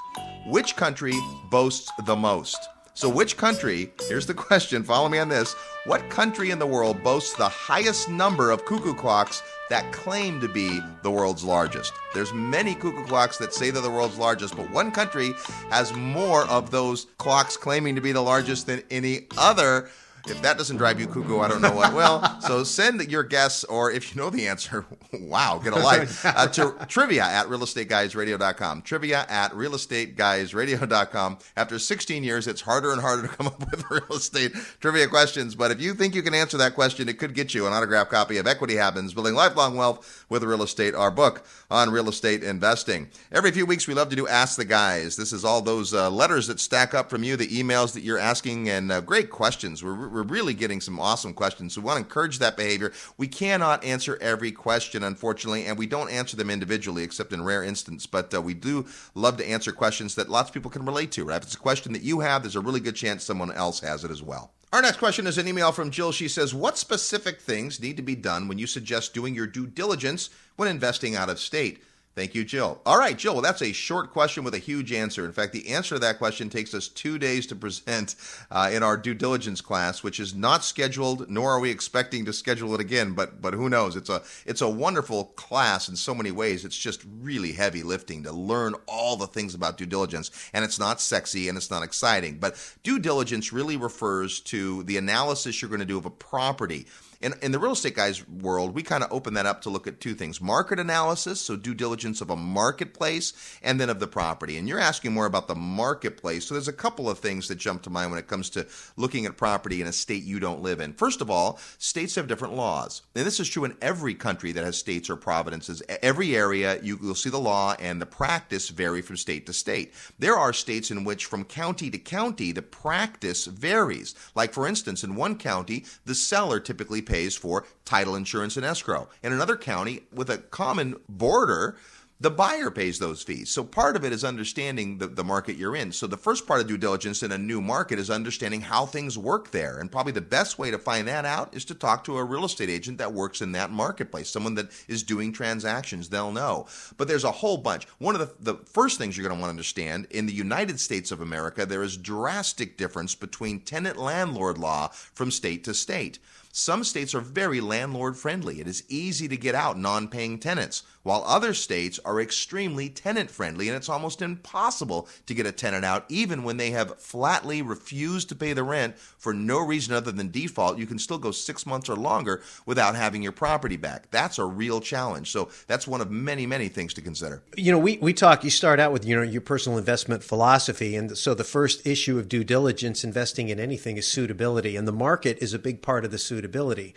Which 0.47 0.75
country 0.75 1.13
boasts 1.49 1.89
the 2.05 2.15
most? 2.15 2.57
So, 2.95 3.09
which 3.09 3.37
country, 3.37 3.91
here's 4.07 4.27
the 4.27 4.35
question, 4.35 4.83
follow 4.83 5.09
me 5.09 5.17
on 5.17 5.27
this. 5.27 5.55
What 5.85 6.07
country 6.11 6.51
in 6.51 6.59
the 6.59 6.67
world 6.67 7.03
boasts 7.03 7.35
the 7.35 7.49
highest 7.49 8.07
number 8.07 8.51
of 8.51 8.65
cuckoo 8.65 8.93
clocks 8.93 9.41
that 9.71 9.91
claim 9.91 10.39
to 10.41 10.47
be 10.47 10.79
the 11.01 11.09
world's 11.09 11.43
largest? 11.43 11.91
There's 12.13 12.31
many 12.33 12.75
cuckoo 12.75 13.03
clocks 13.05 13.39
that 13.39 13.51
say 13.51 13.71
they're 13.71 13.81
the 13.81 13.89
world's 13.89 14.19
largest, 14.19 14.55
but 14.55 14.69
one 14.69 14.91
country 14.91 15.33
has 15.71 15.91
more 15.93 16.45
of 16.45 16.69
those 16.69 17.07
clocks 17.17 17.57
claiming 17.57 17.95
to 17.95 18.01
be 18.01 18.11
the 18.11 18.21
largest 18.21 18.67
than 18.67 18.83
any 18.91 19.25
other. 19.39 19.89
If 20.25 20.41
that 20.41 20.57
doesn't 20.57 20.77
drive 20.77 21.01
you 21.01 21.07
cuckoo, 21.07 21.39
I 21.39 21.49
don't 21.49 21.61
know 21.61 21.73
what 21.73 21.93
will. 21.93 22.23
So 22.43 22.63
send 22.65 23.09
your 23.09 23.23
guess, 23.23 23.63
or 23.63 23.89
if 23.91 24.13
you 24.13 24.21
know 24.21 24.29
the 24.29 24.47
answer, 24.49 24.85
wow, 25.13 25.61
get 25.63 25.71
a 25.71 25.77
life, 25.77 26.25
uh, 26.25 26.47
to 26.47 26.75
trivia 26.89 27.23
at 27.23 27.47
realestateguysradio.com. 27.47 28.81
Trivia 28.81 29.25
at 29.29 29.53
realestateguysradio.com. 29.53 31.37
After 31.55 31.79
16 31.79 32.23
years, 32.23 32.47
it's 32.47 32.61
harder 32.61 32.91
and 32.91 32.99
harder 33.01 33.23
to 33.23 33.27
come 33.29 33.47
up 33.47 33.59
with 33.59 33.89
real 33.89 34.17
estate 34.17 34.53
trivia 34.81 35.07
questions. 35.07 35.55
But 35.55 35.71
if 35.71 35.79
you 35.79 35.93
think 35.93 36.15
you 36.15 36.21
can 36.21 36.33
answer 36.33 36.57
that 36.57 36.75
question, 36.75 37.07
it 37.07 37.17
could 37.17 37.33
get 37.33 37.53
you 37.53 37.65
an 37.65 37.71
autographed 37.71 38.11
copy 38.11 38.37
of 38.37 38.45
Equity 38.45 38.75
Happens 38.75 39.13
Building 39.13 39.35
Lifelong 39.35 39.77
Wealth 39.77 40.25
with 40.29 40.43
Real 40.43 40.63
Estate, 40.63 40.95
our 40.95 41.11
book 41.11 41.45
on 41.71 41.89
real 41.89 42.09
estate 42.09 42.43
investing. 42.43 43.07
Every 43.31 43.51
few 43.51 43.65
weeks, 43.65 43.87
we 43.87 43.93
love 43.93 44.09
to 44.09 44.15
do 44.15 44.27
Ask 44.27 44.57
the 44.57 44.65
Guys. 44.65 45.15
This 45.15 45.33
is 45.33 45.45
all 45.45 45.61
those 45.61 45.93
uh, 45.93 46.09
letters 46.09 46.47
that 46.47 46.59
stack 46.59 46.93
up 46.93 47.09
from 47.09 47.23
you, 47.23 47.35
the 47.35 47.47
emails 47.47 47.93
that 47.93 48.03
you're 48.03 48.19
asking, 48.19 48.69
and 48.69 48.91
uh, 48.91 49.01
great 49.01 49.29
questions. 49.29 49.83
We're 49.83 49.93
we're 50.13 50.23
really 50.23 50.53
getting 50.53 50.79
some 50.79 50.99
awesome 50.99 51.33
questions. 51.33 51.73
So 51.73 51.81
we 51.81 51.85
want 51.85 51.97
to 51.97 52.03
encourage 52.03 52.39
that 52.39 52.55
behavior. 52.55 52.93
We 53.17 53.27
cannot 53.27 53.83
answer 53.83 54.17
every 54.21 54.51
question, 54.51 55.03
unfortunately, 55.03 55.65
and 55.65 55.77
we 55.77 55.87
don't 55.87 56.09
answer 56.09 56.37
them 56.37 56.49
individually 56.49 57.03
except 57.03 57.33
in 57.33 57.43
rare 57.43 57.63
instance. 57.63 58.05
But 58.05 58.33
uh, 58.33 58.41
we 58.41 58.53
do 58.53 58.85
love 59.15 59.37
to 59.37 59.49
answer 59.49 59.71
questions 59.71 60.15
that 60.15 60.29
lots 60.29 60.49
of 60.49 60.53
people 60.53 60.71
can 60.71 60.85
relate 60.85 61.11
to. 61.13 61.25
Right? 61.25 61.37
If 61.37 61.43
it's 61.43 61.55
a 61.55 61.59
question 61.59 61.93
that 61.93 62.03
you 62.03 62.19
have, 62.21 62.43
there's 62.43 62.55
a 62.55 62.61
really 62.61 62.79
good 62.79 62.95
chance 62.95 63.23
someone 63.23 63.51
else 63.51 63.79
has 63.81 64.03
it 64.03 64.11
as 64.11 64.21
well. 64.21 64.51
Our 64.73 64.81
next 64.81 64.97
question 64.97 65.27
is 65.27 65.37
an 65.37 65.47
email 65.47 65.71
from 65.71 65.91
Jill. 65.91 66.11
She 66.11 66.27
says, 66.27 66.53
What 66.53 66.79
specific 66.79 67.39
things 67.39 67.79
need 67.79 67.95
to 67.97 68.03
be 68.03 68.15
done 68.15 68.47
when 68.47 68.57
you 68.57 68.65
suggest 68.65 69.13
doing 69.13 69.35
your 69.35 69.45
due 69.45 69.67
diligence 69.67 70.31
when 70.55 70.67
investing 70.67 71.15
out 71.15 71.29
of 71.29 71.39
state? 71.39 71.83
Thank 72.15 72.35
you, 72.35 72.43
Jill. 72.45 72.79
All 72.85 72.99
right, 72.99 73.17
Jill. 73.17 73.33
Well, 73.33 73.41
that's 73.41 73.63
a 73.63 73.71
short 73.71 74.11
question 74.11 74.43
with 74.43 74.53
a 74.53 74.59
huge 74.59 74.93
answer. 74.93 75.25
In 75.25 75.31
fact, 75.31 75.51
the 75.51 75.69
answer 75.69 75.95
to 75.95 75.99
that 75.99 76.19
question 76.19 76.47
takes 76.47 76.75
us 76.75 76.87
two 76.87 77.17
days 77.17 77.47
to 77.47 77.55
present 77.55 78.15
uh, 78.51 78.69
in 78.71 78.83
our 78.83 78.97
due 78.97 79.15
diligence 79.15 79.61
class, 79.61 80.03
which 80.03 80.19
is 80.19 80.35
not 80.35 80.63
scheduled, 80.63 81.27
nor 81.27 81.53
are 81.53 81.59
we 81.59 81.71
expecting 81.71 82.23
to 82.25 82.33
schedule 82.33 82.75
it 82.75 82.79
again. 82.79 83.13
But 83.13 83.41
but 83.41 83.55
who 83.55 83.67
knows? 83.67 83.95
It's 83.95 84.09
a 84.09 84.21
it's 84.45 84.61
a 84.61 84.69
wonderful 84.69 85.25
class 85.35 85.89
in 85.89 85.95
so 85.95 86.13
many 86.13 86.29
ways. 86.29 86.65
It's 86.65 86.77
just 86.77 87.03
really 87.19 87.53
heavy 87.53 87.81
lifting 87.81 88.21
to 88.23 88.31
learn 88.31 88.75
all 88.85 89.17
the 89.17 89.25
things 89.25 89.55
about 89.55 89.79
due 89.79 89.87
diligence, 89.87 90.29
and 90.53 90.63
it's 90.63 90.77
not 90.77 91.01
sexy 91.01 91.49
and 91.49 91.57
it's 91.57 91.71
not 91.71 91.81
exciting. 91.81 92.37
But 92.37 92.63
due 92.83 92.99
diligence 92.99 93.51
really 93.51 93.77
refers 93.77 94.39
to 94.41 94.83
the 94.83 94.97
analysis 94.97 95.63
you're 95.63 95.69
going 95.69 95.79
to 95.79 95.85
do 95.85 95.97
of 95.97 96.05
a 96.05 96.11
property 96.11 96.85
in, 97.23 97.33
in 97.41 97.51
the 97.53 97.59
real 97.59 97.71
estate 97.71 97.95
guys 97.95 98.27
world, 98.27 98.75
we 98.75 98.83
kind 98.83 99.03
of 99.03 99.11
open 99.11 99.33
that 99.35 99.45
up 99.45 99.61
to 99.61 99.69
look 99.69 99.87
at 99.87 100.01
two 100.01 100.13
things 100.13 100.41
market 100.41 100.77
analysis, 100.77 101.39
so 101.39 101.55
due 101.55 101.73
diligence 101.73 102.19
of 102.19 102.29
a 102.29 102.35
marketplace, 102.35 103.33
and 103.63 103.79
then 103.79 103.89
of 103.89 103.99
the 103.99 104.07
property. 104.07 104.57
And 104.57 104.67
you're 104.67 104.79
asking 104.79 105.13
more 105.13 105.25
about 105.25 105.47
the 105.47 105.55
marketplace. 105.55 106.45
So 106.45 106.53
there's 106.53 106.67
a 106.67 106.73
couple 106.73 107.09
of 107.09 107.19
things 107.19 107.47
that 107.47 107.55
jump 107.55 107.81
to 107.83 107.89
mind 107.89 108.11
when 108.11 108.19
it 108.19 108.27
comes 108.27 108.49
to 108.51 108.67
looking 108.97 109.25
at 109.25 109.37
property 109.37 109.81
in 109.81 109.87
a 109.87 109.93
state 109.93 110.23
you 110.23 110.39
don't 110.39 110.61
live 110.61 110.81
in. 110.81 110.93
First 110.93 111.21
of 111.21 111.29
all, 111.29 111.59
states 111.77 112.15
have 112.15 112.27
different 112.27 112.55
laws. 112.55 113.03
And 113.15 113.25
this 113.25 113.39
is 113.39 113.47
true 113.47 113.63
in 113.63 113.77
every 113.81 114.15
country 114.15 114.51
that 114.51 114.65
has 114.65 114.77
states 114.77 115.09
or 115.09 115.15
providences. 115.15 115.81
Every 116.01 116.35
area, 116.35 116.81
you, 116.83 116.97
will 116.97 117.15
see 117.15 117.29
the 117.29 117.39
law 117.39 117.75
and 117.79 118.01
the 118.01 118.05
practice 118.05 118.67
vary 118.67 119.01
from 119.01 119.15
state 119.15 119.45
to 119.45 119.53
state. 119.53 119.93
There 120.19 120.35
are 120.35 120.51
states 120.51 120.91
in 120.91 121.05
which, 121.05 121.25
from 121.25 121.45
county 121.45 121.89
to 121.89 121.97
county, 121.97 122.51
the 122.51 122.61
practice 122.61 123.45
varies. 123.45 124.13
Like, 124.35 124.51
for 124.51 124.67
instance, 124.67 125.03
in 125.03 125.15
one 125.15 125.37
county, 125.37 125.85
the 126.05 126.15
seller 126.15 126.59
typically 126.59 127.01
pays 127.01 127.12
for 127.13 127.65
title 127.85 128.15
insurance 128.15 128.57
and 128.57 128.65
escrow. 128.65 129.07
In 129.21 129.31
another 129.31 129.55
county 129.55 130.01
with 130.11 130.29
a 130.29 130.39
common 130.39 130.95
border, 131.07 131.77
the 132.19 132.31
buyer 132.31 132.71
pays 132.71 132.99
those 132.99 133.21
fees. 133.21 133.49
So 133.51 133.63
part 133.63 133.95
of 133.95 134.05
it 134.05 134.13
is 134.13 134.23
understanding 134.23 134.97
the, 134.97 135.07
the 135.07 135.23
market 135.23 135.57
you're 135.57 135.75
in. 135.75 135.91
So 135.91 136.07
the 136.07 136.15
first 136.15 136.47
part 136.47 136.61
of 136.61 136.67
due 136.67 136.77
diligence 136.77 137.21
in 137.21 137.33
a 137.33 137.37
new 137.37 137.59
market 137.59 137.99
is 137.99 138.09
understanding 138.09 138.61
how 138.61 138.85
things 138.85 139.17
work 139.17 139.51
there. 139.51 139.77
And 139.77 139.91
probably 139.91 140.13
the 140.13 140.21
best 140.21 140.57
way 140.57 140.71
to 140.71 140.77
find 140.77 141.07
that 141.07 141.25
out 141.25 141.53
is 141.53 141.65
to 141.65 141.75
talk 141.75 142.05
to 142.05 142.17
a 142.17 142.23
real 142.23 142.45
estate 142.45 142.69
agent 142.69 142.97
that 142.99 143.11
works 143.11 143.41
in 143.41 143.51
that 143.51 143.71
marketplace, 143.71 144.29
someone 144.29 144.55
that 144.55 144.71
is 144.87 145.03
doing 145.03 145.33
transactions. 145.33 146.07
They'll 146.07 146.31
know. 146.31 146.67
But 146.97 147.09
there's 147.09 147.25
a 147.25 147.31
whole 147.31 147.57
bunch. 147.57 147.85
One 147.99 148.15
of 148.15 148.21
the, 148.21 148.53
the 148.53 148.63
first 148.65 148.97
things 148.97 149.17
you're 149.17 149.27
going 149.27 149.37
to 149.37 149.41
want 149.41 149.49
to 149.49 149.57
understand 149.57 150.07
in 150.09 150.25
the 150.25 150.33
United 150.33 150.79
States 150.79 151.11
of 151.11 151.19
America, 151.19 151.65
there 151.65 151.83
is 151.83 151.97
drastic 151.97 152.77
difference 152.77 153.15
between 153.15 153.59
tenant 153.59 153.97
landlord 153.97 154.57
law 154.57 154.87
from 154.87 155.29
state 155.29 155.65
to 155.65 155.73
state. 155.73 156.19
Some 156.55 156.83
states 156.83 157.15
are 157.15 157.19
very 157.19 157.61
landlord 157.61 158.15
friendly. 158.15 158.61
It 158.61 158.67
is 158.67 158.83
easy 158.87 159.27
to 159.27 159.35
get 159.35 159.55
out 159.55 159.75
non 159.75 160.07
paying 160.07 160.37
tenants 160.37 160.83
while 161.03 161.23
other 161.27 161.53
states 161.53 161.99
are 162.03 162.19
extremely 162.19 162.89
tenant 162.89 163.29
friendly 163.29 163.67
and 163.67 163.77
it's 163.77 163.89
almost 163.89 164.21
impossible 164.21 165.07
to 165.25 165.33
get 165.33 165.45
a 165.45 165.51
tenant 165.51 165.85
out 165.85 166.05
even 166.09 166.43
when 166.43 166.57
they 166.57 166.71
have 166.71 166.97
flatly 166.99 167.61
refused 167.61 168.29
to 168.29 168.35
pay 168.35 168.53
the 168.53 168.63
rent 168.63 168.97
for 168.97 169.33
no 169.33 169.59
reason 169.59 169.93
other 169.93 170.11
than 170.11 170.31
default. 170.31 170.77
You 170.77 170.87
can 170.87 170.97
still 170.97 171.17
go 171.17 171.31
6 171.31 171.65
months 171.65 171.89
or 171.89 171.95
longer 171.95 172.41
without 172.65 172.95
having 172.95 173.21
your 173.21 173.31
property 173.31 173.77
back. 173.77 174.09
That's 174.11 174.39
a 174.39 174.45
real 174.45 174.79
challenge. 174.81 175.31
So 175.31 175.49
that's 175.67 175.87
one 175.87 176.01
of 176.01 176.09
many 176.09 176.45
many 176.45 176.69
things 176.69 176.93
to 176.95 177.01
consider. 177.01 177.43
You 177.57 177.73
know 177.73 177.79
we, 177.79 177.97
we 177.97 178.13
talk 178.13 178.43
you 178.43 178.49
start 178.49 178.79
out 178.79 178.91
with 178.91 179.05
you 179.05 179.15
know 179.15 179.21
your 179.21 179.41
personal 179.41 179.77
investment 179.77 180.23
philosophy 180.23 180.95
and 180.95 181.17
so 181.17 181.33
the 181.33 181.43
first 181.43 181.85
issue 181.85 182.17
of 182.17 182.29
due 182.29 182.43
diligence 182.43 183.03
investing 183.03 183.49
in 183.49 183.59
anything 183.59 183.97
is 183.97 184.07
suitability 184.07 184.77
and 184.77 184.87
the 184.87 184.93
market 184.93 185.37
is 185.39 185.53
a 185.53 185.59
big 185.59 185.81
part 185.81 186.05
of 186.05 186.11
the 186.11 186.17
suitability 186.17 186.95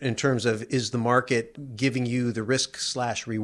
in 0.00 0.14
terms 0.14 0.44
of 0.44 0.62
is 0.64 0.90
the 0.90 0.98
market 0.98 1.76
giving 1.76 2.04
you 2.04 2.30
the 2.32 2.42
risk 2.42 2.76
slash 2.76 3.26
reward 3.26 3.37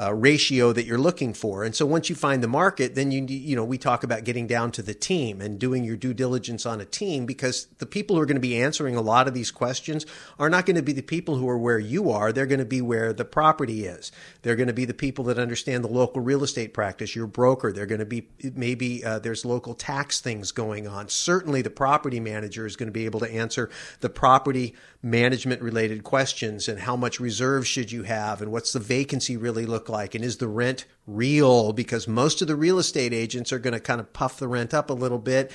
uh, 0.00 0.14
ratio 0.14 0.72
that 0.72 0.86
you're 0.86 0.98
looking 0.98 1.34
for. 1.34 1.64
And 1.64 1.74
so 1.74 1.84
once 1.84 2.08
you 2.08 2.14
find 2.14 2.42
the 2.42 2.48
market, 2.48 2.94
then 2.94 3.10
you 3.10 3.24
you 3.26 3.56
know 3.56 3.64
we 3.64 3.76
talk 3.76 4.04
about 4.04 4.24
getting 4.24 4.46
down 4.46 4.70
to 4.72 4.82
the 4.82 4.94
team 4.94 5.40
and 5.40 5.58
doing 5.58 5.84
your 5.84 5.96
due 5.96 6.14
diligence 6.14 6.64
on 6.64 6.80
a 6.80 6.84
team 6.84 7.26
because 7.26 7.66
the 7.78 7.86
people 7.86 8.16
who 8.16 8.22
are 8.22 8.26
going 8.26 8.36
to 8.36 8.40
be 8.40 8.60
answering 8.60 8.96
a 8.96 9.00
lot 9.00 9.28
of 9.28 9.34
these 9.34 9.50
questions 9.50 10.06
are 10.38 10.48
not 10.48 10.64
going 10.64 10.76
to 10.76 10.82
be 10.82 10.92
the 10.92 11.02
people 11.02 11.36
who 11.36 11.48
are 11.48 11.58
where 11.58 11.78
you 11.78 12.10
are. 12.10 12.32
They're 12.32 12.46
going 12.46 12.60
to 12.60 12.64
be 12.64 12.80
where 12.80 13.12
the 13.12 13.24
property 13.24 13.84
is. 13.84 14.12
They're 14.42 14.56
going 14.56 14.68
to 14.68 14.72
be 14.72 14.84
the 14.84 14.94
people 14.94 15.24
that 15.24 15.38
understand 15.38 15.84
the 15.84 15.88
local 15.88 16.22
real 16.22 16.44
estate 16.44 16.72
practice. 16.72 17.14
Your 17.14 17.26
broker. 17.26 17.72
They're 17.72 17.86
going 17.86 17.98
to 17.98 18.06
be 18.06 18.28
maybe 18.54 19.04
uh, 19.04 19.18
there's 19.18 19.44
local 19.44 19.74
tax 19.74 20.20
things 20.20 20.52
going 20.52 20.86
on. 20.86 21.08
Certainly, 21.08 21.62
the 21.62 21.70
property 21.70 22.20
manager 22.20 22.64
is 22.64 22.76
going 22.76 22.88
to 22.88 22.92
be 22.92 23.04
able 23.04 23.20
to 23.20 23.30
answer 23.30 23.68
the 24.00 24.08
property 24.08 24.74
management 25.02 25.62
related 25.62 26.04
questions 26.04 26.68
and 26.68 26.80
how 26.80 26.94
much 26.94 27.20
reserve 27.20 27.66
should 27.66 27.90
you 27.90 28.02
have 28.02 28.42
and 28.42 28.52
what's 28.52 28.72
the 28.72 28.78
vacancy 28.78 28.99
really 29.36 29.66
look 29.66 29.88
like? 29.88 30.14
And 30.14 30.24
is 30.24 30.38
the 30.38 30.48
rent 30.48 30.84
real? 31.06 31.72
Because 31.72 32.08
most 32.08 32.42
of 32.42 32.48
the 32.48 32.56
real 32.56 32.78
estate 32.78 33.12
agents 33.12 33.52
are 33.52 33.58
going 33.58 33.74
to 33.74 33.80
kind 33.80 34.00
of 34.00 34.12
puff 34.12 34.38
the 34.38 34.48
rent 34.48 34.74
up 34.74 34.90
a 34.90 34.94
little 34.94 35.18
bit 35.18 35.52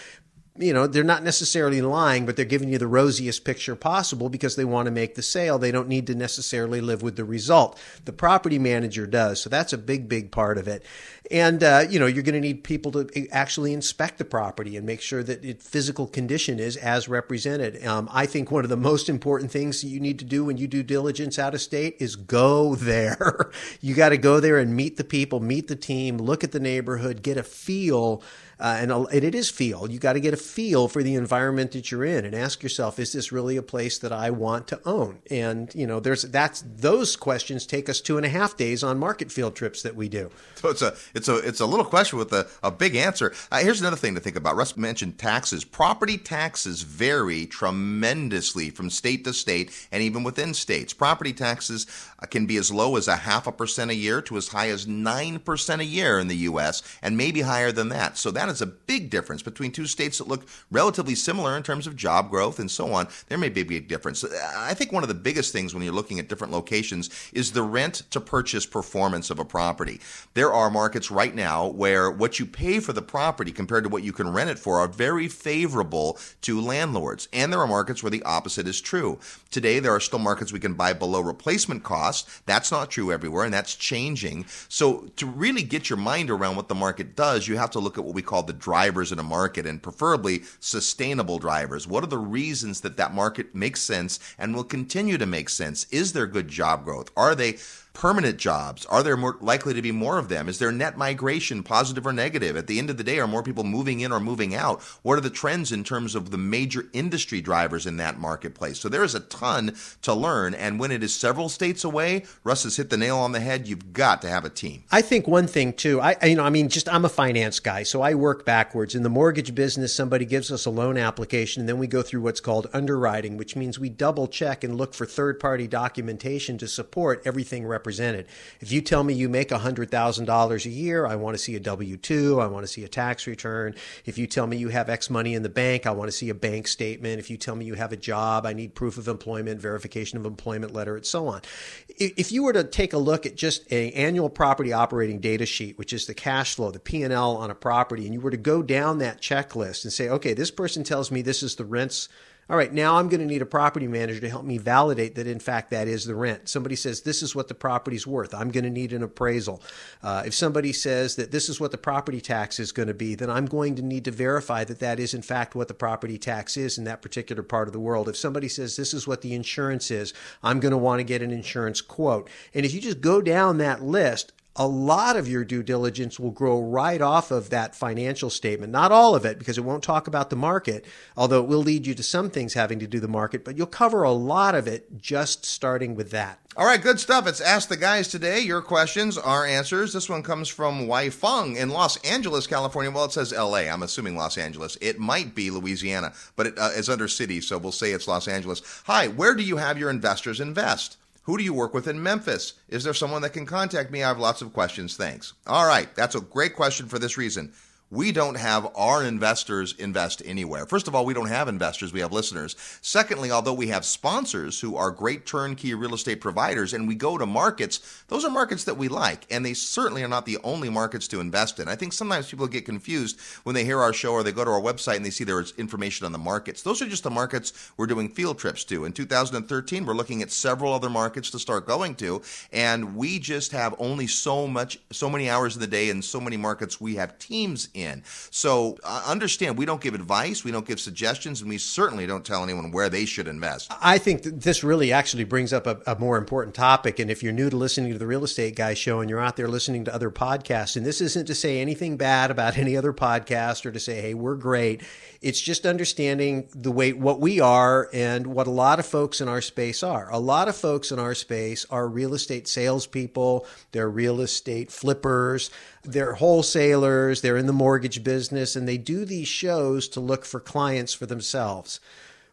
you 0.57 0.73
know, 0.73 0.87
they're 0.87 1.03
not 1.03 1.23
necessarily 1.23 1.81
lying, 1.81 2.25
but 2.25 2.37
they're 2.37 2.45
giving 2.45 2.69
you 2.69 2.77
the 2.77 2.87
rosiest 2.87 3.43
picture 3.43 3.75
possible 3.75 4.29
because 4.29 4.55
they 4.55 4.63
want 4.63 4.85
to 4.85 4.91
make 4.91 5.15
the 5.15 5.21
sale. 5.21 5.59
They 5.59 5.71
don't 5.71 5.89
need 5.89 6.07
to 6.07 6.15
necessarily 6.15 6.79
live 6.79 7.01
with 7.01 7.17
the 7.17 7.25
result. 7.25 7.77
The 8.05 8.13
property 8.13 8.57
manager 8.57 9.05
does. 9.05 9.41
So 9.41 9.49
that's 9.49 9.73
a 9.73 9.77
big, 9.77 10.07
big 10.07 10.31
part 10.31 10.57
of 10.57 10.67
it. 10.69 10.85
And, 11.29 11.61
uh, 11.61 11.83
you 11.89 11.99
know, 11.99 12.05
you're 12.05 12.23
going 12.23 12.35
to 12.35 12.41
need 12.41 12.63
people 12.63 12.91
to 12.93 13.27
actually 13.31 13.73
inspect 13.73 14.17
the 14.17 14.23
property 14.23 14.77
and 14.77 14.85
make 14.85 15.01
sure 15.01 15.23
that 15.23 15.43
its 15.43 15.67
physical 15.67 16.07
condition 16.07 16.59
is 16.59 16.77
as 16.77 17.09
represented. 17.09 17.85
Um, 17.85 18.07
I 18.13 18.25
think 18.25 18.49
one 18.49 18.63
of 18.63 18.69
the 18.69 18.77
most 18.77 19.09
important 19.09 19.51
things 19.51 19.81
that 19.81 19.87
you 19.89 19.99
need 19.99 20.19
to 20.19 20.25
do 20.25 20.45
when 20.45 20.55
you 20.55 20.67
due 20.67 20.83
diligence 20.83 21.37
out 21.37 21.53
of 21.53 21.61
state 21.61 21.97
is 21.99 22.15
go 22.15 22.75
there. 22.75 23.51
you 23.81 23.93
got 23.93 24.09
to 24.09 24.17
go 24.17 24.39
there 24.39 24.59
and 24.59 24.73
meet 24.73 24.95
the 24.95 25.03
people, 25.03 25.41
meet 25.41 25.67
the 25.67 25.75
team, 25.75 26.17
look 26.17 26.45
at 26.45 26.53
the 26.53 26.59
neighborhood, 26.61 27.23
get 27.23 27.35
a 27.35 27.43
feel 27.43 28.23
uh, 28.59 28.77
and, 28.79 28.91
and 28.91 29.23
it 29.23 29.35
is 29.35 29.49
feel. 29.49 29.89
You 29.89 29.99
got 29.99 30.13
to 30.13 30.19
get 30.19 30.33
a 30.33 30.37
feel 30.37 30.87
for 30.87 31.03
the 31.03 31.15
environment 31.15 31.71
that 31.71 31.91
you're 31.91 32.05
in 32.05 32.25
and 32.25 32.33
ask 32.33 32.63
yourself, 32.63 32.99
is 32.99 33.11
this 33.13 33.31
really 33.31 33.57
a 33.57 33.61
place 33.61 33.97
that 33.99 34.11
I 34.11 34.29
want 34.29 34.67
to 34.67 34.79
own? 34.85 35.19
And 35.29 35.73
you 35.75 35.87
know, 35.87 35.99
there's 35.99 36.23
that's 36.23 36.63
those 36.65 37.15
questions 37.15 37.65
take 37.65 37.89
us 37.89 38.01
two 38.01 38.17
and 38.17 38.25
a 38.25 38.29
half 38.29 38.57
days 38.57 38.83
on 38.83 38.97
market 38.97 39.31
field 39.31 39.55
trips 39.55 39.81
that 39.83 39.95
we 39.95 40.09
do. 40.09 40.29
So 40.55 40.69
it's 40.69 40.81
a 40.81 40.95
it's 41.13 41.27
a 41.27 41.37
it's 41.37 41.59
a 41.59 41.65
little 41.65 41.85
question 41.85 42.17
with 42.17 42.31
a, 42.33 42.47
a 42.63 42.71
big 42.71 42.95
answer. 42.95 43.33
Uh, 43.51 43.59
here's 43.59 43.81
another 43.81 43.97
thing 43.97 44.15
to 44.15 44.21
think 44.21 44.35
about. 44.35 44.55
Russ 44.55 44.77
mentioned 44.77 45.17
taxes. 45.17 45.63
Property 45.63 46.17
taxes 46.17 46.81
vary 46.81 47.45
tremendously 47.45 48.69
from 48.69 48.89
state 48.89 49.23
to 49.25 49.33
state 49.33 49.71
and 49.91 50.01
even 50.01 50.23
within 50.23 50.53
states. 50.53 50.93
Property 50.93 51.33
taxes 51.33 51.85
uh, 52.19 52.25
can 52.25 52.45
be 52.45 52.57
as 52.57 52.71
low 52.71 52.95
as 52.95 53.07
a 53.07 53.15
half 53.15 53.47
a 53.47 53.51
percent 53.51 53.91
a 53.91 53.95
year 53.95 54.21
to 54.21 54.37
as 54.37 54.47
high 54.47 54.69
as 54.69 54.87
nine 54.87 55.39
percent 55.39 55.81
a 55.81 55.85
year 55.85 56.19
in 56.19 56.27
the 56.27 56.37
U.S. 56.37 56.81
and 57.01 57.17
maybe 57.17 57.41
higher 57.41 57.71
than 57.71 57.89
that. 57.89 58.17
So 58.17 58.31
that 58.31 58.44
that 58.45 58.53
is 58.53 58.61
a 58.61 58.65
big 58.65 59.09
difference 59.09 59.41
between 59.41 59.71
two 59.71 59.87
states 59.87 60.17
that 60.17 60.27
look 60.27 60.47
relatively 60.71 61.15
similar 61.15 61.57
in 61.57 61.63
terms 61.63 61.87
of 61.87 61.95
job 61.95 62.29
growth 62.29 62.59
and 62.59 62.69
so 62.69 62.93
on. 62.93 63.07
There 63.27 63.37
may 63.37 63.49
be 63.49 63.77
a 63.77 63.81
difference. 63.81 64.23
I 64.55 64.73
think 64.73 64.91
one 64.91 65.03
of 65.03 65.09
the 65.09 65.15
biggest 65.15 65.51
things 65.51 65.73
when 65.73 65.83
you're 65.83 65.93
looking 65.93 66.19
at 66.19 66.29
different 66.29 66.53
locations 66.53 67.09
is 67.33 67.51
the 67.51 67.63
rent 67.63 68.03
to 68.11 68.19
purchase 68.19 68.65
performance 68.65 69.29
of 69.29 69.39
a 69.39 69.45
property. 69.45 69.99
There 70.33 70.53
are 70.53 70.69
markets 70.69 71.09
right 71.11 71.33
now 71.33 71.67
where 71.67 72.11
what 72.11 72.39
you 72.39 72.45
pay 72.45 72.79
for 72.79 72.93
the 72.93 73.01
property 73.01 73.51
compared 73.51 73.83
to 73.83 73.89
what 73.89 74.03
you 74.03 74.13
can 74.13 74.31
rent 74.31 74.49
it 74.49 74.59
for 74.59 74.79
are 74.79 74.87
very 74.87 75.27
favorable 75.27 76.17
to 76.41 76.61
landlords. 76.61 77.27
And 77.33 77.51
there 77.51 77.59
are 77.59 77.67
markets 77.67 78.03
where 78.03 78.11
the 78.11 78.23
opposite 78.23 78.67
is 78.67 78.81
true. 78.81 79.19
Today, 79.49 79.79
there 79.79 79.93
are 79.93 79.99
still 79.99 80.19
markets 80.19 80.51
we 80.51 80.59
can 80.59 80.73
buy 80.73 80.93
below 80.93 81.21
replacement 81.21 81.83
cost. 81.83 82.29
That's 82.45 82.71
not 82.71 82.91
true 82.91 83.11
everywhere, 83.11 83.45
and 83.45 83.53
that's 83.53 83.75
changing. 83.75 84.45
So, 84.67 85.09
to 85.15 85.25
really 85.25 85.63
get 85.63 85.89
your 85.89 85.97
mind 85.97 86.29
around 86.29 86.55
what 86.55 86.67
the 86.67 86.75
market 86.75 87.15
does, 87.15 87.47
you 87.47 87.57
have 87.57 87.71
to 87.71 87.79
look 87.79 87.97
at 87.97 88.03
what 88.03 88.13
we 88.13 88.21
call 88.21 88.34
the 88.43 88.53
drivers 88.53 89.11
in 89.11 89.19
a 89.19 89.23
market 89.23 89.65
and 89.65 89.81
preferably 89.81 90.43
sustainable 90.59 91.39
drivers. 91.39 91.87
What 91.87 92.03
are 92.03 92.07
the 92.07 92.17
reasons 92.17 92.81
that 92.81 92.97
that 92.97 93.13
market 93.13 93.53
makes 93.55 93.81
sense 93.81 94.19
and 94.37 94.55
will 94.55 94.63
continue 94.63 95.17
to 95.17 95.25
make 95.25 95.49
sense? 95.49 95.85
Is 95.91 96.13
there 96.13 96.27
good 96.27 96.47
job 96.47 96.83
growth? 96.85 97.11
Are 97.15 97.35
they 97.35 97.57
permanent 97.95 98.37
jobs? 98.37 98.85
Are 98.85 99.01
there 99.01 99.17
more 99.17 99.37
likely 99.39 99.73
to 99.73 99.81
be 99.81 99.91
more 99.91 100.19
of 100.19 100.29
them? 100.29 100.47
Is 100.47 100.59
there 100.59 100.71
net 100.71 100.97
migration, 100.97 101.63
positive 101.63 102.05
or 102.05 102.13
negative? 102.13 102.55
At 102.55 102.67
the 102.67 102.77
end 102.77 102.91
of 102.91 102.97
the 102.97 103.03
day, 103.03 103.19
are 103.19 103.27
more 103.27 103.41
people 103.41 103.63
moving 103.63 104.01
in 104.01 104.11
or 104.11 104.19
moving 104.19 104.53
out? 104.53 104.83
What 105.01 105.17
are 105.17 105.21
the 105.21 105.29
trends 105.31 105.71
in 105.71 105.83
terms 105.83 106.13
of 106.13 106.29
the 106.29 106.37
major 106.37 106.85
industry 106.93 107.41
drivers 107.41 107.87
in 107.87 107.97
that 107.97 108.19
marketplace? 108.19 108.79
So 108.79 108.89
there 108.89 109.03
is 109.03 109.15
a 109.15 109.21
ton 109.21 109.75
to 110.03 110.13
learn. 110.13 110.53
And 110.53 110.79
when 110.79 110.91
it 110.91 111.01
is 111.03 111.15
several 111.15 111.49
states 111.49 111.83
away, 111.83 112.25
Russ 112.43 112.63
has 112.63 112.75
hit 112.75 112.89
the 112.89 112.97
nail 112.97 113.17
on 113.17 113.31
the 113.31 113.39
head. 113.39 113.67
You've 113.67 113.93
got 113.93 114.21
to 114.21 114.29
have 114.29 114.43
a 114.45 114.49
team. 114.49 114.83
I 114.91 115.01
think 115.01 115.27
one 115.27 115.47
thing 115.47 115.71
too, 115.73 116.01
I, 116.01 116.17
you 116.25 116.35
know, 116.35 116.43
I 116.43 116.49
mean, 116.49 116.67
just 116.69 116.89
I'm 116.89 117.05
a 117.05 117.09
finance 117.09 117.59
guy, 117.61 117.83
so 117.83 118.01
I 118.01 118.13
work 118.13 118.45
backwards. 118.45 118.93
In 118.93 119.03
the 119.03 119.09
mortgage 119.09 119.55
business, 119.55 119.95
somebody 119.95 120.25
gives 120.25 120.51
us 120.51 120.65
a 120.65 120.69
loan 120.69 120.97
application 120.97 121.61
and 121.61 121.69
then 121.69 121.79
we 121.79 121.87
go 121.87 122.01
through 122.01 122.21
what's 122.21 122.41
called 122.41 122.67
underwriting, 122.73 123.37
which 123.37 123.55
means 123.55 123.79
we 123.79 123.89
double 123.89 124.27
check 124.27 124.65
and 124.65 124.75
look 124.75 124.93
for 124.93 125.05
third 125.05 125.39
party 125.39 125.65
documentation 125.65 126.57
to 126.57 126.67
support 126.67 127.21
everything 127.23 127.65
represented 127.65 127.84
represented. 127.85 128.25
If 128.61 128.71
you 128.71 128.81
tell 128.81 129.03
me 129.03 129.13
you 129.13 129.29
make 129.29 129.49
$100,000 129.49 130.65
a 130.65 130.69
year, 130.69 131.05
I 131.05 131.15
want 131.15 131.35
to 131.35 131.43
see 131.43 131.55
a 131.55 131.59
W 131.59 131.97
2, 131.97 132.41
I 132.41 132.47
want 132.47 132.63
to 132.63 132.67
see 132.67 132.83
a 132.83 132.87
tax 132.87 133.27
return. 133.27 133.75
If 134.05 134.17
you 134.17 134.25
tell 134.25 134.47
me 134.47 134.57
you 134.57 134.69
have 134.69 134.89
X 134.89 135.11
money 135.11 135.35
in 135.35 135.43
the 135.43 135.49
bank, 135.49 135.85
I 135.85 135.91
want 135.91 136.07
to 136.07 136.11
see 136.11 136.29
a 136.29 136.33
bank 136.33 136.67
statement. 136.67 137.19
If 137.19 137.29
you 137.29 137.37
tell 137.37 137.55
me 137.55 137.65
you 137.65 137.75
have 137.75 137.91
a 137.91 137.97
job, 137.97 138.47
I 138.47 138.53
need 138.53 138.73
proof 138.73 138.97
of 138.97 139.07
employment, 139.07 139.61
verification 139.61 140.17
of 140.17 140.25
employment 140.25 140.73
letter, 140.73 140.95
and 140.95 141.05
so 141.05 141.27
on. 141.27 141.41
If 141.89 142.31
you 142.31 142.43
were 142.43 142.53
to 142.53 142.63
take 142.63 142.93
a 142.93 142.97
look 142.97 143.27
at 143.27 143.35
just 143.35 143.71
an 143.71 143.91
annual 143.91 144.29
property 144.29 144.73
operating 144.73 145.19
data 145.19 145.45
sheet, 145.45 145.77
which 145.77 145.93
is 145.93 146.07
the 146.07 146.15
cash 146.15 146.55
flow, 146.55 146.71
the 146.71 146.79
P&L 146.79 147.37
on 147.37 147.51
a 147.51 147.55
property, 147.55 148.05
and 148.05 148.15
you 148.15 148.19
were 148.19 148.31
to 148.31 148.37
go 148.37 148.63
down 148.63 148.97
that 148.97 149.21
checklist 149.21 149.83
and 149.83 149.93
say, 149.93 150.09
okay, 150.09 150.33
this 150.33 150.49
person 150.49 150.83
tells 150.83 151.11
me 151.11 151.21
this 151.21 151.43
is 151.43 151.55
the 151.55 151.65
rents 151.65 152.09
all 152.47 152.57
right, 152.57 152.71
now 152.71 152.97
I'm 152.97 153.09
going 153.09 153.21
to 153.21 153.25
need 153.25 153.41
a 153.41 153.45
property 153.45 153.87
manager 153.87 154.19
to 154.19 154.29
help 154.29 154.45
me 154.45 154.59
validate 154.59 155.15
that, 155.15 155.25
in 155.25 155.39
fact, 155.39 155.71
that 155.71 155.87
is 155.87 156.05
the 156.05 156.13
rent. 156.13 156.47
Somebody 156.47 156.75
says, 156.75 157.01
this 157.01 157.23
is 157.23 157.35
what 157.35 157.47
the 157.47 157.55
property's 157.55 158.05
worth. 158.05 158.35
I'm 158.35 158.51
going 158.51 158.65
to 158.65 158.69
need 158.69 158.93
an 158.93 159.01
appraisal. 159.01 159.63
Uh, 160.03 160.21
if 160.27 160.35
somebody 160.35 160.71
says 160.71 161.15
that 161.15 161.31
this 161.31 161.49
is 161.49 161.59
what 161.59 161.71
the 161.71 161.79
property 161.79 162.21
tax 162.21 162.59
is 162.59 162.71
going 162.71 162.87
to 162.87 162.93
be, 162.93 163.15
then 163.15 163.31
I'm 163.31 163.47
going 163.47 163.73
to 163.77 163.81
need 163.81 164.05
to 164.05 164.11
verify 164.11 164.63
that 164.63 164.79
that 164.79 164.99
is, 164.99 165.15
in 165.15 165.23
fact, 165.23 165.55
what 165.55 165.67
the 165.67 165.73
property 165.73 166.19
tax 166.19 166.55
is 166.55 166.77
in 166.77 166.83
that 166.83 167.01
particular 167.01 167.41
part 167.41 167.67
of 167.67 167.73
the 167.73 167.79
world. 167.79 168.07
If 168.07 168.15
somebody 168.15 168.47
says 168.47 168.75
this 168.75 168.93
is 168.93 169.07
what 169.07 169.23
the 169.23 169.33
insurance 169.33 169.89
is, 169.89 170.13
I'm 170.43 170.59
going 170.59 170.71
to 170.71 170.77
want 170.77 170.99
to 170.99 171.03
get 171.03 171.23
an 171.23 171.31
insurance 171.31 171.81
quote. 171.81 172.29
And 172.53 172.63
if 172.63 172.75
you 172.75 172.79
just 172.79 173.01
go 173.01 173.21
down 173.21 173.57
that 173.57 173.81
list, 173.81 174.33
a 174.55 174.67
lot 174.67 175.17
of 175.17 175.27
your 175.27 175.43
due 175.43 175.63
diligence 175.63 176.17
will 176.17 176.31
grow 176.31 176.61
right 176.61 177.01
off 177.01 177.29
of 177.29 177.49
that 177.49 177.75
financial 177.75 178.29
statement. 178.29 178.71
Not 178.71 178.91
all 178.91 179.13
of 179.13 179.25
it, 179.25 179.37
because 179.37 179.57
it 179.57 179.65
won't 179.65 179.83
talk 179.83 180.07
about 180.07 180.29
the 180.29 180.37
market, 180.37 180.85
although 181.17 181.41
it 181.41 181.47
will 181.47 181.59
lead 181.59 181.85
you 181.85 181.93
to 181.93 182.03
some 182.03 182.29
things 182.29 182.53
having 182.53 182.79
to 182.79 182.87
do 182.87 183.01
the 183.01 183.07
market, 183.07 183.43
but 183.43 183.57
you'll 183.57 183.67
cover 183.67 184.03
a 184.03 184.11
lot 184.11 184.55
of 184.55 184.67
it 184.67 184.97
just 184.97 185.45
starting 185.45 185.95
with 185.95 186.11
that. 186.11 186.39
All 186.57 186.65
right, 186.65 186.81
good 186.81 187.01
stuff. 187.01 187.27
It's 187.27 187.41
Ask 187.41 187.67
the 187.67 187.75
Guys 187.75 188.07
today. 188.07 188.39
Your 188.39 188.61
questions, 188.61 189.17
our 189.17 189.45
answers. 189.45 189.91
This 189.91 190.09
one 190.09 190.23
comes 190.23 190.47
from 190.47 190.87
Wai 190.87 191.09
Feng 191.09 191.57
in 191.57 191.69
Los 191.69 191.97
Angeles, 191.97 192.47
California. 192.47 192.91
Well, 192.91 193.05
it 193.05 193.11
says 193.11 193.33
LA. 193.33 193.67
I'm 193.67 193.83
assuming 193.83 194.15
Los 194.15 194.37
Angeles. 194.37 194.77
It 194.79 194.97
might 194.97 195.35
be 195.35 195.51
Louisiana, 195.51 196.13
but 196.37 196.47
it, 196.47 196.57
uh, 196.57 196.69
it's 196.73 196.87
under 196.87 197.09
city, 197.09 197.41
so 197.41 197.57
we'll 197.57 197.73
say 197.73 197.91
it's 197.91 198.07
Los 198.07 198.29
Angeles. 198.29 198.61
Hi, 198.85 199.09
where 199.09 199.35
do 199.35 199.43
you 199.43 199.57
have 199.57 199.77
your 199.77 199.89
investors 199.89 200.39
invest? 200.39 200.95
Who 201.25 201.37
do 201.37 201.43
you 201.43 201.53
work 201.53 201.73
with 201.73 201.87
in 201.87 202.01
Memphis? 202.01 202.53
Is 202.69 202.83
there 202.83 202.93
someone 202.93 203.23
that 203.23 203.33
can 203.33 203.47
contact 203.47 203.91
me? 203.91 204.03
I 204.03 204.07
have 204.07 204.19
lots 204.19 204.41
of 204.41 204.53
questions. 204.53 204.95
Thanks. 204.95 205.33
All 205.47 205.67
right. 205.67 205.93
That's 205.95 206.15
a 206.15 206.21
great 206.21 206.55
question 206.55 206.87
for 206.87 206.99
this 206.99 207.17
reason 207.17 207.51
we 207.91 208.11
don't 208.11 208.35
have 208.35 208.67
our 208.75 209.03
investors 209.03 209.75
invest 209.77 210.21
anywhere. 210.25 210.65
First 210.65 210.87
of 210.87 210.95
all, 210.95 211.05
we 211.05 211.13
don't 211.13 211.29
have 211.29 211.47
investors, 211.47 211.93
we 211.93 211.99
have 211.99 212.11
listeners. 212.11 212.55
Secondly, 212.81 213.31
although 213.31 213.53
we 213.53 213.67
have 213.67 213.85
sponsors 213.85 214.59
who 214.59 214.75
are 214.75 214.89
great 214.89 215.25
turnkey 215.25 215.73
real 215.73 215.93
estate 215.93 216.19
providers 216.19 216.73
and 216.73 216.87
we 216.87 216.95
go 216.95 217.17
to 217.17 217.25
markets, 217.25 218.03
those 218.07 218.25
are 218.25 218.31
markets 218.31 218.63
that 218.63 218.77
we 218.77 218.87
like, 218.87 219.25
and 219.29 219.45
they 219.45 219.53
certainly 219.53 220.03
are 220.03 220.07
not 220.07 220.25
the 220.25 220.39
only 220.43 220.69
markets 220.69 221.07
to 221.07 221.19
invest 221.19 221.59
in. 221.59 221.67
I 221.67 221.75
think 221.75 221.93
sometimes 221.93 222.29
people 222.29 222.47
get 222.47 222.65
confused 222.65 223.19
when 223.43 223.53
they 223.53 223.63
hear 223.63 223.79
our 223.79 223.93
show 223.93 224.13
or 224.13 224.23
they 224.23 224.31
go 224.31 224.43
to 224.43 224.51
our 224.51 224.61
website 224.61 224.95
and 224.95 225.05
they 225.05 225.11
see 225.11 225.23
there's 225.23 225.53
information 225.57 226.05
on 226.05 226.11
the 226.11 226.17
markets. 226.17 226.63
Those 226.63 226.81
are 226.81 226.89
just 226.89 227.03
the 227.03 227.11
markets 227.11 227.71
we're 227.77 227.87
doing 227.87 228.09
field 228.09 228.39
trips 228.39 228.63
to. 228.65 228.85
In 228.85 228.93
2013, 228.93 229.85
we're 229.85 229.93
looking 229.93 230.21
at 230.23 230.31
several 230.31 230.73
other 230.73 230.89
markets 230.89 231.29
to 231.31 231.39
start 231.39 231.67
going 231.67 231.93
to, 231.95 232.21
and 232.51 232.95
we 232.95 233.19
just 233.19 233.51
have 233.51 233.75
only 233.77 234.07
so 234.07 234.47
much 234.47 234.79
so 234.91 235.09
many 235.09 235.29
hours 235.29 235.55
in 235.55 235.61
the 235.61 235.67
day 235.67 235.89
and 235.89 236.03
so 236.03 236.19
many 236.19 236.37
markets 236.37 236.81
we 236.81 236.95
have 236.95 237.19
teams 237.19 237.69
in. 237.73 237.84
So 238.31 238.77
uh, 238.83 239.03
understand, 239.05 239.57
we 239.57 239.65
don't 239.65 239.81
give 239.81 239.93
advice, 239.93 240.43
we 240.43 240.51
don't 240.51 240.65
give 240.65 240.79
suggestions, 240.79 241.41
and 241.41 241.49
we 241.49 241.57
certainly 241.57 242.07
don't 242.07 242.25
tell 242.25 242.43
anyone 242.43 242.71
where 242.71 242.89
they 242.89 243.05
should 243.05 243.27
invest. 243.27 243.71
I 243.81 243.97
think 243.97 244.23
this 244.23 244.63
really 244.63 244.91
actually 244.91 245.23
brings 245.23 245.53
up 245.53 245.67
a, 245.67 245.79
a 245.87 245.99
more 245.99 246.17
important 246.17 246.55
topic. 246.55 246.99
And 246.99 247.09
if 247.09 247.23
you're 247.23 247.33
new 247.33 247.49
to 247.49 247.57
listening 247.57 247.91
to 247.91 247.97
the 247.97 248.07
Real 248.07 248.23
Estate 248.23 248.55
Guy 248.55 248.73
show 248.73 248.99
and 248.99 249.09
you're 249.09 249.19
out 249.19 249.35
there 249.35 249.47
listening 249.47 249.85
to 249.85 249.93
other 249.93 250.09
podcasts, 250.09 250.75
and 250.75 250.85
this 250.85 251.01
isn't 251.01 251.25
to 251.25 251.35
say 251.35 251.61
anything 251.61 251.97
bad 251.97 252.31
about 252.31 252.57
any 252.65 252.75
other 252.77 252.93
podcast 252.93 253.65
or 253.65 253.71
to 253.71 253.79
say, 253.79 254.01
hey, 254.01 254.13
we're 254.13 254.35
great. 254.35 254.81
It's 255.21 255.41
just 255.41 255.65
understanding 255.65 256.47
the 256.53 256.71
way 256.71 256.93
what 256.93 257.19
we 257.19 257.39
are 257.39 257.89
and 257.93 258.27
what 258.27 258.47
a 258.47 258.51
lot 258.51 258.79
of 258.79 258.85
folks 258.85 259.21
in 259.21 259.27
our 259.27 259.41
space 259.41 259.81
are. 259.81 260.09
A 260.11 260.19
lot 260.19 260.47
of 260.47 260.55
folks 260.55 260.91
in 260.91 260.99
our 260.99 261.15
space 261.15 261.65
are 261.69 261.87
real 261.87 262.13
estate 262.13 262.47
salespeople, 262.47 263.45
they're 263.71 263.89
real 263.89 264.21
estate 264.21 264.71
flippers, 264.71 265.49
they're 265.85 266.13
wholesalers, 266.13 267.21
they're 267.21 267.37
in 267.37 267.47
the 267.47 267.53
mortgage 267.53 268.03
business, 268.03 268.55
and 268.55 268.67
they 268.67 268.77
do 268.77 269.05
these 269.05 269.27
shows 269.27 269.87
to 269.89 269.99
look 269.99 270.25
for 270.25 270.39
clients 270.39 270.93
for 270.93 271.05
themselves 271.05 271.79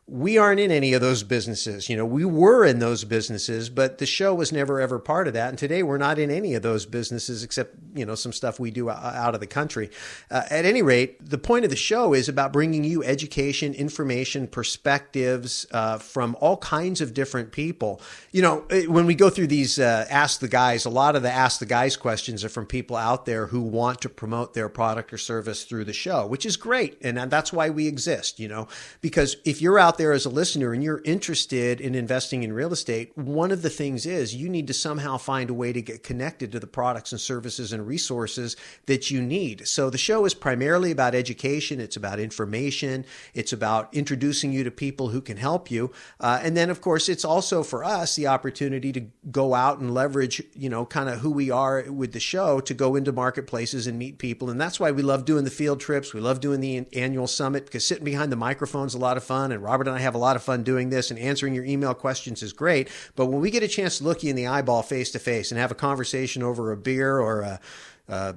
we 0.09 0.37
aren't 0.37 0.59
in 0.59 0.73
any 0.73 0.95
of 0.95 1.01
those 1.01 1.23
businesses. 1.23 1.89
You 1.89 1.97
know, 1.97 2.05
we 2.05 2.25
were 2.25 2.65
in 2.65 2.81
those 2.81 3.05
businesses, 3.05 3.71
but 3.71 3.99
the 3.99 4.07
show 4.07 4.35
was 4.35 4.51
never 4.51 4.81
ever 4.81 4.99
part 4.99 5.29
of 5.29 5.35
that. 5.35 5.49
And 5.49 5.57
today 5.57 5.85
we're 5.85 5.97
not 5.97 6.19
in 6.19 6.31
any 6.31 6.55
of 6.55 6.63
those 6.63 6.87
businesses 6.87 7.45
except, 7.45 7.77
you 7.95 8.05
know, 8.05 8.17
some 8.17 8.33
stuff 8.33 8.59
we 8.59 8.73
do 8.73 8.91
out 8.91 9.35
of 9.35 9.41
the 9.41 9.47
country. 9.47 9.91
Uh, 10.29 10.43
at 10.51 10.65
any 10.65 10.83
rate, 10.83 11.25
the 11.25 11.39
point 11.39 11.65
of 11.65 11.71
the 11.71 11.77
show 11.77 12.15
is 12.15 12.29
about 12.29 12.53
bringing 12.53 12.83
you 12.83 13.05
education, 13.05 13.75
information, 13.75 14.49
perspectives 14.49 15.67
uh, 15.71 15.99
from 15.99 16.37
all 16.41 16.57
kinds 16.57 17.01
of 17.01 17.15
different 17.15 17.53
people. 17.53 18.01
You 18.33 18.43
know, 18.43 18.65
uh, 18.71 18.81
when 18.93 19.07
we 19.07 19.15
go 19.15 19.31
through 19.31 19.47
these 19.47 19.79
uh, 19.79 20.07
Ask 20.11 20.41
the 20.41 20.49
Guys, 20.49 20.85
a 20.85 20.91
lot 20.91 21.15
of 21.15 21.23
the 21.23 21.31
Ask 21.31 21.61
the 21.61 21.67
Guys 21.67 21.97
questions 21.97 22.45
are 22.45 22.49
from 22.49 22.67
people 22.67 22.97
out 22.97 23.25
there 23.25 23.47
who 23.47 23.63
want 23.63 24.01
to 24.01 24.09
promote 24.09 24.53
their 24.53 24.69
product 24.69 25.13
or 25.13 25.19
service 25.19 25.63
through 25.65 25.85
the 25.85 25.93
show, 25.93 26.27
which 26.27 26.45
is 26.45 26.57
great. 26.57 26.99
And 27.03 27.17
that's 27.31 27.53
why 27.53 27.71
we 27.71 27.87
exist, 27.87 28.41
you 28.41 28.49
know, 28.49 28.67
because 29.01 29.37
if 29.45 29.63
you're 29.63 29.79
out 29.79 29.92
out 29.93 29.99
there 29.99 30.13
as 30.13 30.25
a 30.25 30.31
listener 30.31 30.73
and 30.73 30.83
you're 30.83 31.03
interested 31.05 31.79
in 31.79 31.95
investing 31.95 32.43
in 32.43 32.51
real 32.55 32.73
estate, 32.73 33.13
one 33.15 33.51
of 33.51 33.61
the 33.61 33.69
things 33.69 34.07
is 34.07 34.35
you 34.35 34.49
need 34.49 34.67
to 34.67 34.73
somehow 34.73 35.19
find 35.19 35.51
a 35.51 35.55
way 35.55 35.71
to 35.71 35.83
get 35.83 36.03
connected 36.03 36.51
to 36.51 36.59
the 36.59 36.67
products 36.67 37.13
and 37.13 37.21
services 37.21 37.75
and 37.75 37.87
resources 37.87 38.57
that 38.87 39.11
you 39.11 39.21
need. 39.21 39.69
So 39.69 39.91
the 39.91 39.99
show 39.99 40.25
is 40.25 40.33
primarily 40.33 40.93
about 40.93 41.15
education. 41.15 41.79
It's 41.79 41.95
about 41.95 42.19
information. 42.19 43.05
It's 43.35 43.53
about 43.53 43.93
introducing 43.93 44.51
you 44.51 44.65
to 44.65 44.71
people 44.71 45.09
who 45.11 45.21
can 45.21 45.37
help 45.37 45.71
you. 45.71 45.93
Uh, 46.19 46.41
and 46.43 46.57
then, 46.57 46.71
of 46.71 46.81
course, 46.81 47.11
it's 47.11 47.25
also 47.25 47.63
for 47.63 47.85
us 47.85 48.17
the 48.17 48.29
opportunity 48.29 48.93
to 48.93 49.05
go 49.31 49.53
out 49.53 49.79
and 49.79 49.93
leverage, 49.93 50.43
you 50.55 50.71
know, 50.71 50.87
kind 50.87 51.11
of 51.11 51.19
who 51.19 51.31
we 51.31 51.51
are 51.51 51.85
with 51.91 52.15
the 52.15 52.21
show 52.21 52.61
to 52.61 52.73
go 52.73 52.97
into 52.97 53.13
marketplaces 53.13 53.87
and 53.87 53.99
meet 53.99 54.17
people. 54.17 54.49
And 54.49 54.59
that's 54.59 54.81
why 54.81 54.91
we 54.91 55.03
love 55.03 55.27
doing 55.27 55.45
the 55.45 55.51
field 55.51 55.81
trips. 55.81 56.15
We 56.15 56.21
love 56.21 56.41
doing 56.41 56.61
the 56.61 56.87
annual 56.95 57.27
summit 57.27 57.67
because 57.67 57.87
sitting 57.87 58.05
behind 58.05 58.33
the 58.33 58.37
microphone 58.37 58.87
is 58.87 58.95
a 58.95 58.99
lot 58.99 59.19
of 59.19 59.25
fun. 59.25 59.53
And 59.53 59.63
Robert 59.63 59.82
Robert 59.83 59.91
and 59.91 59.99
I 59.99 60.03
have 60.03 60.15
a 60.15 60.19
lot 60.19 60.37
of 60.37 60.45
fun 60.45 60.63
doing 60.63 60.91
this, 60.91 61.11
and 61.11 61.19
answering 61.19 61.55
your 61.55 61.65
email 61.65 61.93
questions 61.93 62.41
is 62.43 62.53
great. 62.53 62.89
But 63.17 63.27
when 63.27 63.41
we 63.41 63.51
get 63.51 63.65
a 63.65 63.69
chance 63.69 63.99
to 63.99 64.05
look 64.05 64.23
you 64.23 64.31
in 64.31 64.37
the 64.37 64.47
eyeball 64.47 64.83
face 64.83 65.11
to 65.13 65.19
face 65.19 65.51
and 65.51 65.59
have 65.59 65.73
a 65.73 65.75
conversation 65.75 66.43
over 66.43 66.71
a 66.71 66.77
beer 66.77 67.19
or 67.19 67.41
a, 67.41 67.61
a 68.07 68.37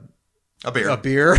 a 0.65 0.71
beer. 0.71 0.89
A 0.89 0.97
beer. 0.97 1.37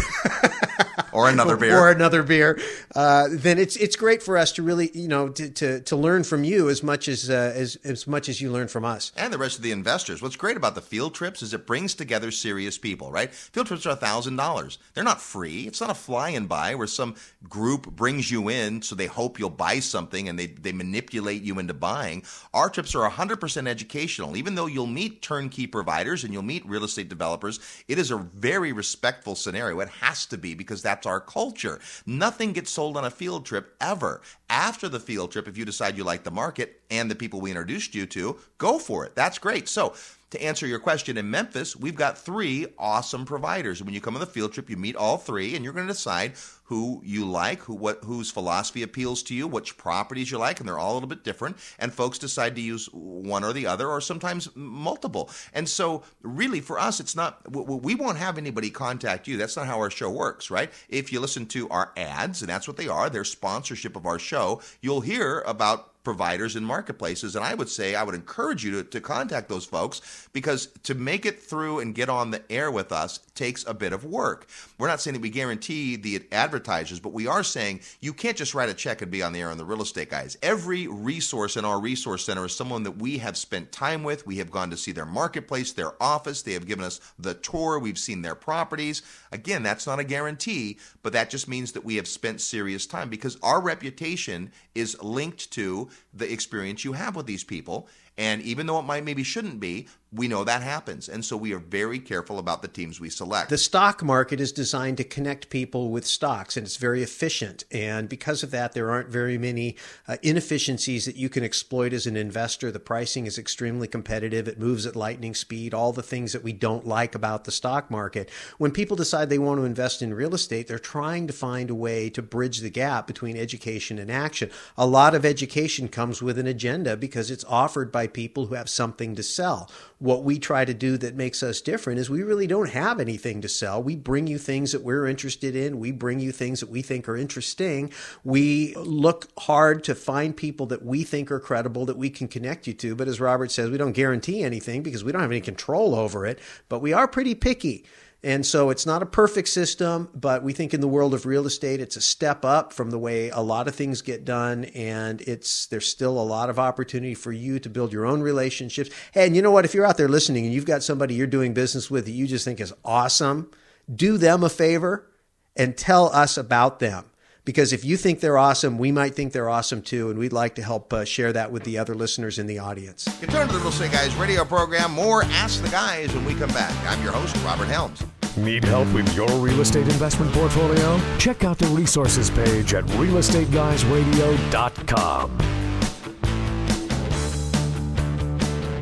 or 1.12 1.28
another 1.28 1.56
beer. 1.58 1.78
Or 1.78 1.90
another 1.90 2.22
beer. 2.22 2.58
Uh, 2.94 3.28
then 3.30 3.58
it's 3.58 3.76
it's 3.76 3.96
great 3.96 4.22
for 4.22 4.36
us 4.36 4.52
to 4.52 4.62
really, 4.62 4.90
you 4.94 5.08
know, 5.08 5.28
to, 5.28 5.50
to, 5.50 5.80
to 5.80 5.96
learn 5.96 6.24
from 6.24 6.44
you 6.44 6.68
as 6.68 6.82
much 6.82 7.08
as, 7.08 7.28
uh, 7.28 7.52
as 7.54 7.76
as 7.84 8.06
much 8.06 8.28
as 8.28 8.40
you 8.40 8.50
learn 8.50 8.68
from 8.68 8.84
us. 8.84 9.12
And 9.16 9.32
the 9.32 9.38
rest 9.38 9.56
of 9.56 9.62
the 9.62 9.72
investors. 9.72 10.22
What's 10.22 10.36
great 10.36 10.56
about 10.56 10.74
the 10.74 10.80
field 10.80 11.14
trips 11.14 11.42
is 11.42 11.52
it 11.52 11.66
brings 11.66 11.94
together 11.94 12.30
serious 12.30 12.78
people, 12.78 13.10
right? 13.10 13.34
Field 13.34 13.66
trips 13.66 13.86
are 13.86 13.96
thousand 13.96 14.36
dollars. 14.36 14.78
They're 14.94 15.04
not 15.04 15.20
free. 15.20 15.66
It's 15.66 15.80
not 15.80 15.90
a 15.90 15.94
fly 15.94 16.30
and 16.30 16.48
buy 16.48 16.74
where 16.74 16.86
some 16.86 17.14
group 17.48 17.90
brings 17.90 18.30
you 18.30 18.48
in 18.48 18.82
so 18.82 18.94
they 18.94 19.06
hope 19.06 19.38
you'll 19.38 19.50
buy 19.50 19.80
something 19.80 20.28
and 20.28 20.38
they, 20.38 20.46
they 20.46 20.72
manipulate 20.72 21.42
you 21.42 21.58
into 21.58 21.74
buying. 21.74 22.22
Our 22.54 22.68
trips 22.68 22.94
are 22.94 23.08
100% 23.08 23.66
educational. 23.68 24.36
Even 24.36 24.54
though 24.54 24.66
you'll 24.66 24.86
meet 24.86 25.22
turnkey 25.22 25.66
providers 25.66 26.24
and 26.24 26.32
you'll 26.32 26.42
meet 26.42 26.66
real 26.66 26.84
estate 26.84 27.08
developers, 27.08 27.60
it 27.88 27.98
is 27.98 28.10
a 28.10 28.16
very 28.16 28.72
respectful 28.72 29.15
respectful 29.16 29.34
scenario. 29.34 29.80
It 29.80 29.88
has 29.88 30.26
to 30.26 30.36
be 30.36 30.54
because 30.54 30.82
that's 30.82 31.06
our 31.06 31.20
culture. 31.20 31.80
Nothing 32.04 32.52
gets 32.52 32.70
sold 32.70 32.98
on 32.98 33.04
a 33.06 33.10
field 33.10 33.46
trip 33.46 33.74
ever. 33.80 34.20
After 34.50 34.88
the 34.90 35.00
field 35.00 35.32
trip, 35.32 35.48
if 35.48 35.56
you 35.56 35.64
decide 35.64 35.96
you 35.96 36.04
like 36.04 36.22
the 36.22 36.30
market 36.30 36.82
and 36.90 37.10
the 37.10 37.14
people 37.14 37.40
we 37.40 37.50
introduced 37.50 37.94
you 37.94 38.04
to, 38.06 38.36
go 38.58 38.78
for 38.78 39.06
it. 39.06 39.14
That's 39.14 39.38
great. 39.38 39.68
So, 39.68 39.94
to 40.30 40.42
answer 40.42 40.66
your 40.66 40.80
question, 40.80 41.16
in 41.16 41.30
Memphis, 41.30 41.76
we've 41.76 41.94
got 41.94 42.18
three 42.18 42.66
awesome 42.78 43.24
providers. 43.24 43.82
When 43.82 43.94
you 43.94 44.00
come 44.00 44.14
on 44.14 44.20
the 44.20 44.26
field 44.26 44.52
trip, 44.52 44.68
you 44.68 44.76
meet 44.76 44.96
all 44.96 45.18
three, 45.18 45.54
and 45.54 45.64
you're 45.64 45.72
going 45.72 45.86
to 45.86 45.92
decide 45.92 46.32
who 46.64 47.00
you 47.04 47.24
like, 47.24 47.60
who 47.60 47.74
what 47.74 48.02
whose 48.02 48.30
philosophy 48.30 48.82
appeals 48.82 49.22
to 49.22 49.34
you, 49.34 49.46
which 49.46 49.76
properties 49.76 50.32
you 50.32 50.38
like, 50.38 50.58
and 50.58 50.68
they're 50.68 50.78
all 50.78 50.92
a 50.92 50.94
little 50.94 51.08
bit 51.08 51.22
different. 51.22 51.56
And 51.78 51.94
folks 51.94 52.18
decide 52.18 52.56
to 52.56 52.60
use 52.60 52.86
one 52.92 53.44
or 53.44 53.52
the 53.52 53.66
other, 53.66 53.88
or 53.88 54.00
sometimes 54.00 54.48
multiple. 54.56 55.30
And 55.54 55.68
so, 55.68 56.02
really, 56.22 56.60
for 56.60 56.78
us, 56.78 56.98
it's 56.98 57.14
not 57.14 57.40
we 57.52 57.94
won't 57.94 58.18
have 58.18 58.36
anybody 58.36 58.70
contact 58.70 59.28
you. 59.28 59.36
That's 59.36 59.56
not 59.56 59.66
how 59.66 59.78
our 59.78 59.90
show 59.90 60.10
works, 60.10 60.50
right? 60.50 60.72
If 60.88 61.12
you 61.12 61.20
listen 61.20 61.46
to 61.46 61.68
our 61.68 61.92
ads, 61.96 62.42
and 62.42 62.48
that's 62.48 62.66
what 62.66 62.76
they 62.76 62.88
are, 62.88 63.08
they're 63.08 63.24
sponsorship 63.24 63.94
of 63.94 64.06
our 64.06 64.18
show. 64.18 64.60
You'll 64.80 65.02
hear 65.02 65.44
about 65.46 65.92
providers 66.06 66.54
and 66.54 66.64
marketplaces. 66.64 67.34
And 67.34 67.44
I 67.44 67.52
would 67.52 67.68
say 67.68 67.96
I 67.96 68.04
would 68.04 68.14
encourage 68.14 68.64
you 68.64 68.70
to, 68.70 68.84
to 68.84 69.00
contact 69.00 69.48
those 69.48 69.64
folks 69.64 70.28
because 70.32 70.68
to 70.84 70.94
make 70.94 71.26
it 71.26 71.42
through 71.42 71.80
and 71.80 71.96
get 71.96 72.08
on 72.08 72.30
the 72.30 72.40
air 72.48 72.70
with 72.70 72.92
us 72.92 73.18
takes 73.34 73.66
a 73.66 73.74
bit 73.74 73.92
of 73.92 74.04
work. 74.04 74.46
We're 74.78 74.86
not 74.86 75.00
saying 75.00 75.14
that 75.14 75.20
we 75.20 75.30
guarantee 75.30 75.96
the 75.96 76.22
advertisers, 76.30 77.00
but 77.00 77.12
we 77.12 77.26
are 77.26 77.42
saying 77.42 77.80
you 78.00 78.12
can't 78.12 78.36
just 78.36 78.54
write 78.54 78.68
a 78.68 78.74
check 78.74 79.02
and 79.02 79.10
be 79.10 79.20
on 79.20 79.32
the 79.32 79.40
air 79.40 79.50
on 79.50 79.58
the 79.58 79.64
real 79.64 79.82
estate 79.82 80.08
guys. 80.08 80.38
Every 80.44 80.86
resource 80.86 81.56
in 81.56 81.64
our 81.64 81.80
resource 81.80 82.24
center 82.24 82.44
is 82.44 82.54
someone 82.54 82.84
that 82.84 82.98
we 82.98 83.18
have 83.18 83.36
spent 83.36 83.72
time 83.72 84.04
with. 84.04 84.28
We 84.28 84.36
have 84.36 84.52
gone 84.52 84.70
to 84.70 84.76
see 84.76 84.92
their 84.92 85.06
marketplace, 85.06 85.72
their 85.72 86.00
office. 86.00 86.42
They 86.42 86.52
have 86.52 86.68
given 86.68 86.84
us 86.84 87.00
the 87.18 87.34
tour. 87.34 87.80
We've 87.80 87.98
seen 87.98 88.22
their 88.22 88.36
properties. 88.36 89.02
Again, 89.32 89.64
that's 89.64 89.88
not 89.88 89.98
a 89.98 90.04
guarantee, 90.04 90.78
but 91.02 91.12
that 91.14 91.30
just 91.30 91.48
means 91.48 91.72
that 91.72 91.84
we 91.84 91.96
have 91.96 92.06
spent 92.06 92.40
serious 92.40 92.86
time 92.86 93.08
because 93.08 93.38
our 93.42 93.60
reputation 93.60 94.52
is 94.76 94.96
linked 95.02 95.50
to 95.50 95.88
the 96.12 96.30
experience 96.32 96.84
you 96.84 96.92
have 96.92 97.16
with 97.16 97.26
these 97.26 97.44
people. 97.44 97.88
And 98.18 98.42
even 98.42 98.66
though 98.66 98.78
it 98.78 98.82
might 98.82 99.04
maybe 99.04 99.22
shouldn't 99.22 99.60
be, 99.60 99.88
we 100.16 100.28
know 100.28 100.44
that 100.44 100.62
happens. 100.62 101.08
And 101.08 101.24
so 101.24 101.36
we 101.36 101.52
are 101.52 101.58
very 101.58 101.98
careful 101.98 102.38
about 102.38 102.62
the 102.62 102.68
teams 102.68 102.98
we 102.98 103.10
select. 103.10 103.50
The 103.50 103.58
stock 103.58 104.02
market 104.02 104.40
is 104.40 104.50
designed 104.50 104.96
to 104.96 105.04
connect 105.04 105.50
people 105.50 105.90
with 105.90 106.06
stocks 106.06 106.56
and 106.56 106.66
it's 106.66 106.76
very 106.76 107.02
efficient. 107.02 107.64
And 107.70 108.08
because 108.08 108.42
of 108.42 108.50
that, 108.50 108.72
there 108.72 108.90
aren't 108.90 109.10
very 109.10 109.36
many 109.36 109.76
uh, 110.08 110.16
inefficiencies 110.22 111.04
that 111.04 111.16
you 111.16 111.28
can 111.28 111.44
exploit 111.44 111.92
as 111.92 112.06
an 112.06 112.16
investor. 112.16 112.72
The 112.72 112.80
pricing 112.80 113.26
is 113.26 113.38
extremely 113.38 113.86
competitive. 113.86 114.48
It 114.48 114.58
moves 114.58 114.86
at 114.86 114.96
lightning 114.96 115.34
speed, 115.34 115.74
all 115.74 115.92
the 115.92 116.02
things 116.02 116.32
that 116.32 116.42
we 116.42 116.52
don't 116.52 116.86
like 116.86 117.14
about 117.14 117.44
the 117.44 117.52
stock 117.52 117.90
market. 117.90 118.30
When 118.58 118.70
people 118.70 118.96
decide 118.96 119.28
they 119.28 119.38
want 119.38 119.60
to 119.60 119.64
invest 119.64 120.00
in 120.00 120.14
real 120.14 120.34
estate, 120.34 120.66
they're 120.66 120.78
trying 120.78 121.26
to 121.26 121.32
find 121.32 121.68
a 121.68 121.74
way 121.74 122.08
to 122.10 122.22
bridge 122.22 122.60
the 122.60 122.70
gap 122.70 123.06
between 123.06 123.36
education 123.36 123.98
and 123.98 124.10
action. 124.10 124.50
A 124.78 124.86
lot 124.86 125.14
of 125.14 125.26
education 125.26 125.88
comes 125.88 126.22
with 126.22 126.38
an 126.38 126.46
agenda 126.46 126.96
because 126.96 127.30
it's 127.30 127.44
offered 127.44 127.92
by 127.92 128.06
people 128.06 128.46
who 128.46 128.54
have 128.54 128.70
something 128.70 129.14
to 129.14 129.22
sell 129.22 129.70
what 130.06 130.22
we 130.22 130.38
try 130.38 130.64
to 130.64 130.72
do 130.72 130.96
that 130.96 131.16
makes 131.16 131.42
us 131.42 131.60
different 131.60 131.98
is 131.98 132.08
we 132.08 132.22
really 132.22 132.46
don't 132.46 132.70
have 132.70 133.00
anything 133.00 133.40
to 133.40 133.48
sell. 133.48 133.82
We 133.82 133.96
bring 133.96 134.28
you 134.28 134.38
things 134.38 134.70
that 134.70 134.82
we're 134.82 135.08
interested 135.08 135.56
in. 135.56 135.80
We 135.80 135.90
bring 135.90 136.20
you 136.20 136.30
things 136.30 136.60
that 136.60 136.70
we 136.70 136.80
think 136.80 137.08
are 137.08 137.16
interesting. 137.16 137.92
We 138.22 138.76
look 138.76 139.26
hard 139.36 139.82
to 139.84 139.96
find 139.96 140.36
people 140.36 140.66
that 140.66 140.84
we 140.84 141.02
think 141.02 141.32
are 141.32 141.40
credible 141.40 141.86
that 141.86 141.96
we 141.96 142.08
can 142.08 142.28
connect 142.28 142.68
you 142.68 142.74
to. 142.74 142.94
But 142.94 143.08
as 143.08 143.20
Robert 143.20 143.50
says, 143.50 143.68
we 143.68 143.78
don't 143.78 143.92
guarantee 143.92 144.44
anything 144.44 144.84
because 144.84 145.02
we 145.02 145.10
don't 145.10 145.22
have 145.22 145.32
any 145.32 145.40
control 145.40 145.96
over 145.96 146.24
it, 146.24 146.38
but 146.68 146.80
we 146.80 146.92
are 146.92 147.08
pretty 147.08 147.34
picky. 147.34 147.84
And 148.24 148.44
so 148.44 148.70
it's 148.70 148.86
not 148.86 149.02
a 149.02 149.06
perfect 149.06 149.48
system, 149.48 150.08
but 150.14 150.42
we 150.42 150.52
think 150.52 150.74
in 150.74 150.80
the 150.80 150.88
world 150.88 151.14
of 151.14 151.26
real 151.26 151.46
estate, 151.46 151.80
it's 151.80 151.96
a 151.96 152.00
step 152.00 152.44
up 152.44 152.72
from 152.72 152.90
the 152.90 152.98
way 152.98 153.28
a 153.28 153.40
lot 153.40 153.68
of 153.68 153.74
things 153.74 154.02
get 154.02 154.24
done. 154.24 154.64
And 154.64 155.20
it's 155.20 155.66
there's 155.66 155.88
still 155.88 156.18
a 156.18 156.24
lot 156.24 156.50
of 156.50 156.58
opportunity 156.58 157.14
for 157.14 157.30
you 157.30 157.58
to 157.60 157.68
build 157.68 157.92
your 157.92 158.06
own 158.06 158.22
relationships. 158.22 158.90
And 159.14 159.36
you 159.36 159.42
know 159.42 159.50
what? 159.50 159.64
If 159.64 159.74
you're 159.74 159.86
out 159.86 159.96
there 159.96 160.08
listening 160.08 160.44
and 160.44 160.54
you've 160.54 160.64
got 160.64 160.82
somebody 160.82 161.14
you're 161.14 161.26
doing 161.26 161.54
business 161.54 161.90
with 161.90 162.06
that 162.06 162.12
you 162.12 162.26
just 162.26 162.44
think 162.44 162.58
is 162.58 162.72
awesome, 162.84 163.50
do 163.94 164.18
them 164.18 164.42
a 164.42 164.48
favor 164.48 165.08
and 165.54 165.76
tell 165.76 166.06
us 166.14 166.36
about 166.36 166.80
them. 166.80 167.04
Because 167.46 167.72
if 167.72 167.82
you 167.84 167.96
think 167.96 168.20
they're 168.20 168.36
awesome, 168.36 168.76
we 168.76 168.92
might 168.92 169.14
think 169.14 169.32
they're 169.32 169.48
awesome 169.48 169.80
too, 169.80 170.10
and 170.10 170.18
we'd 170.18 170.32
like 170.32 170.56
to 170.56 170.62
help 170.62 170.92
uh, 170.92 171.04
share 171.04 171.32
that 171.32 171.52
with 171.52 171.62
the 171.62 171.78
other 171.78 171.94
listeners 171.94 172.40
in 172.40 172.48
the 172.48 172.58
audience. 172.58 173.06
You 173.20 173.28
turn 173.28 173.46
to 173.46 173.52
the 173.54 173.60
Real 173.60 173.68
Estate 173.68 173.92
Guys 173.92 174.12
radio 174.16 174.44
program. 174.44 174.90
More 174.90 175.22
Ask 175.22 175.62
the 175.62 175.68
Guys 175.68 176.12
when 176.12 176.24
we 176.24 176.34
come 176.34 176.50
back. 176.50 176.74
I'm 176.90 177.00
your 177.04 177.12
host, 177.12 177.36
Robert 177.44 177.68
Helms. 177.68 178.02
Need 178.36 178.64
help 178.64 178.92
with 178.92 179.14
your 179.14 179.30
real 179.38 179.60
estate 179.60 179.84
investment 179.84 180.32
portfolio? 180.32 181.00
Check 181.18 181.44
out 181.44 181.56
the 181.56 181.68
resources 181.68 182.30
page 182.30 182.74
at 182.74 182.82
realestateguysradio.com. 182.84 185.55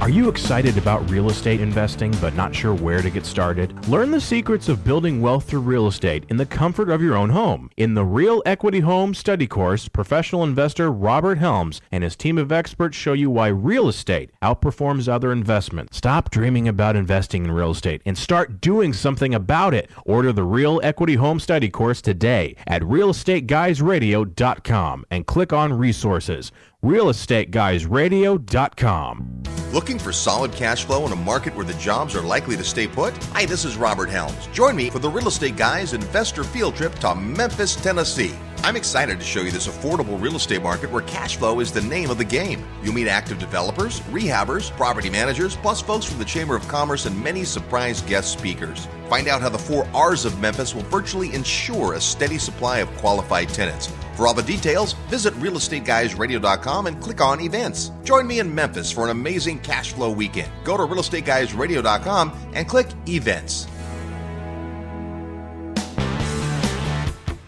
Are 0.04 0.10
you 0.10 0.28
excited 0.28 0.76
about 0.76 1.10
real 1.10 1.30
estate 1.30 1.62
investing 1.62 2.10
but 2.20 2.34
not 2.34 2.54
sure 2.54 2.74
where 2.74 3.00
to 3.00 3.08
get 3.08 3.24
started? 3.24 3.88
Learn 3.88 4.10
the 4.10 4.20
secrets 4.20 4.68
of 4.68 4.84
building 4.84 5.22
wealth 5.22 5.44
through 5.44 5.60
real 5.60 5.86
estate 5.86 6.24
in 6.28 6.36
the 6.36 6.44
comfort 6.44 6.90
of 6.90 7.00
your 7.00 7.16
own 7.16 7.30
home. 7.30 7.70
In 7.78 7.94
the 7.94 8.04
Real 8.04 8.42
Equity 8.44 8.80
Home 8.80 9.14
Study 9.14 9.46
Course, 9.46 9.88
professional 9.88 10.44
investor 10.44 10.92
Robert 10.92 11.38
Helms 11.38 11.80
and 11.90 12.04
his 12.04 12.16
team 12.16 12.36
of 12.36 12.52
experts 12.52 12.98
show 12.98 13.14
you 13.14 13.30
why 13.30 13.48
real 13.48 13.88
estate 13.88 14.30
outperforms 14.42 15.08
other 15.08 15.32
investments. 15.32 15.96
Stop 15.96 16.28
dreaming 16.28 16.68
about 16.68 16.96
investing 16.96 17.46
in 17.46 17.50
real 17.50 17.70
estate 17.70 18.02
and 18.04 18.18
start 18.18 18.60
doing 18.60 18.92
something 18.92 19.34
about 19.34 19.72
it. 19.72 19.90
Order 20.04 20.34
the 20.34 20.44
Real 20.44 20.82
Equity 20.82 21.14
Home 21.14 21.40
Study 21.40 21.70
Course 21.70 22.02
today 22.02 22.56
at 22.66 22.82
realestateguysradio.com 22.82 25.06
and 25.10 25.26
click 25.26 25.54
on 25.54 25.72
resources 25.72 26.52
realestateguysradio.com. 26.84 29.42
Looking 29.72 29.98
for 29.98 30.12
solid 30.12 30.52
cash 30.52 30.84
flow 30.84 31.04
in 31.04 31.10
a 31.10 31.16
market 31.16 31.56
where 31.56 31.64
the 31.64 31.74
jobs 31.74 32.14
are 32.14 32.22
likely 32.22 32.56
to 32.56 32.62
stay 32.62 32.86
put? 32.86 33.12
Hi, 33.32 33.44
this 33.44 33.64
is 33.64 33.76
Robert 33.76 34.08
Helms. 34.08 34.46
Join 34.52 34.76
me 34.76 34.88
for 34.88 35.00
the 35.00 35.10
Real 35.10 35.26
Estate 35.26 35.56
Guys 35.56 35.94
Investor 35.94 36.44
Field 36.44 36.76
Trip 36.76 36.94
to 37.00 37.16
Memphis, 37.16 37.74
Tennessee. 37.74 38.36
I'm 38.64 38.76
excited 38.76 39.18
to 39.18 39.26
show 39.26 39.40
you 39.40 39.50
this 39.50 39.66
affordable 39.66 40.20
real 40.22 40.36
estate 40.36 40.62
market 40.62 40.90
where 40.90 41.02
cash 41.02 41.36
flow 41.36 41.60
is 41.60 41.72
the 41.72 41.82
name 41.82 42.08
of 42.08 42.18
the 42.18 42.24
game. 42.24 42.64
You'll 42.82 42.94
meet 42.94 43.08
active 43.08 43.38
developers, 43.38 44.00
rehabbers, 44.02 44.70
property 44.70 45.10
managers, 45.10 45.56
plus 45.56 45.82
folks 45.82 46.06
from 46.06 46.18
the 46.18 46.24
Chamber 46.24 46.56
of 46.56 46.66
Commerce 46.68 47.04
and 47.04 47.22
many 47.22 47.44
surprise 47.44 48.00
guest 48.02 48.32
speakers. 48.32 48.88
Find 49.10 49.28
out 49.28 49.42
how 49.42 49.48
the 49.48 49.58
four 49.58 49.86
R's 49.92 50.24
of 50.24 50.40
Memphis 50.40 50.74
will 50.74 50.84
virtually 50.84 51.34
ensure 51.34 51.94
a 51.94 52.00
steady 52.00 52.38
supply 52.38 52.78
of 52.78 52.88
qualified 52.96 53.48
tenants. 53.48 53.92
For 54.16 54.26
all 54.26 54.34
the 54.34 54.42
details, 54.42 54.92
visit 55.08 55.34
realestateguysradio.com 55.34 56.86
and 56.86 57.00
click 57.02 57.20
on 57.20 57.40
events. 57.40 57.90
Join 58.04 58.26
me 58.26 58.38
in 58.38 58.54
Memphis 58.54 58.92
for 58.92 59.04
an 59.04 59.10
amazing 59.10 59.58
cash 59.60 59.92
flow 59.92 60.10
weekend. 60.10 60.50
Go 60.62 60.76
to 60.76 60.84
realestateguysradio.com 60.84 62.50
and 62.54 62.68
click 62.68 62.86
events. 63.08 63.66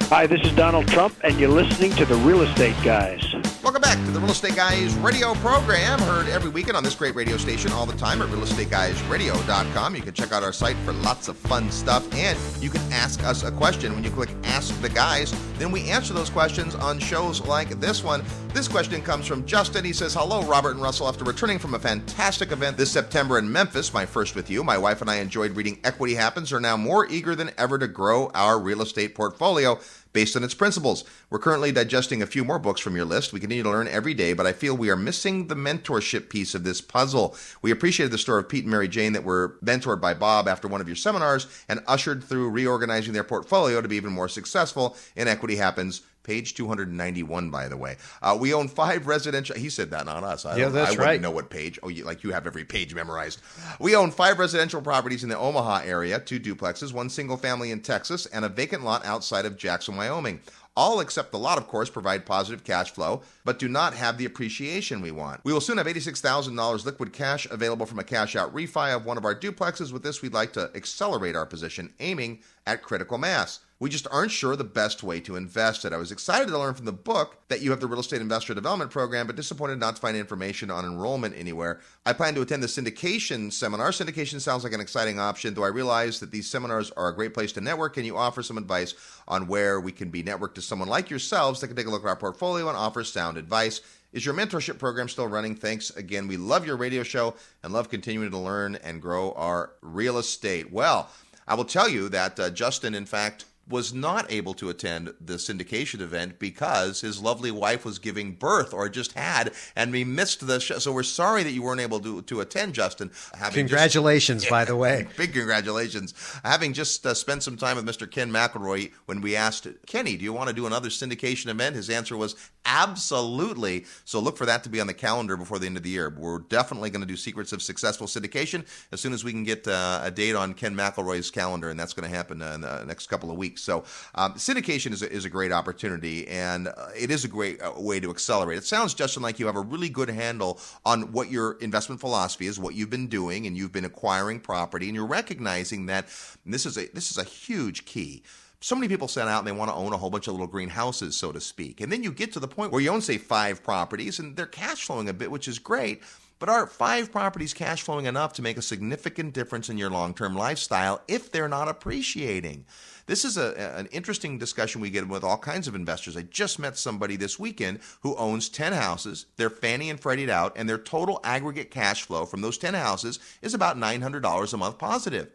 Hi, 0.08 0.26
this 0.26 0.40
is 0.42 0.54
Donald 0.54 0.86
Trump, 0.86 1.16
and 1.24 1.38
you're 1.38 1.48
listening 1.50 1.90
to 1.96 2.04
the 2.04 2.14
Real 2.14 2.42
Estate 2.42 2.76
Guys. 2.84 3.24
Welcome 3.66 3.82
back 3.82 3.98
to 4.04 4.12
the 4.12 4.20
Real 4.20 4.30
Estate 4.30 4.54
Guys 4.54 4.94
radio 4.94 5.34
program, 5.34 5.98
heard 5.98 6.28
every 6.28 6.50
weekend 6.50 6.76
on 6.76 6.84
this 6.84 6.94
great 6.94 7.16
radio 7.16 7.36
station 7.36 7.72
all 7.72 7.84
the 7.84 7.96
time 7.96 8.22
at 8.22 8.28
realestateguysradio.com. 8.28 9.96
You 9.96 10.02
can 10.02 10.14
check 10.14 10.30
out 10.30 10.44
our 10.44 10.52
site 10.52 10.76
for 10.84 10.92
lots 10.92 11.26
of 11.26 11.36
fun 11.36 11.68
stuff, 11.72 12.06
and 12.14 12.38
you 12.62 12.70
can 12.70 12.80
ask 12.92 13.24
us 13.24 13.42
a 13.42 13.50
question 13.50 13.92
when 13.92 14.04
you 14.04 14.10
click 14.10 14.30
Ask 14.44 14.80
the 14.82 14.88
Guys. 14.88 15.34
Then 15.58 15.72
we 15.72 15.90
answer 15.90 16.14
those 16.14 16.30
questions 16.30 16.76
on 16.76 17.00
shows 17.00 17.40
like 17.40 17.80
this 17.80 18.04
one. 18.04 18.22
This 18.54 18.68
question 18.68 19.02
comes 19.02 19.26
from 19.26 19.44
Justin. 19.44 19.84
He 19.84 19.92
says, 19.92 20.14
Hello, 20.14 20.44
Robert 20.44 20.74
and 20.74 20.80
Russell. 20.80 21.08
After 21.08 21.24
returning 21.24 21.58
from 21.58 21.74
a 21.74 21.78
fantastic 21.80 22.52
event 22.52 22.76
this 22.76 22.92
September 22.92 23.36
in 23.36 23.50
Memphis, 23.50 23.92
my 23.92 24.06
first 24.06 24.36
with 24.36 24.48
you, 24.48 24.62
my 24.62 24.78
wife 24.78 25.00
and 25.00 25.10
I 25.10 25.16
enjoyed 25.16 25.56
reading 25.56 25.80
Equity 25.82 26.14
Happens, 26.14 26.52
are 26.52 26.60
now 26.60 26.76
more 26.76 27.04
eager 27.08 27.34
than 27.34 27.50
ever 27.58 27.78
to 27.78 27.88
grow 27.88 28.30
our 28.32 28.60
real 28.60 28.80
estate 28.80 29.16
portfolio 29.16 29.80
based 30.16 30.34
on 30.34 30.42
its 30.42 30.54
principles. 30.54 31.04
We're 31.28 31.38
currently 31.38 31.72
digesting 31.72 32.22
a 32.22 32.26
few 32.26 32.42
more 32.42 32.58
books 32.58 32.80
from 32.80 32.96
your 32.96 33.04
list. 33.04 33.34
We 33.34 33.38
continue 33.38 33.62
to 33.62 33.68
learn 33.68 33.86
every 33.86 34.14
day, 34.14 34.32
but 34.32 34.46
I 34.46 34.54
feel 34.54 34.74
we 34.74 34.88
are 34.88 34.96
missing 34.96 35.48
the 35.48 35.54
mentorship 35.54 36.30
piece 36.30 36.54
of 36.54 36.64
this 36.64 36.80
puzzle. 36.80 37.36
We 37.60 37.70
appreciated 37.70 38.12
the 38.12 38.18
story 38.18 38.40
of 38.40 38.48
Pete 38.48 38.64
and 38.64 38.70
Mary 38.70 38.88
Jane 38.88 39.12
that 39.12 39.24
were 39.24 39.58
mentored 39.62 40.00
by 40.00 40.14
Bob 40.14 40.48
after 40.48 40.68
one 40.68 40.80
of 40.80 40.88
your 40.88 40.96
seminars 40.96 41.46
and 41.68 41.82
ushered 41.86 42.24
through 42.24 42.48
reorganizing 42.48 43.12
their 43.12 43.24
portfolio 43.24 43.82
to 43.82 43.88
be 43.88 43.96
even 43.96 44.10
more 44.10 44.30
successful 44.30 44.96
in 45.16 45.28
Equity 45.28 45.56
Happens 45.56 46.00
Page 46.26 46.54
291, 46.54 47.50
by 47.50 47.68
the 47.68 47.76
way. 47.76 47.96
Uh, 48.20 48.36
we 48.38 48.52
own 48.52 48.66
five 48.66 49.06
residential. 49.06 49.54
He 49.54 49.70
said 49.70 49.90
that, 49.92 50.06
not 50.06 50.24
us. 50.24 50.44
I 50.44 50.56
Yeah, 50.56 50.70
that's 50.70 50.88
I 50.88 50.90
wouldn't 50.90 51.06
right. 51.06 51.20
know 51.20 51.30
what 51.30 51.50
page. 51.50 51.78
Oh, 51.84 51.88
you, 51.88 52.04
like 52.04 52.24
you 52.24 52.32
have 52.32 52.48
every 52.48 52.64
page 52.64 52.92
memorized. 52.94 53.40
We 53.78 53.94
own 53.94 54.10
five 54.10 54.40
residential 54.40 54.82
properties 54.82 55.22
in 55.22 55.28
the 55.28 55.38
Omaha 55.38 55.82
area, 55.84 56.18
two 56.18 56.40
duplexes, 56.40 56.92
one 56.92 57.10
single 57.10 57.36
family 57.36 57.70
in 57.70 57.80
Texas, 57.80 58.26
and 58.26 58.44
a 58.44 58.48
vacant 58.48 58.82
lot 58.82 59.06
outside 59.06 59.46
of 59.46 59.56
Jackson, 59.56 59.94
Wyoming. 59.94 60.40
All 60.76 61.00
except 61.00 61.30
the 61.32 61.38
lot, 61.38 61.56
of 61.56 61.68
course, 61.68 61.88
provide 61.88 62.26
positive 62.26 62.62
cash 62.62 62.90
flow, 62.90 63.22
but 63.44 63.58
do 63.58 63.66
not 63.66 63.94
have 63.94 64.18
the 64.18 64.26
appreciation 64.26 65.00
we 65.00 65.10
want. 65.10 65.40
We 65.42 65.52
will 65.52 65.62
soon 65.62 65.78
have 65.78 65.86
$86,000 65.86 66.84
liquid 66.84 67.14
cash 67.14 67.46
available 67.50 67.86
from 67.86 67.98
a 67.98 68.04
cash 68.04 68.36
out 68.36 68.54
refi 68.54 68.94
of 68.94 69.06
one 69.06 69.16
of 69.16 69.24
our 69.24 69.34
duplexes. 69.34 69.90
With 69.90 70.02
this, 70.02 70.20
we'd 70.20 70.34
like 70.34 70.52
to 70.52 70.70
accelerate 70.74 71.34
our 71.34 71.46
position, 71.46 71.94
aiming 71.98 72.40
at 72.66 72.82
critical 72.82 73.16
mass. 73.16 73.60
We 73.78 73.90
just 73.90 74.06
aren't 74.10 74.30
sure 74.30 74.56
the 74.56 74.64
best 74.64 75.02
way 75.02 75.20
to 75.20 75.36
invest 75.36 75.84
it. 75.84 75.92
I 75.92 75.98
was 75.98 76.10
excited 76.10 76.48
to 76.48 76.58
learn 76.58 76.72
from 76.72 76.86
the 76.86 76.92
book 76.92 77.36
that 77.48 77.60
you 77.60 77.70
have 77.72 77.80
the 77.80 77.86
Real 77.86 78.00
Estate 78.00 78.22
Investor 78.22 78.54
Development 78.54 78.90
Program, 78.90 79.26
but 79.26 79.36
disappointed 79.36 79.78
not 79.78 79.96
to 79.96 80.00
find 80.00 80.16
information 80.16 80.70
on 80.70 80.86
enrollment 80.86 81.36
anywhere. 81.36 81.80
I 82.06 82.14
plan 82.14 82.34
to 82.36 82.40
attend 82.40 82.62
the 82.62 82.68
syndication 82.68 83.52
seminar. 83.52 83.90
Syndication 83.90 84.40
sounds 84.40 84.64
like 84.64 84.72
an 84.72 84.80
exciting 84.80 85.20
option, 85.20 85.52
though 85.52 85.64
I 85.64 85.68
realize 85.68 86.20
that 86.20 86.30
these 86.30 86.48
seminars 86.48 86.90
are 86.92 87.08
a 87.08 87.14
great 87.14 87.34
place 87.34 87.52
to 87.52 87.60
network. 87.60 87.92
Can 87.92 88.06
you 88.06 88.16
offer 88.16 88.42
some 88.42 88.56
advice 88.56 88.94
on 89.28 89.46
where 89.46 89.78
we 89.78 89.92
can 89.92 90.08
be 90.08 90.22
networked 90.22 90.54
to 90.54 90.62
someone 90.62 90.88
like 90.88 91.10
yourselves 91.10 91.60
that 91.60 91.66
can 91.66 91.76
take 91.76 91.86
a 91.86 91.90
look 91.90 92.02
at 92.02 92.08
our 92.08 92.16
portfolio 92.16 92.68
and 92.68 92.78
offer 92.78 93.04
sound 93.04 93.36
advice? 93.36 93.82
Is 94.14 94.24
your 94.24 94.34
mentorship 94.34 94.78
program 94.78 95.10
still 95.10 95.26
running? 95.26 95.54
Thanks 95.54 95.90
again. 95.90 96.28
We 96.28 96.38
love 96.38 96.64
your 96.64 96.78
radio 96.78 97.02
show 97.02 97.34
and 97.62 97.74
love 97.74 97.90
continuing 97.90 98.30
to 98.30 98.38
learn 98.38 98.76
and 98.76 99.02
grow 99.02 99.32
our 99.32 99.72
real 99.82 100.16
estate. 100.16 100.72
Well, 100.72 101.10
I 101.46 101.54
will 101.54 101.66
tell 101.66 101.90
you 101.90 102.08
that 102.08 102.40
uh, 102.40 102.48
Justin, 102.48 102.94
in 102.94 103.04
fact, 103.04 103.44
was 103.68 103.92
not 103.92 104.30
able 104.30 104.54
to 104.54 104.68
attend 104.68 105.12
the 105.20 105.34
syndication 105.34 106.00
event 106.00 106.38
because 106.38 107.00
his 107.00 107.20
lovely 107.20 107.50
wife 107.50 107.84
was 107.84 107.98
giving 107.98 108.32
birth 108.32 108.72
or 108.72 108.88
just 108.88 109.12
had, 109.14 109.52
and 109.74 109.90
we 109.92 110.04
missed 110.04 110.46
the 110.46 110.60
show. 110.60 110.78
So 110.78 110.92
we're 110.92 111.02
sorry 111.02 111.42
that 111.42 111.50
you 111.52 111.62
weren't 111.62 111.80
able 111.80 112.00
to, 112.00 112.22
to 112.22 112.40
attend, 112.40 112.74
Justin. 112.74 113.10
Having 113.34 113.66
just- 113.66 113.70
Congratulations, 113.72 114.46
by 114.48 114.64
the 114.64 114.76
way. 114.76 115.06
Big 115.16 115.32
congratulations. 115.32 116.14
Having 116.44 116.74
just 116.74 117.04
uh, 117.04 117.14
spent 117.14 117.42
some 117.42 117.56
time 117.56 117.76
with 117.76 117.86
Mr. 117.86 118.10
Ken 118.10 118.30
McElroy, 118.30 118.92
when 119.06 119.20
we 119.20 119.34
asked, 119.34 119.66
Kenny, 119.86 120.16
do 120.16 120.24
you 120.24 120.32
want 120.32 120.48
to 120.48 120.54
do 120.54 120.66
another 120.66 120.88
syndication 120.88 121.48
event? 121.48 121.74
His 121.76 121.90
answer 121.90 122.16
was 122.16 122.36
absolutely. 122.64 123.84
So 124.04 124.20
look 124.20 124.36
for 124.36 124.46
that 124.46 124.62
to 124.64 124.68
be 124.68 124.80
on 124.80 124.86
the 124.86 124.94
calendar 124.94 125.36
before 125.36 125.58
the 125.58 125.66
end 125.66 125.76
of 125.76 125.82
the 125.82 125.90
year. 125.90 126.14
We're 126.16 126.38
definitely 126.40 126.90
going 126.90 127.00
to 127.02 127.06
do 127.06 127.16
Secrets 127.16 127.52
of 127.52 127.62
Successful 127.62 128.06
Syndication 128.06 128.64
as 128.92 129.00
soon 129.00 129.12
as 129.12 129.24
we 129.24 129.32
can 129.32 129.44
get 129.44 129.66
uh, 129.66 130.00
a 130.02 130.10
date 130.10 130.34
on 130.36 130.54
Ken 130.54 130.74
McElroy's 130.74 131.30
calendar, 131.30 131.70
and 131.70 131.78
that's 131.78 131.92
going 131.92 132.08
to 132.08 132.14
happen 132.14 132.42
uh, 132.42 132.52
in 132.54 132.60
the 132.60 132.84
next 132.84 133.06
couple 133.08 133.30
of 133.30 133.36
weeks. 133.36 133.55
So 133.58 133.84
um, 134.14 134.34
syndication 134.34 134.92
is 134.92 135.02
a, 135.02 135.10
is 135.10 135.24
a 135.24 135.30
great 135.30 135.52
opportunity, 135.52 136.26
and 136.28 136.68
uh, 136.68 136.88
it 136.96 137.10
is 137.10 137.24
a 137.24 137.28
great 137.28 137.60
uh, 137.62 137.72
way 137.76 138.00
to 138.00 138.10
accelerate. 138.10 138.58
It 138.58 138.64
sounds, 138.64 138.94
Justin, 138.94 139.22
like 139.22 139.38
you 139.38 139.46
have 139.46 139.56
a 139.56 139.60
really 139.60 139.88
good 139.88 140.10
handle 140.10 140.60
on 140.84 141.12
what 141.12 141.30
your 141.30 141.52
investment 141.60 142.00
philosophy 142.00 142.46
is, 142.46 142.58
what 142.58 142.74
you've 142.74 142.90
been 142.90 143.08
doing, 143.08 143.46
and 143.46 143.56
you've 143.56 143.72
been 143.72 143.84
acquiring 143.84 144.40
property, 144.40 144.86
and 144.86 144.94
you're 144.94 145.06
recognizing 145.06 145.86
that 145.86 146.06
this 146.44 146.66
is 146.66 146.76
a 146.76 146.86
this 146.94 147.10
is 147.10 147.18
a 147.18 147.24
huge 147.24 147.84
key. 147.84 148.22
So 148.60 148.74
many 148.74 148.88
people 148.88 149.06
set 149.06 149.28
out 149.28 149.40
and 149.40 149.46
they 149.46 149.52
want 149.52 149.70
to 149.70 149.76
own 149.76 149.92
a 149.92 149.96
whole 149.96 150.10
bunch 150.10 150.28
of 150.28 150.34
little 150.34 150.46
greenhouses, 150.46 151.14
so 151.14 151.30
to 151.30 151.40
speak. 151.40 151.80
And 151.80 151.92
then 151.92 152.02
you 152.02 152.10
get 152.10 152.32
to 152.32 152.40
the 152.40 152.48
point 152.48 152.72
where 152.72 152.80
you 152.80 152.90
own, 152.90 153.02
say, 153.02 153.18
five 153.18 153.62
properties 153.62 154.18
and 154.18 154.34
they're 154.34 154.46
cash 154.46 154.86
flowing 154.86 155.08
a 155.08 155.12
bit, 155.12 155.30
which 155.30 155.46
is 155.46 155.58
great. 155.58 156.02
But 156.38 156.48
are 156.48 156.66
five 156.66 157.10
properties 157.12 157.54
cash 157.54 157.82
flowing 157.82 158.06
enough 158.06 158.34
to 158.34 158.42
make 158.42 158.58
a 158.58 158.62
significant 158.62 159.32
difference 159.32 159.68
in 159.68 159.78
your 159.78 159.90
long 159.90 160.14
term 160.14 160.34
lifestyle 160.34 161.00
if 161.08 161.32
they're 161.32 161.48
not 161.48 161.68
appreciating? 161.68 162.66
This 163.06 163.24
is 163.24 163.36
a, 163.36 163.78
an 163.78 163.86
interesting 163.86 164.36
discussion 164.36 164.80
we 164.80 164.90
get 164.90 165.06
with 165.06 165.22
all 165.22 165.38
kinds 165.38 165.68
of 165.68 165.74
investors. 165.76 166.16
I 166.16 166.22
just 166.22 166.58
met 166.58 166.76
somebody 166.76 167.16
this 167.16 167.38
weekend 167.38 167.78
who 168.00 168.16
owns 168.16 168.48
10 168.48 168.72
houses. 168.72 169.26
They're 169.36 169.48
Fannie 169.48 169.90
and 169.90 170.00
Freddie'd 170.00 170.28
out, 170.28 170.52
and 170.56 170.68
their 170.68 170.78
total 170.78 171.20
aggregate 171.22 171.70
cash 171.70 172.02
flow 172.02 172.26
from 172.26 172.40
those 172.40 172.58
10 172.58 172.74
houses 172.74 173.20
is 173.42 173.54
about 173.54 173.76
$900 173.76 174.52
a 174.52 174.56
month 174.56 174.78
positive. 174.78 175.30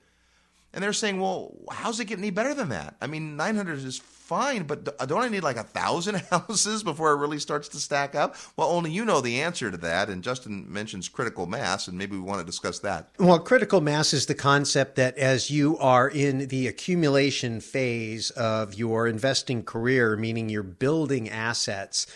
And 0.74 0.84
they're 0.84 0.94
saying, 0.94 1.20
well, 1.20 1.54
how's 1.70 2.00
it 2.00 2.06
get 2.06 2.18
any 2.18 2.30
better 2.30 2.54
than 2.54 2.70
that? 2.70 2.96
I 3.02 3.08
mean, 3.08 3.36
900 3.36 3.80
is 3.80 4.02
fine, 4.32 4.64
but 4.64 4.98
don't 5.10 5.22
I 5.22 5.28
need 5.28 5.44
like 5.44 5.58
a 5.58 5.64
thousand 5.64 6.16
houses 6.32 6.84
before 6.84 7.12
it 7.12 7.18
really 7.18 7.38
starts 7.38 7.68
to 7.68 7.78
stack 7.78 8.16
up? 8.16 8.38
Well, 8.56 8.70
only 8.70 8.90
you 8.90 9.04
know 9.04 9.20
the 9.20 9.42
answer 9.42 9.70
to 9.70 9.76
that. 9.80 10.10
And 10.10 10.24
Justin 10.24 10.72
mentions 10.72 11.10
critical 11.10 11.48
mass, 11.48 11.90
and 11.90 11.98
maybe 11.98 12.16
we 12.16 12.22
want 12.22 12.40
to 12.40 12.46
discuss 12.46 12.80
that. 12.80 13.10
Well, 13.20 13.40
critical 13.40 13.82
mass 13.82 14.14
is 14.14 14.28
the 14.28 14.34
concept 14.34 14.96
that 14.96 15.18
as 15.18 15.52
you 15.52 15.78
are 15.80 16.08
in 16.08 16.48
the 16.48 16.68
accumulation 16.68 17.60
phase 17.60 18.30
of 18.32 18.74
your 18.74 19.06
investing 19.06 19.64
career, 19.64 20.16
meaning 20.16 20.48
you're 20.48 20.64
building 20.64 21.30
assets, 21.30 22.08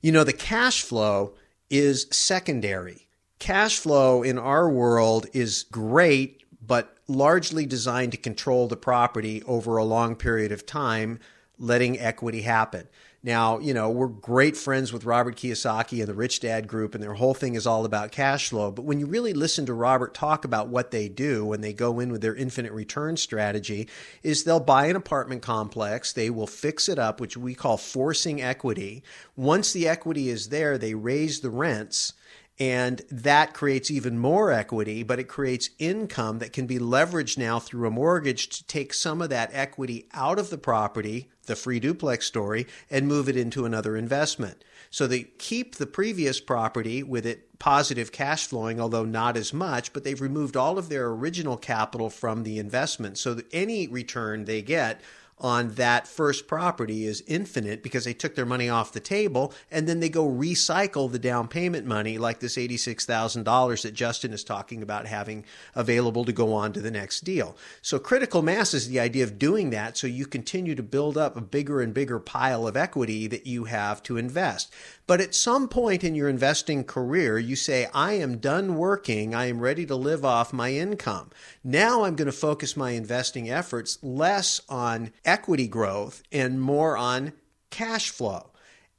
you 0.00 0.12
know, 0.12 0.22
the 0.22 0.32
cash 0.32 0.82
flow 0.82 1.34
is 1.70 2.06
secondary. 2.12 3.08
Cash 3.40 3.80
flow 3.80 4.22
in 4.22 4.38
our 4.38 4.70
world 4.70 5.26
is 5.32 5.64
great, 5.64 6.44
but 6.64 6.96
largely 7.08 7.66
designed 7.66 8.12
to 8.12 8.18
control 8.18 8.68
the 8.68 8.76
property 8.76 9.42
over 9.42 9.76
a 9.76 9.84
long 9.84 10.14
period 10.14 10.52
of 10.52 10.66
time, 10.66 11.18
letting 11.58 11.98
equity 11.98 12.42
happen. 12.42 12.88
Now, 13.22 13.58
you 13.58 13.72
know, 13.72 13.88
we're 13.88 14.08
great 14.08 14.54
friends 14.54 14.92
with 14.92 15.06
Robert 15.06 15.36
Kiyosaki 15.36 16.00
and 16.00 16.08
the 16.08 16.14
Rich 16.14 16.40
Dad 16.40 16.68
Group, 16.68 16.94
and 16.94 17.02
their 17.02 17.14
whole 17.14 17.32
thing 17.32 17.54
is 17.54 17.66
all 17.66 17.86
about 17.86 18.12
cash 18.12 18.50
flow. 18.50 18.70
But 18.70 18.84
when 18.84 19.00
you 19.00 19.06
really 19.06 19.32
listen 19.32 19.64
to 19.64 19.72
Robert 19.72 20.12
talk 20.12 20.44
about 20.44 20.68
what 20.68 20.90
they 20.90 21.08
do 21.08 21.42
when 21.42 21.62
they 21.62 21.72
go 21.72 22.00
in 22.00 22.12
with 22.12 22.20
their 22.20 22.34
infinite 22.34 22.72
return 22.72 23.16
strategy, 23.16 23.88
is 24.22 24.44
they'll 24.44 24.60
buy 24.60 24.86
an 24.88 24.96
apartment 24.96 25.40
complex, 25.40 26.12
they 26.12 26.28
will 26.28 26.46
fix 26.46 26.86
it 26.86 26.98
up, 26.98 27.18
which 27.18 27.34
we 27.34 27.54
call 27.54 27.78
forcing 27.78 28.42
equity. 28.42 29.02
Once 29.36 29.72
the 29.72 29.88
equity 29.88 30.28
is 30.28 30.50
there, 30.50 30.76
they 30.76 30.94
raise 30.94 31.40
the 31.40 31.50
rents 31.50 32.12
and 32.58 33.02
that 33.10 33.52
creates 33.52 33.90
even 33.90 34.18
more 34.18 34.52
equity, 34.52 35.02
but 35.02 35.18
it 35.18 35.24
creates 35.24 35.70
income 35.78 36.38
that 36.38 36.52
can 36.52 36.66
be 36.66 36.78
leveraged 36.78 37.36
now 37.36 37.58
through 37.58 37.88
a 37.88 37.90
mortgage 37.90 38.48
to 38.50 38.66
take 38.66 38.94
some 38.94 39.20
of 39.20 39.30
that 39.30 39.50
equity 39.52 40.08
out 40.14 40.38
of 40.38 40.50
the 40.50 40.58
property, 40.58 41.30
the 41.46 41.56
free 41.56 41.80
duplex 41.80 42.26
story, 42.26 42.66
and 42.88 43.08
move 43.08 43.28
it 43.28 43.36
into 43.36 43.64
another 43.64 43.96
investment. 43.96 44.62
So 44.90 45.08
they 45.08 45.24
keep 45.24 45.74
the 45.74 45.86
previous 45.86 46.40
property 46.40 47.02
with 47.02 47.26
it 47.26 47.58
positive 47.58 48.12
cash 48.12 48.46
flowing, 48.46 48.80
although 48.80 49.04
not 49.04 49.36
as 49.36 49.52
much, 49.52 49.92
but 49.92 50.04
they've 50.04 50.20
removed 50.20 50.56
all 50.56 50.78
of 50.78 50.88
their 50.88 51.08
original 51.08 51.56
capital 51.56 52.08
from 52.10 52.44
the 52.44 52.60
investment. 52.60 53.18
So 53.18 53.40
any 53.52 53.88
return 53.88 54.44
they 54.44 54.62
get 54.62 55.00
on 55.44 55.68
that 55.74 56.08
first 56.08 56.48
property 56.48 57.04
is 57.04 57.22
infinite 57.26 57.82
because 57.82 58.06
they 58.06 58.14
took 58.14 58.34
their 58.34 58.46
money 58.46 58.70
off 58.70 58.92
the 58.94 58.98
table 58.98 59.52
and 59.70 59.86
then 59.86 60.00
they 60.00 60.08
go 60.08 60.26
recycle 60.26 61.12
the 61.12 61.18
down 61.18 61.46
payment 61.46 61.86
money 61.86 62.16
like 62.16 62.40
this 62.40 62.56
$86,000 62.56 63.82
that 63.82 63.92
Justin 63.92 64.32
is 64.32 64.42
talking 64.42 64.82
about 64.82 65.06
having 65.06 65.44
available 65.74 66.24
to 66.24 66.32
go 66.32 66.54
on 66.54 66.72
to 66.72 66.80
the 66.80 66.90
next 66.90 67.24
deal. 67.24 67.58
So 67.82 67.98
critical 67.98 68.40
mass 68.40 68.72
is 68.72 68.88
the 68.88 68.98
idea 68.98 69.22
of 69.22 69.38
doing 69.38 69.68
that 69.68 69.98
so 69.98 70.06
you 70.06 70.24
continue 70.24 70.74
to 70.76 70.82
build 70.82 71.18
up 71.18 71.36
a 71.36 71.42
bigger 71.42 71.82
and 71.82 71.92
bigger 71.92 72.18
pile 72.18 72.66
of 72.66 72.74
equity 72.74 73.26
that 73.26 73.46
you 73.46 73.64
have 73.64 74.02
to 74.04 74.16
invest. 74.16 74.72
But 75.06 75.20
at 75.20 75.34
some 75.34 75.68
point 75.68 76.02
in 76.02 76.14
your 76.14 76.30
investing 76.30 76.84
career, 76.84 77.38
you 77.38 77.56
say, 77.56 77.88
I 77.92 78.14
am 78.14 78.38
done 78.38 78.76
working. 78.76 79.34
I 79.34 79.46
am 79.46 79.60
ready 79.60 79.84
to 79.84 79.94
live 79.94 80.24
off 80.24 80.54
my 80.54 80.72
income. 80.72 81.28
Now 81.62 82.04
I'm 82.04 82.16
going 82.16 82.26
to 82.26 82.32
focus 82.32 82.78
my 82.78 82.92
investing 82.92 83.50
efforts 83.50 83.98
less 84.02 84.62
on 84.70 85.12
equity 85.34 85.66
growth 85.66 86.22
and 86.30 86.60
more 86.60 86.96
on 86.96 87.32
cash 87.70 88.08
flow. 88.10 88.52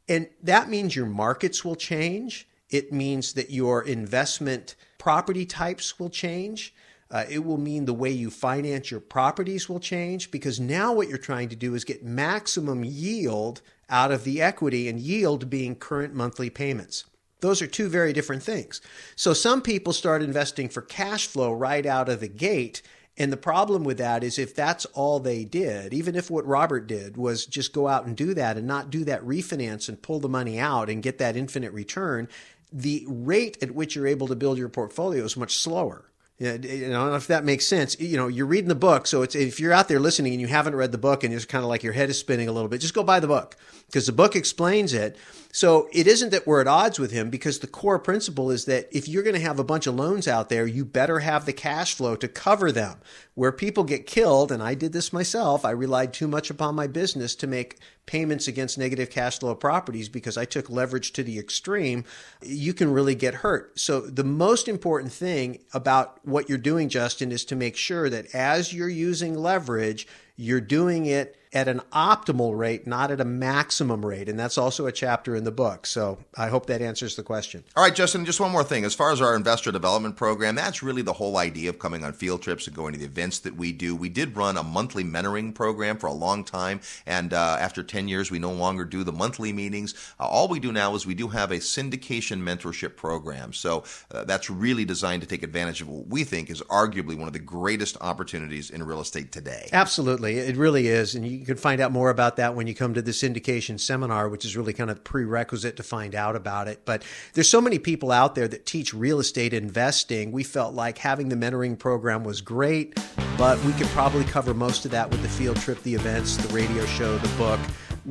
And 0.10 0.28
that 0.44 0.70
means 0.70 0.94
your 0.94 1.06
markets 1.06 1.64
will 1.64 1.78
change. 1.78 2.46
It 2.70 2.92
means 2.92 3.34
that 3.34 3.52
your 3.52 3.82
investment 3.84 4.76
property 4.98 5.46
types 5.46 5.98
will 5.98 6.10
change. 6.10 6.76
Uh, 7.10 7.24
it 7.30 7.46
will 7.46 7.58
mean 7.58 7.86
the 7.86 7.94
way 7.94 8.10
you 8.10 8.30
finance 8.30 8.92
your 8.92 9.00
properties 9.00 9.70
will 9.70 9.80
change 9.80 10.30
because 10.30 10.60
now 10.60 10.92
what 10.92 11.08
you're 11.08 11.18
trying 11.18 11.48
to 11.48 11.56
do 11.56 11.74
is 11.74 11.86
get 11.86 12.04
maximum 12.04 12.84
yield 12.84 13.62
out 13.90 14.12
of 14.12 14.26
the 14.26 14.42
equity 14.42 14.90
and 14.90 15.00
yield 15.00 15.50
being 15.50 15.74
current 15.74 16.14
monthly 16.14 16.50
payments. 16.50 17.06
Those 17.40 17.62
are 17.62 17.68
two 17.68 17.88
very 17.88 18.12
different 18.12 18.44
things. 18.44 18.82
So 19.16 19.32
some 19.34 19.62
people 19.62 19.94
start 19.94 20.22
investing 20.22 20.68
for 20.68 20.82
cash 20.82 21.28
flow 21.28 21.54
right 21.54 21.86
out 21.86 22.10
of 22.10 22.20
the 22.20 22.28
gate. 22.28 22.82
And 23.18 23.32
the 23.32 23.38
problem 23.38 23.84
with 23.84 23.98
that 23.98 24.24
is 24.24 24.38
if 24.38 24.54
that's 24.54 24.86
all 24.88 25.20
they 25.20 25.46
did, 25.46 25.94
even 25.94 26.16
if 26.16 26.30
what 26.30 26.46
Robert 26.46 26.86
did 26.86 27.16
was 27.16 27.46
just 27.46 27.72
go 27.72 27.88
out 27.88 28.06
and 28.06 28.16
do 28.16 28.34
that 28.34 28.58
and 28.58 28.68
not 28.68 28.90
do 28.90 29.06
that 29.06 29.24
refinance 29.24 29.88
and 29.88 30.02
pull 30.02 30.20
the 30.20 30.28
money 30.28 30.60
out 30.60 30.90
and 30.90 31.02
get 31.02 31.18
that 31.20 31.38
infinite 31.38 31.72
return, 31.72 32.28
the 32.74 33.06
rate 33.08 33.58
at 33.64 33.72
which 33.72 33.96
you're 33.96 34.08
able 34.08 34.28
to 34.28 34.36
build 34.36 34.58
your 34.58 34.68
portfolio 34.68 35.24
is 35.24 35.38
much 35.38 35.58
slower. 35.58 36.06
Yeah, 36.38 36.54
I 36.54 36.58
don't 36.58 36.92
know 36.92 37.16
if 37.16 37.28
that 37.28 37.46
makes 37.46 37.66
sense. 37.66 37.98
You 37.98 38.18
know, 38.18 38.28
you're 38.28 38.46
reading 38.46 38.68
the 38.68 38.76
book, 38.76 39.08
so 39.08 39.22
it's 39.22 39.36
if 39.36 39.58
you're 39.58 39.72
out 39.72 39.88
there 39.88 40.02
listening 40.02 40.34
and 40.34 40.42
you 40.42 40.48
haven't 40.48 40.76
read 40.76 40.92
the 40.92 40.98
book 40.98 41.24
and 41.24 41.34
it's 41.34 41.46
kind 41.46 41.64
of 41.64 41.70
like 41.70 41.82
your 41.82 41.94
head 41.94 42.10
is 42.10 42.20
spinning 42.20 42.50
a 42.50 42.52
little 42.52 42.68
bit, 42.68 42.82
just 42.82 42.94
go 42.94 43.04
buy 43.04 43.22
the 43.22 43.28
book 43.28 43.56
because 43.86 44.06
the 44.06 44.12
book 44.12 44.36
explains 44.36 44.94
it. 44.94 45.16
So 45.54 45.88
it 45.94 46.08
isn't 46.08 46.32
that 46.32 46.46
we're 46.46 46.60
at 46.60 46.68
odds 46.68 47.00
with 47.00 47.12
him 47.12 47.30
because 47.30 47.60
the 47.60 47.68
core 47.68 48.00
principle 48.00 48.52
is 48.52 48.66
that 48.66 48.90
if 48.92 49.08
you're 49.08 49.24
going 49.24 49.36
to 49.36 49.42
have 49.42 49.60
a 49.60 49.64
bunch 49.64 49.88
of 49.88 49.96
loans 49.96 50.28
out 50.28 50.50
there, 50.50 50.68
you 50.68 50.84
better 50.84 51.20
have 51.20 51.46
the 51.46 51.54
cash 51.54 51.96
flow 51.96 52.18
to 52.18 52.28
cover 52.28 52.70
them. 52.74 52.98
Where 53.36 53.52
people 53.52 53.84
get 53.84 54.08
killed, 54.08 54.50
and 54.52 54.64
I 54.64 54.76
did 54.76 54.94
this 54.94 55.12
myself, 55.12 55.66
I 55.66 55.72
relied 55.72 56.14
too 56.14 56.28
much 56.28 56.50
upon 56.50 56.74
my 56.74 56.88
business 56.88 57.36
to 57.36 57.48
make 57.48 57.80
payments 58.06 58.48
against 58.48 58.78
negative 58.78 59.10
cash 59.10 59.40
flow 59.40 59.54
properties 59.54 60.08
because 60.08 60.38
I 60.38 60.46
took 60.46 60.70
leverage 60.70 61.12
to 61.14 61.24
the 61.24 61.38
extreme, 61.38 62.06
you 62.42 62.74
can 62.74 62.94
really 62.94 63.14
get 63.14 63.36
hurt. 63.36 63.78
So 63.78 64.00
the 64.00 64.24
most 64.24 64.70
important 64.70 65.12
thing 65.12 65.60
about 65.74 66.20
what 66.26 66.48
you're 66.48 66.58
doing, 66.58 66.88
Justin, 66.88 67.34
is 67.34 67.44
to 67.46 67.58
make 67.58 67.76
sure 67.76 68.10
that 68.10 68.34
as 68.34 68.74
you're 68.74 68.88
using 68.88 69.36
leverage, 69.36 70.08
you're 70.38 70.62
doing 70.62 71.06
it 71.06 71.36
at 71.56 71.70
an 71.70 71.82
optimal 71.94 72.56
rate, 72.56 72.86
not 72.86 73.12
at 73.12 73.22
a 73.22 73.26
maximum 73.26 74.06
rate. 74.06 74.28
And 74.28 74.38
that's 74.38 74.58
also 74.58 74.88
a 74.88 74.92
chapter 74.92 75.38
in 75.38 75.46
the 75.46 75.52
book. 75.52 75.86
So 75.86 76.18
I 76.36 76.50
hope 76.50 76.66
that 76.66 76.82
answers 76.82 77.16
the 77.16 77.24
question. 77.24 77.64
All 77.78 77.84
right, 77.84 77.96
Justin, 77.96 78.26
just 78.26 78.42
one 78.42 78.52
more 78.52 78.64
thing. 78.64 78.84
As 78.84 78.94
far 78.94 79.14
as 79.14 79.22
our 79.22 79.36
investor 79.36 79.72
development 79.72 80.18
program, 80.18 80.56
that's 80.56 80.84
really 80.84 81.02
the 81.02 81.14
whole 81.14 81.38
idea 81.38 81.70
of 81.70 81.80
coming 81.80 82.04
on 82.04 82.12
field 82.12 82.42
trips 82.42 82.68
and 82.68 82.76
going 82.76 82.92
to 82.92 83.00
the 83.00 83.06
events 83.06 83.40
that 83.40 83.56
we 83.56 83.72
do. 83.72 83.96
We 83.96 84.10
did 84.10 84.36
run 84.36 84.58
a 84.58 84.64
monthly 84.64 85.06
mentoring 85.06 85.56
program 85.56 85.98
for 85.98 86.08
a 86.08 86.14
long 86.14 86.44
time. 86.44 86.82
And 87.06 87.32
uh, 87.34 87.58
after 87.58 87.84
10 87.84 88.10
years, 88.10 88.30
we 88.30 88.38
no 88.38 88.52
longer 88.52 88.84
do 88.84 89.06
the 89.06 89.14
monthly 89.14 89.54
meetings. 89.54 89.94
Uh, 90.20 90.28
all 90.28 90.50
we 90.50 90.60
do 90.60 90.74
now 90.74 90.94
is 90.94 91.06
we 91.06 91.16
do 91.16 91.30
have 91.30 91.52
a 91.52 91.58
syndication 91.58 92.42
mentorship 92.42 92.98
program. 92.98 93.54
So 93.54 93.86
uh, 94.12 94.26
that's 94.26 94.50
really 94.50 94.84
designed 94.84 95.22
to 95.22 95.28
take 95.28 95.42
advantage 95.42 95.82
of 95.82 95.88
what 95.88 96.08
we 96.08 96.26
think 96.26 96.50
is 96.50 96.62
arguably 96.64 97.18
one 97.18 97.28
of 97.28 97.34
the 97.34 97.40
greatest 97.40 97.96
opportunities 98.02 98.70
in 98.70 98.84
real 98.84 99.00
estate 99.00 99.32
today. 99.32 99.70
Absolutely. 99.72 100.38
It 100.38 100.58
really 100.58 100.88
is. 100.88 101.16
And 101.16 101.26
you 101.26 101.45
can 101.46 101.58
find 101.58 101.80
out 101.80 101.92
more 101.92 102.10
about 102.10 102.38
that 102.38 102.56
when 102.56 102.68
you 102.68 102.76
come 102.76 102.94
to 102.94 103.02
the 103.02 103.12
syndication 103.12 103.80
seminar, 103.80 104.28
which 104.30 104.46
is 104.46 104.58
really 104.58 104.74
kind 104.74 104.90
of 104.90 105.04
prerequisite 105.04 105.78
to 105.78 105.84
find 105.84 106.16
out 106.16 106.36
about 106.36 106.68
it. 106.68 106.82
But 106.86 107.04
there's 107.34 107.50
so 107.50 107.62
many 107.62 107.80
people 107.80 108.12
out 108.12 108.36
there 108.36 108.48
that 108.48 108.66
teach 108.66 108.94
real 108.94 109.20
estate 109.20 109.54
investing. 109.54 110.32
We 110.32 110.44
felt 110.44 110.74
like 110.74 110.98
having 110.98 111.30
the 111.30 111.36
mentoring 111.36 111.78
program 111.78 112.24
was 112.24 112.42
great, 112.42 113.00
but 113.38 113.64
we 113.64 113.74
could 113.74 113.88
probably 113.88 114.24
cover 114.26 114.54
most 114.54 114.86
of 114.86 114.92
that 114.92 115.10
with 115.10 115.22
the 115.22 115.30
field 115.30 115.58
trip, 115.58 115.82
the 115.84 115.96
events, 115.96 116.38
the 116.38 116.54
radio 116.54 116.86
show, 116.86 117.18
the 117.18 117.38
book 117.38 117.60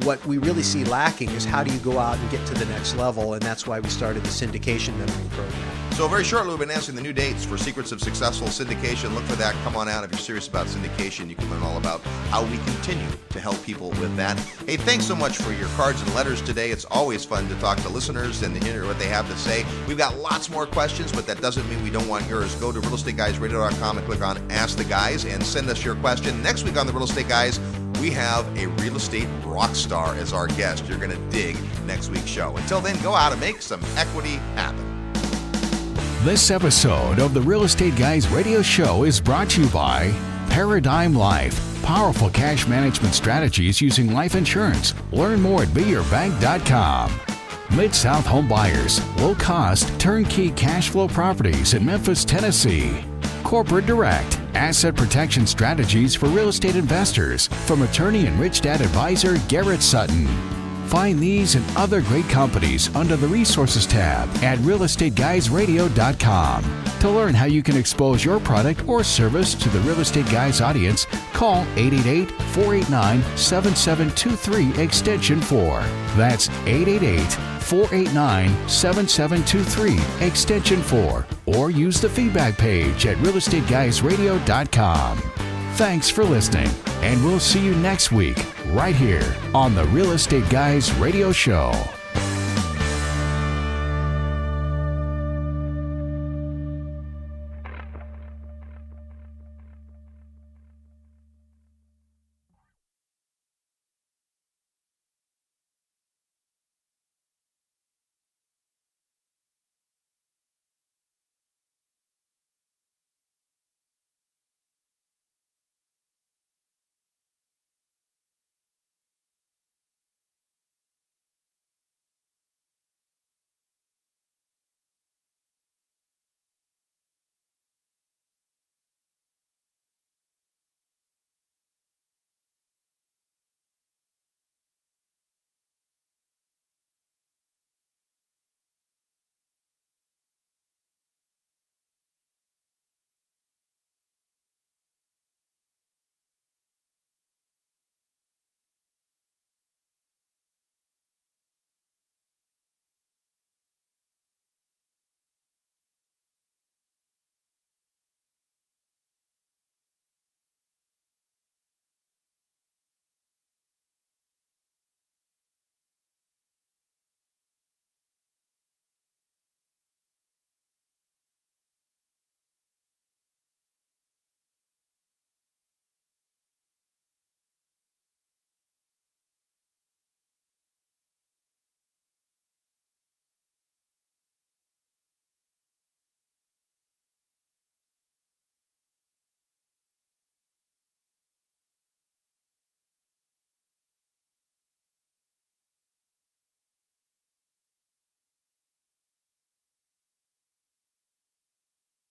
what 0.03 0.25
we 0.27 0.39
really 0.39 0.63
see 0.63 0.85
lacking 0.85 1.31
is 1.31 1.45
how 1.45 1.63
do 1.63 1.73
you 1.73 1.79
go 1.79 1.99
out 1.99 2.19
and 2.19 2.31
get 2.31 2.45
to 2.49 2.55
the 2.55 2.65
next 2.67 2.97
level, 2.97 3.35
and 3.35 3.43
that's 3.43 3.67
why 3.67 3.79
we 3.79 3.89
started 3.89 4.25
the 4.25 4.29
syndication 4.29 4.93
mentoring 4.99 5.31
program. 5.31 5.84
So 5.95 6.09
very 6.09 6.25
shortly, 6.25 6.49
we'll 6.49 6.59
be 6.59 6.65
announcing 6.65 6.97
the 6.97 7.01
new 7.01 7.13
dates 7.13 7.45
for 7.45 7.57
Secrets 7.57 7.93
of 7.93 8.01
Successful 8.01 8.49
Syndication. 8.49 9.15
Look 9.15 9.23
for 9.25 9.37
that. 9.37 9.55
Come 9.63 9.77
on 9.77 9.89
out 9.89 10.03
if 10.03 10.11
you're 10.11 10.19
serious 10.19 10.49
about 10.49 10.67
syndication. 10.67 11.31
You 11.31 11.37
can 11.37 11.49
learn 11.51 11.63
all 11.63 11.77
about 11.77 12.01
how 12.31 12.43
we 12.43 12.57
continue 12.59 13.07
to 13.31 13.39
help 13.39 13.63
people 13.63 13.91
with 13.91 14.17
that. 14.17 14.37
Hey, 14.67 14.77
thanks 14.77 15.05
so 15.05 15.15
much 15.15 15.37
for 15.37 15.53
your 15.53 15.69
cards 15.77 16.03
and 16.03 16.13
letters 16.13 16.43
today. 16.43 16.73
It's 16.73 16.85
always 16.87 17.25
fun 17.25 17.49
to 17.49 17.55
talk 17.61 17.79
to 17.83 17.89
listeners 17.89 18.43
and 18.43 18.61
hear 18.65 18.87
what 18.87 18.99
they 18.99 19.07
have 19.07 19.31
to 19.31 19.37
say. 19.39 19.65
We've 19.87 19.97
got 19.97 20.17
lots 20.17 20.51
more 20.51 20.67
questions, 20.67 21.13
but 21.13 21.29
that 21.29 21.41
doesn't 21.41 21.69
mean 21.71 21.81
we 21.85 21.91
don't 21.91 22.09
want 22.09 22.29
yours. 22.29 22.57
Go 22.57 22.73
to 22.73 22.81
realestateguysradio.com 22.81 23.99
and 23.99 24.07
click 24.09 24.21
on 24.21 24.51
Ask 24.51 24.77
the 24.77 24.85
Guys 24.85 25.25
and 25.25 25.45
send 25.45 25.71
us 25.71 25.85
your 25.85 25.95
question. 25.95 26.43
Next 26.43 26.65
week 26.65 26.77
on 26.77 26.89
the 26.89 26.93
Real 26.93 27.05
Estate 27.05 27.29
Guys, 27.29 27.61
we 28.01 28.11
have 28.11 28.45
a 28.59 28.67
real 28.83 28.97
estate 28.97 29.29
rock 29.45 29.77
star 29.77 30.17
as 30.17 30.33
our 30.33 30.49
guest. 30.49 30.89
You're 30.89 30.99
going 30.99 31.13
to 31.13 31.31
dig 31.31 31.57
next 31.87 32.09
week's 32.09 32.27
show. 32.27 32.57
Until 32.57 32.81
then, 32.81 33.01
go 33.01 33.15
out 33.15 33.31
and 33.31 33.41
make 33.41 33.63
some 33.63 33.81
equity 33.97 34.39
happen. 34.57 34.94
This 36.25 36.51
episode 36.51 37.19
of 37.19 37.35
the 37.35 37.43
Real 37.43 37.65
Estate 37.65 37.97
Guys 37.97 38.27
radio 38.29 38.63
show 38.63 39.05
is 39.05 39.21
brought 39.21 39.51
to 39.51 39.61
you 39.63 39.69
by 39.69 40.11
Paradigm 40.49 41.15
Life. 41.15 41.61
Powerful 41.83 42.31
cash 42.31 42.67
management 42.67 43.15
strategies 43.15 43.79
using 43.79 44.11
life 44.11 44.35
insurance. 44.35 44.95
Learn 45.13 45.43
more 45.43 45.65
at 45.65 45.69
beyourbank.com. 45.69 47.13
Mid 47.77 47.95
South 47.95 48.25
Home 48.25 48.49
Buyers. 48.49 49.07
Low 49.19 49.35
cost, 49.35 50.01
turnkey 50.01 50.51
cash 50.53 50.89
flow 50.89 51.09
properties 51.09 51.75
in 51.75 51.85
Memphis, 51.85 52.25
Tennessee. 52.25 53.05
Corporate 53.43 53.85
Direct. 53.85 54.41
Asset 54.55 54.97
protection 54.97 55.47
strategies 55.47 56.15
for 56.15 56.31
real 56.31 56.49
estate 56.49 56.77
investors 56.77 57.49
from 57.67 57.83
attorney 57.83 58.25
and 58.27 58.41
rich 58.41 58.63
dad 58.63 58.81
advisor 58.81 59.37
Garrett 59.49 59.83
Sutton. 59.83 60.54
Find 60.87 61.19
these 61.19 61.55
and 61.55 61.65
other 61.77 62.01
great 62.03 62.29
companies 62.29 62.95
under 62.95 63.17
the 63.17 63.27
Resources 63.27 63.87
tab 63.87 64.29
at 64.43 64.59
realestateguysradio.com. 64.61 66.85
To 67.01 67.11
learn 67.11 67.35
how 67.35 67.47
you 67.47 67.63
can 67.63 67.77
expose 67.77 68.25
your 68.25 68.41
product 68.41 68.89
or 68.89 69.05
service 69.05 69.55
to 69.55 69.69
the 69.69 69.81
Real 69.81 70.01
Estate 70.01 70.29
Guys 70.31 70.61
audience, 70.61 71.07
call 71.33 71.63
888 71.77 72.31
489 72.53 73.23
7723 73.37 74.83
Extension 74.83 75.41
4. 75.41 75.81
That's 76.17 76.49
888 76.67 77.33
489 77.63 78.69
7723 78.69 80.27
Extension 80.27 80.83
4. 80.83 81.27
Or 81.47 81.71
use 81.71 82.01
the 82.01 82.09
feedback 82.09 82.57
page 82.57 83.07
at 83.07 83.17
realestateguysradio.com. 83.19 85.54
Thanks 85.77 86.09
for 86.09 86.23
listening, 86.23 86.69
and 87.03 87.23
we'll 87.25 87.41
see 87.41 87.59
you 87.59 87.75
next 87.75 88.13
week 88.13 88.39
right 88.67 88.95
here 88.95 89.35
on 89.53 89.75
the 89.75 89.85
Real 89.87 90.13
Estate 90.13 90.49
Guys 90.49 90.93
Radio 90.95 91.33
Show. 91.33 91.73